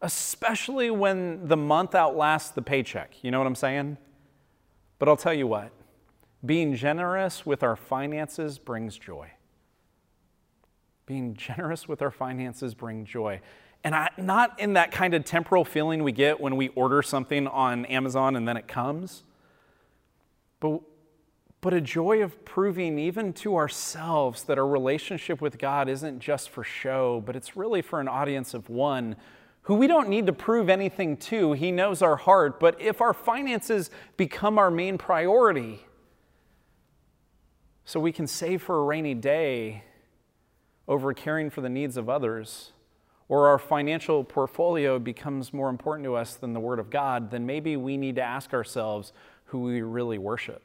especially 0.00 0.90
when 0.90 1.48
the 1.48 1.56
month 1.56 1.94
outlasts 1.94 2.50
the 2.50 2.62
paycheck. 2.62 3.14
You 3.22 3.30
know 3.30 3.38
what 3.38 3.46
I'm 3.46 3.54
saying? 3.54 3.96
But 4.98 5.08
I'll 5.08 5.16
tell 5.16 5.34
you 5.34 5.46
what, 5.46 5.72
being 6.44 6.74
generous 6.74 7.44
with 7.44 7.62
our 7.62 7.76
finances 7.76 8.58
brings 8.58 8.98
joy. 8.98 9.30
Being 11.06 11.34
generous 11.34 11.88
with 11.88 12.02
our 12.02 12.10
finances 12.10 12.74
brings 12.74 13.08
joy. 13.08 13.40
And 13.82 13.94
I, 13.94 14.10
not 14.16 14.58
in 14.60 14.74
that 14.74 14.90
kind 14.90 15.14
of 15.14 15.24
temporal 15.24 15.64
feeling 15.64 16.02
we 16.02 16.12
get 16.12 16.40
when 16.40 16.56
we 16.56 16.68
order 16.68 17.02
something 17.02 17.46
on 17.46 17.84
Amazon 17.86 18.36
and 18.36 18.46
then 18.46 18.56
it 18.56 18.68
comes, 18.68 19.22
but, 20.60 20.80
but 21.62 21.72
a 21.72 21.80
joy 21.80 22.22
of 22.22 22.44
proving 22.44 22.98
even 22.98 23.32
to 23.34 23.56
ourselves 23.56 24.44
that 24.44 24.58
our 24.58 24.66
relationship 24.66 25.40
with 25.40 25.58
God 25.58 25.88
isn't 25.88 26.20
just 26.20 26.50
for 26.50 26.62
show, 26.62 27.22
but 27.24 27.36
it's 27.36 27.56
really 27.56 27.80
for 27.80 28.00
an 28.00 28.08
audience 28.08 28.52
of 28.52 28.68
one 28.68 29.16
who 29.62 29.74
we 29.74 29.86
don't 29.86 30.08
need 30.08 30.26
to 30.26 30.32
prove 30.32 30.68
anything 30.68 31.16
to. 31.16 31.52
He 31.52 31.70
knows 31.70 32.02
our 32.02 32.16
heart. 32.16 32.58
But 32.60 32.80
if 32.80 33.00
our 33.00 33.12
finances 33.12 33.90
become 34.16 34.58
our 34.58 34.70
main 34.70 34.98
priority, 34.98 35.80
so 37.84 37.98
we 38.00 38.12
can 38.12 38.26
save 38.26 38.62
for 38.62 38.80
a 38.80 38.84
rainy 38.84 39.14
day 39.14 39.84
over 40.86 41.12
caring 41.14 41.50
for 41.50 41.60
the 41.60 41.68
needs 41.68 41.96
of 41.96 42.08
others, 42.08 42.72
or 43.28 43.46
our 43.46 43.58
financial 43.58 44.24
portfolio 44.24 44.98
becomes 44.98 45.52
more 45.52 45.68
important 45.68 46.04
to 46.04 46.16
us 46.16 46.34
than 46.34 46.52
the 46.52 46.60
Word 46.60 46.80
of 46.80 46.90
God, 46.90 47.30
then 47.30 47.46
maybe 47.46 47.76
we 47.76 47.96
need 47.96 48.16
to 48.16 48.22
ask 48.22 48.52
ourselves 48.52 49.12
who 49.44 49.60
we 49.60 49.82
really 49.82 50.18
worship, 50.18 50.62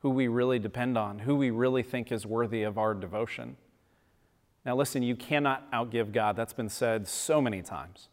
who 0.00 0.10
we 0.10 0.28
really 0.28 0.60
depend 0.60 0.96
on, 0.96 1.18
who 1.20 1.34
we 1.34 1.50
really 1.50 1.82
think 1.82 2.12
is 2.12 2.24
worthy 2.24 2.62
of 2.62 2.78
our 2.78 2.94
devotion. 2.94 3.56
Now, 4.64 4.76
listen, 4.76 5.02
you 5.02 5.16
cannot 5.16 5.70
outgive 5.72 6.12
God. 6.12 6.36
That's 6.36 6.52
been 6.52 6.68
said 6.68 7.08
so 7.08 7.40
many 7.40 7.62
times. 7.62 8.08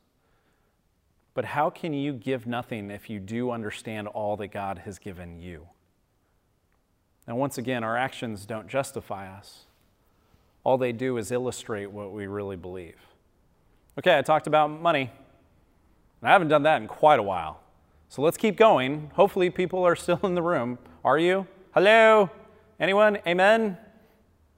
But 1.33 1.45
how 1.45 1.69
can 1.69 1.93
you 1.93 2.13
give 2.13 2.47
nothing 2.47 2.89
if 2.89 3.11
you 3.11 3.19
do 3.19 3.51
understand 3.51 4.07
all 4.07 4.37
that 4.37 4.47
God 4.47 4.79
has 4.85 4.97
given 4.97 5.39
you? 5.39 5.67
Now, 7.27 7.35
once 7.35 7.57
again, 7.57 7.83
our 7.83 7.97
actions 7.97 8.45
don't 8.45 8.67
justify 8.67 9.27
us. 9.27 9.65
All 10.63 10.77
they 10.77 10.91
do 10.91 11.17
is 11.17 11.31
illustrate 11.31 11.91
what 11.91 12.11
we 12.13 12.27
really 12.27 12.55
believe. 12.55 12.95
Okay, 13.99 14.17
I 14.17 14.21
talked 14.21 14.47
about 14.47 14.69
money. 14.69 15.11
and 16.21 16.29
I 16.29 16.31
haven't 16.31 16.47
done 16.47 16.63
that 16.63 16.81
in 16.81 16.87
quite 16.87 17.19
a 17.19 17.23
while. 17.23 17.61
So 18.09 18.21
let's 18.21 18.37
keep 18.37 18.55
going. 18.55 19.11
Hopefully, 19.15 19.49
people 19.49 19.83
are 19.83 19.95
still 19.95 20.19
in 20.23 20.35
the 20.35 20.41
room. 20.41 20.79
Are 21.03 21.19
you? 21.19 21.47
Hello? 21.73 22.29
Anyone? 22.79 23.17
Amen? 23.27 23.77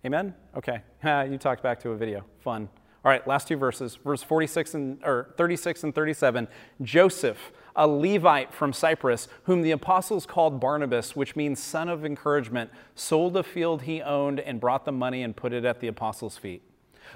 Amen? 0.06 0.36
Okay. 0.56 0.82
you 1.32 1.38
talked 1.38 1.64
back 1.64 1.80
to 1.82 1.90
a 1.90 1.98
video. 1.98 2.24
Fun. 2.40 2.70
All 3.04 3.10
right, 3.12 3.26
last 3.26 3.48
two 3.48 3.56
verses, 3.56 3.96
verse 3.96 4.22
46 4.22 4.74
and 4.74 5.04
or 5.06 5.34
36 5.38 5.86
and 5.86 5.96
37. 5.96 6.48
Joseph, 6.82 7.52
a 7.80 7.88
Levite 7.88 8.54
from 8.54 8.74
Cyprus, 8.74 9.30
whom 9.44 9.62
the 9.62 9.72
apostles 9.72 10.26
called 10.26 10.60
Barnabas, 10.60 11.16
which 11.16 11.38
means 11.38 11.64
son 11.64 11.88
of 11.88 12.04
encouragement, 12.04 12.70
sold 12.94 13.38
a 13.38 13.42
field 13.42 13.84
he 13.84 14.02
owned 14.02 14.42
and 14.42 14.60
brought 14.60 14.84
the 14.84 14.92
money 14.92 15.24
and 15.24 15.34
put 15.34 15.54
it 15.54 15.64
at 15.64 15.80
the 15.80 15.88
apostles' 15.88 16.38
feet. 16.38 16.62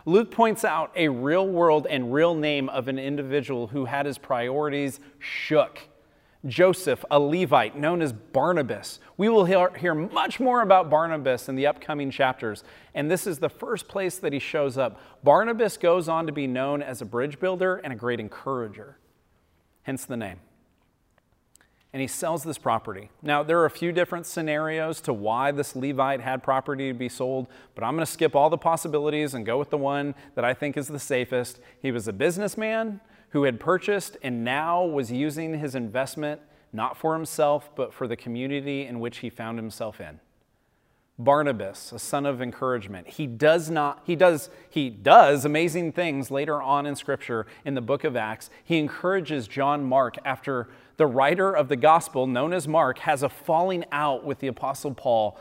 Luke 0.06 0.32
points 0.32 0.64
out 0.64 0.92
a 0.96 1.10
real 1.10 1.46
world 1.46 1.86
and 1.90 2.14
real 2.14 2.34
name 2.34 2.70
of 2.70 2.88
an 2.88 2.98
individual 2.98 3.68
who 3.68 3.86
had 3.86 4.06
his 4.06 4.18
priorities 4.18 5.02
shook. 5.20 5.82
Joseph, 6.46 7.04
a 7.12 7.20
Levite 7.20 7.78
known 7.78 8.02
as 8.02 8.14
Barnabas. 8.14 9.00
We 9.18 9.28
will 9.28 9.46
hear, 9.46 9.94
much 9.94 10.40
more 10.40 10.62
about 10.62 10.90
Barnabas 10.90 11.50
in 11.50 11.56
the 11.56 11.68
upcoming 11.68 12.10
chapters, 12.10 12.64
and 12.96 13.12
this 13.12 13.28
is 13.28 13.40
the 13.40 13.50
first 13.50 13.90
place 13.90 14.18
that 14.20 14.32
he 14.32 14.40
shows 14.40 14.78
up. 14.78 15.00
Barnabas 15.24 15.76
goes 15.76 16.08
on 16.08 16.26
to 16.26 16.32
be 16.32 16.48
known 16.48 16.82
as 16.82 17.02
a 17.02 17.06
bridge 17.06 17.38
builder 17.40 17.76
and 17.84 17.92
a 17.92 17.98
great 17.98 18.22
encourager, 18.22 18.98
hence 19.84 20.06
the 20.06 20.18
name. 20.18 20.40
And 21.94 22.02
he 22.02 22.08
sells 22.08 22.44
this 22.44 22.58
property. 22.58 23.10
Now, 23.22 23.44
there 23.44 23.60
are 23.60 23.66
a 23.66 23.72
few 23.72 23.92
different 23.92 24.26
scenarios 24.26 25.00
to 25.02 25.14
why 25.14 25.52
this 25.52 25.76
Levite 25.76 26.22
had 26.22 26.42
property 26.42 26.92
to 26.92 26.98
be 26.98 27.08
sold, 27.08 27.48
but 27.76 27.84
I'm 27.84 27.94
going 27.94 28.06
to 28.06 28.12
skip 28.12 28.36
all 28.36 28.50
the 28.50 28.58
possibilities 28.58 29.36
and 29.36 29.46
go 29.46 29.60
with 29.60 29.70
the 29.70 29.78
one 29.78 30.16
that 30.34 30.44
I 30.44 30.56
think 30.56 30.76
is 30.76 30.88
the 30.88 31.00
safest. 31.00 31.60
He 31.82 31.92
was 31.92 32.08
a 32.08 32.14
businessman 32.14 33.00
who 33.30 33.44
had 33.44 33.60
purchased 33.60 34.18
and 34.24 34.44
now 34.44 34.84
was 34.84 35.12
using 35.12 35.60
his 35.60 35.76
investment 35.76 36.42
not 36.74 36.98
for 36.98 37.14
himself, 37.14 37.70
but 37.76 37.94
for 37.94 38.08
the 38.08 38.16
community 38.16 38.88
in 38.88 39.00
which 39.00 39.20
he 39.20 39.30
found 39.30 39.60
himself 39.60 40.02
in. 40.02 40.20
Barnabas, 41.20 41.92
a 41.92 42.00
son 42.00 42.26
of 42.26 42.42
encouragement. 42.42 43.08
He 43.08 43.28
does 43.28 43.70
not 43.70 44.02
he 44.04 44.16
does 44.16 44.50
he 44.70 44.90
does 44.90 45.46
amazing 45.46 45.92
things 45.92 46.32
later 46.32 46.62
on 46.62 46.86
in 46.86 46.96
scripture 46.96 47.46
in 47.64 47.76
the 47.76 47.82
book 47.82 48.04
of 48.04 48.16
Acts. 48.16 48.50
He 48.64 48.80
encourages 48.80 49.48
John 49.48 49.84
Mark 49.84 50.16
after 50.26 50.70
the 50.98 51.06
writer 51.06 51.52
of 51.52 51.70
the 51.70 51.76
gospel 51.76 52.26
known 52.26 52.52
as 52.52 52.68
Mark 52.68 53.00
has 53.00 53.22
a 53.22 53.30
falling 53.30 53.86
out 53.92 54.26
with 54.26 54.40
the 54.40 54.48
apostle 54.48 54.94
Paul. 54.94 55.38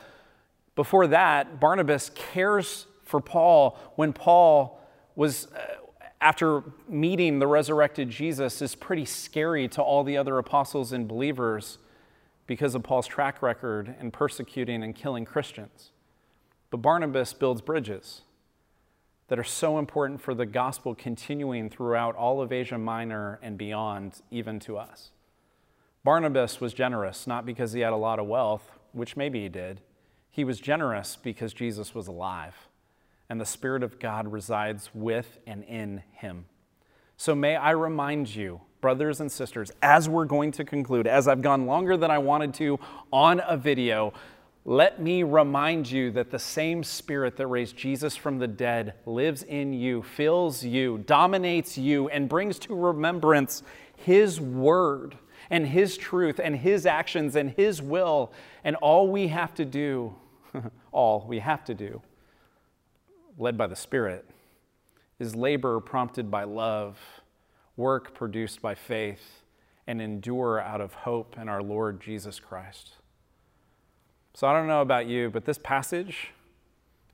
Before 0.74 1.06
that, 1.06 1.58
Barnabas 1.58 2.10
cares 2.14 2.86
for 3.04 3.20
Paul 3.20 3.78
when 3.96 4.12
Paul 4.12 4.80
was 5.16 5.48
uh, 5.48 5.76
after 6.20 6.62
meeting 6.88 7.38
the 7.38 7.46
resurrected 7.46 8.10
Jesus 8.10 8.62
is 8.62 8.74
pretty 8.74 9.04
scary 9.04 9.68
to 9.68 9.82
all 9.82 10.04
the 10.04 10.16
other 10.16 10.38
apostles 10.38 10.92
and 10.92 11.08
believers 11.08 11.78
because 12.47 12.74
of 12.74 12.82
Paul's 12.82 13.07
track 13.07 13.43
record 13.43 13.95
in 14.01 14.11
persecuting 14.11 14.82
and 14.82 14.95
killing 14.95 15.24
Christians. 15.24 15.90
But 16.70 16.78
Barnabas 16.78 17.32
builds 17.32 17.61
bridges 17.61 18.22
that 19.28 19.38
are 19.38 19.45
so 19.45 19.78
important 19.78 20.20
for 20.20 20.34
the 20.34 20.47
gospel 20.47 20.95
continuing 20.95 21.70
throughout 21.70 22.14
all 22.16 22.43
of 22.43 22.53
Asia 22.53 22.78
Minor 22.78 23.38
and 23.43 23.57
beyond, 23.57 24.20
even 24.30 24.59
to 24.61 24.76
us. 24.76 25.11
Barnabas 26.05 26.61
was 26.61 26.74
generous, 26.74 27.26
not 27.26 27.47
because 27.47 27.72
he 27.72 27.80
had 27.80 27.93
a 27.93 27.97
lot 27.97 28.18
of 28.18 28.26
wealth, 28.26 28.72
which 28.93 29.16
maybe 29.16 29.43
he 29.43 29.49
did. 29.49 29.80
He 30.30 30.45
was 30.45 30.61
generous 30.61 31.16
because 31.16 31.53
Jesus 31.55 31.95
was 31.95 32.09
alive, 32.09 32.68
and 33.28 33.40
the 33.40 33.47
Spirit 33.47 33.82
of 33.82 33.99
God 33.99 34.30
resides 34.30 34.90
with 34.93 35.38
and 35.47 35.62
in 35.64 36.03
him. 36.12 36.47
So 37.16 37.34
may 37.34 37.55
I 37.55 37.70
remind 37.70 38.34
you 38.34 38.61
brothers 38.83 39.20
and 39.20 39.33
sisters, 39.33 39.72
as 39.80 40.09
we're 40.09 40.26
going 40.26 40.53
to 40.53 40.64
conclude, 40.64 41.07
as 41.07 41.26
I've 41.26 41.41
gone 41.41 41.64
longer 41.64 41.97
than 41.97 42.11
I 42.11 42.18
wanted 42.18 42.53
to 42.55 42.78
on 43.11 43.41
a 43.47 43.57
video, 43.57 44.12
let 44.64 45.01
me 45.01 45.22
remind 45.22 45.91
you 45.91 46.11
that 46.11 46.30
the 46.30 46.39
same 46.39 46.85
Spirit 46.85 47.37
that 47.37 47.47
raised 47.47 47.76
Jesus 47.76 48.16
from 48.16 48.39
the 48.39 48.47
dead 48.47 48.95
lives 49.07 49.45
in 49.45 49.72
you, 49.72 50.03
fills 50.03 50.64
you, 50.64 50.99
dominates 51.07 51.78
you, 51.78 52.09
and 52.11 52.28
brings 52.28 52.59
to 52.61 52.74
remembrance 52.74 53.62
His 53.97 54.41
Word 54.41 55.16
and 55.49 55.66
His 55.66 55.97
truth 55.97 56.41
and 56.43 56.57
His 56.57 56.85
actions 56.85 57.37
and 57.37 57.51
His 57.51 57.80
will. 57.80 58.33
And 58.64 58.76
all 58.76 59.09
we 59.09 59.28
have 59.28 59.55
to 59.55 59.64
do, 59.64 60.14
all 60.93 61.24
we 61.26 61.39
have 61.39 61.64
to 61.64 61.74
do, 61.74 62.03
led 63.39 63.57
by 63.57 63.68
the 63.68 63.76
Spirit, 63.76 64.28
is 65.20 65.37
labor 65.37 65.78
prompted 65.78 66.33
by 66.33 66.43
love 66.45 67.21
work 67.76 68.14
produced 68.14 68.60
by 68.60 68.74
faith, 68.74 69.42
and 69.86 70.00
endure 70.00 70.60
out 70.60 70.80
of 70.80 70.94
hope 70.94 71.36
in 71.40 71.48
our 71.48 71.62
Lord 71.62 72.00
Jesus 72.00 72.38
Christ. 72.38 72.92
So 74.34 74.46
I 74.46 74.52
don't 74.52 74.68
know 74.68 74.80
about 74.80 75.06
you, 75.06 75.28
but 75.30 75.44
this 75.44 75.58
passage 75.58 76.30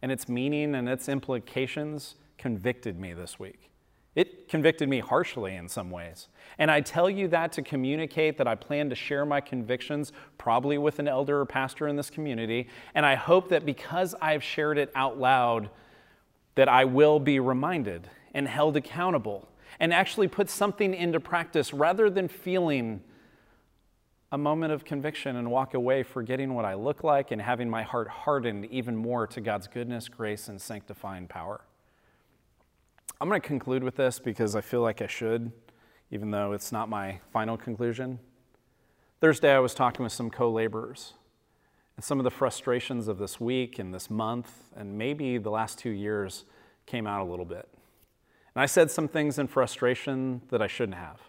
and 0.02 0.12
its 0.12 0.28
meaning 0.28 0.74
and 0.74 0.88
its 0.88 1.09
implications 1.09 2.14
convicted 2.36 2.98
me 2.98 3.12
this 3.14 3.38
week. 3.38 3.70
It 4.14 4.48
convicted 4.48 4.88
me 4.88 5.00
harshly 5.00 5.54
in 5.54 5.68
some 5.68 5.90
ways. 5.90 6.28
And 6.59 6.70
I 6.70 6.80
tell 6.80 7.09
you 7.09 7.28
that 7.28 7.52
to 7.52 7.62
communicate 7.62 8.36
that 8.38 8.48
I 8.48 8.54
plan 8.54 8.90
to 8.90 8.96
share 8.96 9.24
my 9.24 9.40
convictions 9.40 10.12
probably 10.38 10.76
with 10.76 10.98
an 10.98 11.09
elder 11.09 11.40
or 11.40 11.46
pastor 11.46 11.88
in 11.88 11.96
this 11.96 12.11
community. 12.11 12.68
And 12.94 13.06
I 13.06 13.14
hope 13.14 13.48
that 13.50 13.64
because 13.64 14.14
I've 14.20 14.42
shared 14.42 14.78
it 14.78 14.90
out 14.94 15.18
loud, 15.18 15.70
that 16.54 16.68
I 16.68 16.84
will 16.84 17.20
be 17.20 17.38
reminded 17.38 18.09
and 18.34 18.48
held 18.48 18.76
accountable 18.76 19.48
and 19.81 19.93
actually 19.93 20.29
put 20.29 20.49
something 20.51 20.95
into 20.95 21.21
practice 21.21 21.73
rather 21.73 22.11
than 22.11 22.29
feeling 22.29 23.03
a 24.31 24.39
moment 24.39 24.73
of 24.73 24.85
conviction 24.85 25.37
and 25.37 25.51
walk 25.51 25.75
away 25.75 26.03
forgetting 26.03 26.55
what 26.55 26.64
I 26.64 26.75
look 26.75 27.03
like 27.03 27.31
and 27.31 27.41
having 27.41 27.71
my 27.71 27.83
heart 27.83 28.09
hardened 28.09 28.66
even 28.66 28.95
more 28.95 29.27
to 29.29 29.41
God's 29.41 29.66
goodness, 29.66 30.09
grace, 30.09 30.49
and 30.49 30.61
sanctifying 30.61 31.27
power. 31.27 31.62
I'm 33.21 33.29
going 33.29 33.41
to 33.41 33.47
conclude 33.47 33.83
with 33.83 33.97
this 33.97 34.19
because 34.19 34.55
I 34.55 34.61
feel 34.61 34.83
like 34.83 35.01
I 35.01 35.07
should, 35.07 35.51
even 36.11 36.31
though 36.31 36.53
it's 36.53 36.71
not 36.71 36.89
my 36.89 37.21
final 37.33 37.57
conclusion. 37.57 38.19
Thursday, 39.21 39.53
I 39.53 39.59
was 39.59 39.75
talking 39.75 40.05
with 40.05 40.12
some 40.12 40.31
co 40.31 40.51
laborers, 40.51 41.14
and 41.97 42.05
some 42.05 42.21
of 42.21 42.25
the 42.25 42.31
frustrations 42.31 43.09
of 43.09 43.19
this 43.19 43.41
week 43.41 43.81
and 43.81 43.93
this 43.93 44.09
month, 44.09 44.53
and 44.77 44.97
maybe 44.97 45.39
the 45.39 45.51
last 45.51 45.79
two 45.79 45.91
years, 45.91 46.45
came 46.87 47.07
out 47.07 47.21
a 47.21 47.29
little 47.29 47.45
bit. 47.45 47.69
And 48.59 48.64
I 48.64 48.66
said 48.66 48.90
some 48.90 49.06
things 49.06 49.38
in 49.38 49.46
frustration 49.46 50.42
that 50.48 50.61
I 50.61 50.66
shouldn't 50.66 50.98
have. 50.98 51.20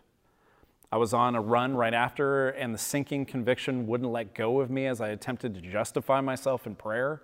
I 0.92 0.98
was 0.98 1.14
on 1.14 1.36
a 1.36 1.42
run 1.42 1.76
right 1.76 1.94
after, 1.94 2.50
and 2.50 2.74
the 2.74 2.80
sinking 2.80 3.28
conviction 3.28 3.86
wouldn't 3.86 4.12
let 4.12 4.34
go 4.34 4.62
of 4.62 4.72
me 4.72 4.88
as 4.88 5.00
I 5.00 5.10
attempted 5.10 5.54
to 5.54 5.62
justify 5.62 6.22
myself 6.22 6.66
in 6.66 6.74
prayer. 6.74 7.22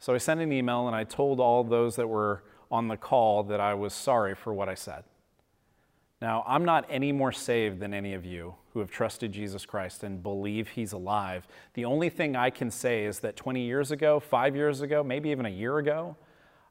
So 0.00 0.12
I 0.12 0.18
sent 0.18 0.40
an 0.40 0.50
email 0.50 0.88
and 0.88 0.96
I 0.96 1.04
told 1.04 1.38
all 1.38 1.62
those 1.62 1.94
that 1.94 2.08
were 2.08 2.42
on 2.68 2.88
the 2.88 2.96
call 2.96 3.44
that 3.44 3.60
I 3.60 3.74
was 3.74 3.94
sorry 3.94 4.34
for 4.34 4.52
what 4.52 4.68
I 4.68 4.74
said. 4.74 5.04
Now, 6.20 6.42
I'm 6.44 6.64
not 6.64 6.84
any 6.90 7.12
more 7.12 7.30
saved 7.30 7.78
than 7.78 7.94
any 7.94 8.14
of 8.14 8.26
you 8.26 8.56
who 8.72 8.80
have 8.80 8.90
trusted 8.90 9.30
Jesus 9.30 9.64
Christ 9.64 10.02
and 10.02 10.20
believe 10.20 10.70
he's 10.70 10.92
alive. 10.92 11.46
The 11.74 11.84
only 11.84 12.08
thing 12.08 12.34
I 12.34 12.50
can 12.50 12.72
say 12.72 13.04
is 13.04 13.20
that 13.20 13.36
20 13.36 13.64
years 13.64 13.92
ago, 13.92 14.18
five 14.18 14.56
years 14.56 14.80
ago, 14.80 15.04
maybe 15.04 15.30
even 15.30 15.46
a 15.46 15.48
year 15.48 15.78
ago, 15.78 16.16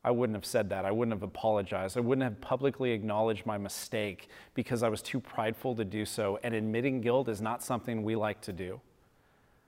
I 0.03 0.11
wouldn't 0.11 0.35
have 0.35 0.45
said 0.45 0.69
that. 0.69 0.83
I 0.83 0.91
wouldn't 0.91 1.13
have 1.13 1.23
apologized. 1.23 1.95
I 1.95 1.99
wouldn't 1.99 2.23
have 2.23 2.41
publicly 2.41 2.91
acknowledged 2.91 3.45
my 3.45 3.57
mistake 3.57 4.29
because 4.55 4.81
I 4.81 4.89
was 4.89 5.01
too 5.01 5.19
prideful 5.19 5.75
to 5.75 5.85
do 5.85 6.05
so. 6.05 6.39
And 6.41 6.55
admitting 6.55 7.01
guilt 7.01 7.29
is 7.29 7.41
not 7.41 7.61
something 7.61 8.03
we 8.03 8.15
like 8.15 8.41
to 8.41 8.53
do. 8.53 8.81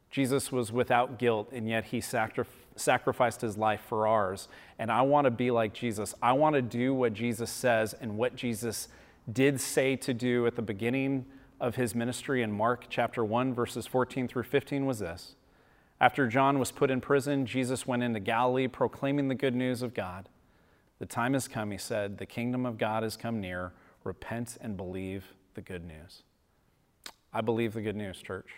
Jesus 0.10 0.52
was 0.52 0.72
without 0.72 1.18
guilt, 1.18 1.50
and 1.52 1.68
yet 1.68 1.86
he 1.86 2.00
sacri- 2.02 2.46
sacrificed 2.76 3.42
his 3.42 3.58
life 3.58 3.82
for 3.88 4.08
ours. 4.08 4.48
And 4.80 4.92
I 4.92 5.02
want 5.02 5.26
to 5.26 5.32
be 5.32 5.52
like 5.52 5.74
Jesus. 5.74 6.16
I 6.22 6.34
want 6.34 6.56
to 6.56 6.62
do 6.62 6.94
what 6.94 7.14
Jesus 7.14 7.52
says 7.52 7.94
and 8.00 8.18
what 8.18 8.36
Jesus 8.36 8.90
did 9.32 9.62
say 9.62 9.96
to 9.98 10.14
do 10.14 10.46
at 10.48 10.56
the 10.56 10.62
beginning 10.62 11.26
of 11.60 11.76
his 11.76 11.96
ministry 11.96 12.42
in 12.42 12.52
Mark 12.52 12.86
chapter 12.90 13.24
1, 13.24 13.54
verses 13.54 13.88
14 13.88 14.28
through 14.28 14.44
15 14.44 14.86
was 14.86 15.00
this 15.00 15.36
after 16.04 16.28
John 16.28 16.60
was 16.60 16.70
put 16.70 16.92
in 16.92 17.00
prison, 17.00 17.46
Jesus 17.46 17.88
went 17.88 18.04
into 18.04 18.20
Galilee 18.20 18.68
proclaiming 18.68 19.30
the 19.30 19.36
good 19.36 19.56
news 19.56 19.82
of 19.82 19.94
God. 19.94 20.28
The 21.00 21.06
time 21.06 21.32
has 21.32 21.48
come, 21.48 21.72
he 21.72 21.78
said, 21.78 22.18
the 22.18 22.26
kingdom 22.26 22.66
of 22.66 22.78
God 22.78 23.04
has 23.04 23.16
come 23.16 23.40
near. 23.40 23.72
Repent 24.04 24.58
and 24.60 24.76
believe 24.76 25.32
the 25.54 25.62
good 25.62 25.86
news. 25.86 26.24
I 27.32 27.40
believe 27.40 27.74
the 27.74 27.82
good 27.82 27.96
news, 27.96 28.22
church. 28.22 28.50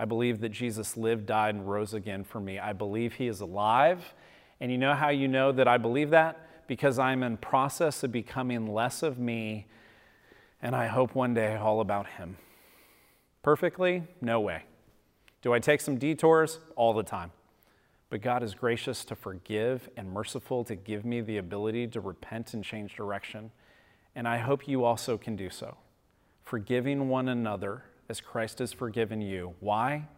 I 0.00 0.04
believe 0.04 0.40
that 0.40 0.48
Jesus 0.48 0.96
lived, 0.96 1.26
died, 1.26 1.54
and 1.54 1.70
rose 1.70 1.94
again 1.94 2.24
for 2.24 2.40
me. 2.40 2.58
I 2.58 2.72
believe 2.72 3.12
he 3.12 3.28
is 3.28 3.40
alive. 3.40 4.12
And 4.58 4.72
you 4.72 4.76
know 4.76 4.94
how 4.94 5.10
you 5.10 5.28
know 5.28 5.52
that 5.52 5.68
I 5.68 5.78
believe 5.78 6.10
that? 6.10 6.66
Because 6.66 6.98
I'm 6.98 7.22
in 7.22 7.36
process 7.36 8.02
of 8.02 8.10
becoming 8.10 8.66
less 8.66 9.04
of 9.04 9.16
me, 9.16 9.68
and 10.60 10.74
I 10.74 10.88
hope 10.88 11.14
one 11.14 11.34
day 11.34 11.54
all 11.54 11.80
about 11.80 12.08
him. 12.08 12.36
Perfectly? 13.44 14.02
No 14.20 14.40
way. 14.40 14.64
Do 15.44 15.52
I 15.52 15.58
take 15.58 15.82
some 15.82 15.98
detours? 15.98 16.58
All 16.74 16.94
the 16.94 17.02
time. 17.02 17.30
But 18.08 18.22
God 18.22 18.42
is 18.42 18.54
gracious 18.54 19.04
to 19.04 19.14
forgive 19.14 19.90
and 19.94 20.10
merciful 20.10 20.64
to 20.64 20.74
give 20.74 21.04
me 21.04 21.20
the 21.20 21.36
ability 21.36 21.86
to 21.88 22.00
repent 22.00 22.54
and 22.54 22.64
change 22.64 22.96
direction. 22.96 23.50
And 24.16 24.26
I 24.26 24.38
hope 24.38 24.66
you 24.66 24.84
also 24.84 25.18
can 25.18 25.36
do 25.36 25.50
so, 25.50 25.76
forgiving 26.44 27.10
one 27.10 27.28
another 27.28 27.82
as 28.08 28.22
Christ 28.22 28.60
has 28.60 28.72
forgiven 28.72 29.20
you. 29.20 29.52
Why? 29.60 30.08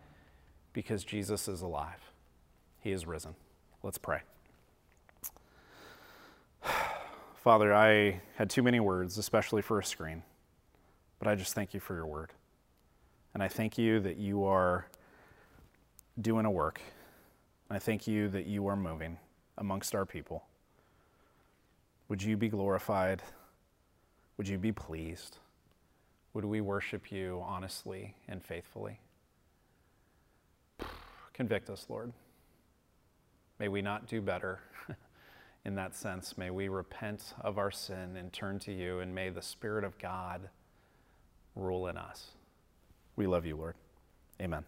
Because 0.72 1.03
Jesus 1.03 1.49
is 1.49 1.61
alive, 1.61 2.12
He 2.79 2.93
is 2.93 3.05
risen. 3.05 3.35
Let's 3.83 3.99
pray. 3.99 4.20
Father, 7.35 7.74
I 7.74 8.20
had 8.37 8.49
too 8.49 8.62
many 8.62 8.79
words, 8.79 9.18
especially 9.18 9.62
for 9.62 9.81
a 9.81 9.85
screen, 9.85 10.22
but 11.18 11.27
I 11.27 11.35
just 11.35 11.53
thank 11.53 11.74
you 11.74 11.81
for 11.81 11.97
your 11.97 12.07
word. 12.07 12.31
And 13.35 13.43
I 13.43 13.49
thank 13.49 13.77
you 13.77 13.99
that 14.01 14.18
you 14.18 14.45
are 14.45 14.87
doing 16.21 16.47
a 16.47 16.51
work. 16.51 16.81
I 17.71 17.79
thank 17.79 18.07
you 18.07 18.29
that 18.29 18.47
you 18.47 18.67
are 18.69 18.77
moving 18.77 19.19
amongst 19.59 19.95
our 19.95 20.07
people. 20.07 20.45
Would 22.09 22.23
you 22.23 22.37
be 22.37 22.49
glorified? 22.49 23.23
Would 24.37 24.49
you 24.49 24.59
be 24.59 24.73
pleased? 24.73 25.39
Would 26.35 26.45
we 26.45 26.61
worship 26.61 27.11
you 27.11 27.43
honestly 27.45 28.14
and 28.29 28.43
faithfully? 28.45 29.01
Convict 31.33 31.71
us, 31.71 31.87
Lord. 31.89 32.12
May 33.59 33.69
we 33.69 33.83
not 33.83 34.07
do 34.07 34.21
better 34.21 34.61
in 35.64 35.75
that 35.77 35.95
sense. 35.97 36.37
May 36.37 36.51
we 36.51 36.69
repent 36.69 37.35
of 37.41 37.59
our 37.59 37.71
sin 37.71 38.17
and 38.17 38.33
turn 38.33 38.59
to 38.61 38.73
you, 38.73 39.01
and 39.01 39.14
may 39.14 39.31
the 39.31 39.43
Spirit 39.43 39.83
of 39.83 39.99
God 39.99 40.51
rule 41.55 41.87
in 41.89 41.97
us. 41.97 42.33
We 43.17 43.27
love 43.27 43.47
you, 43.47 43.57
Lord. 43.57 43.75
Amen. 44.41 44.64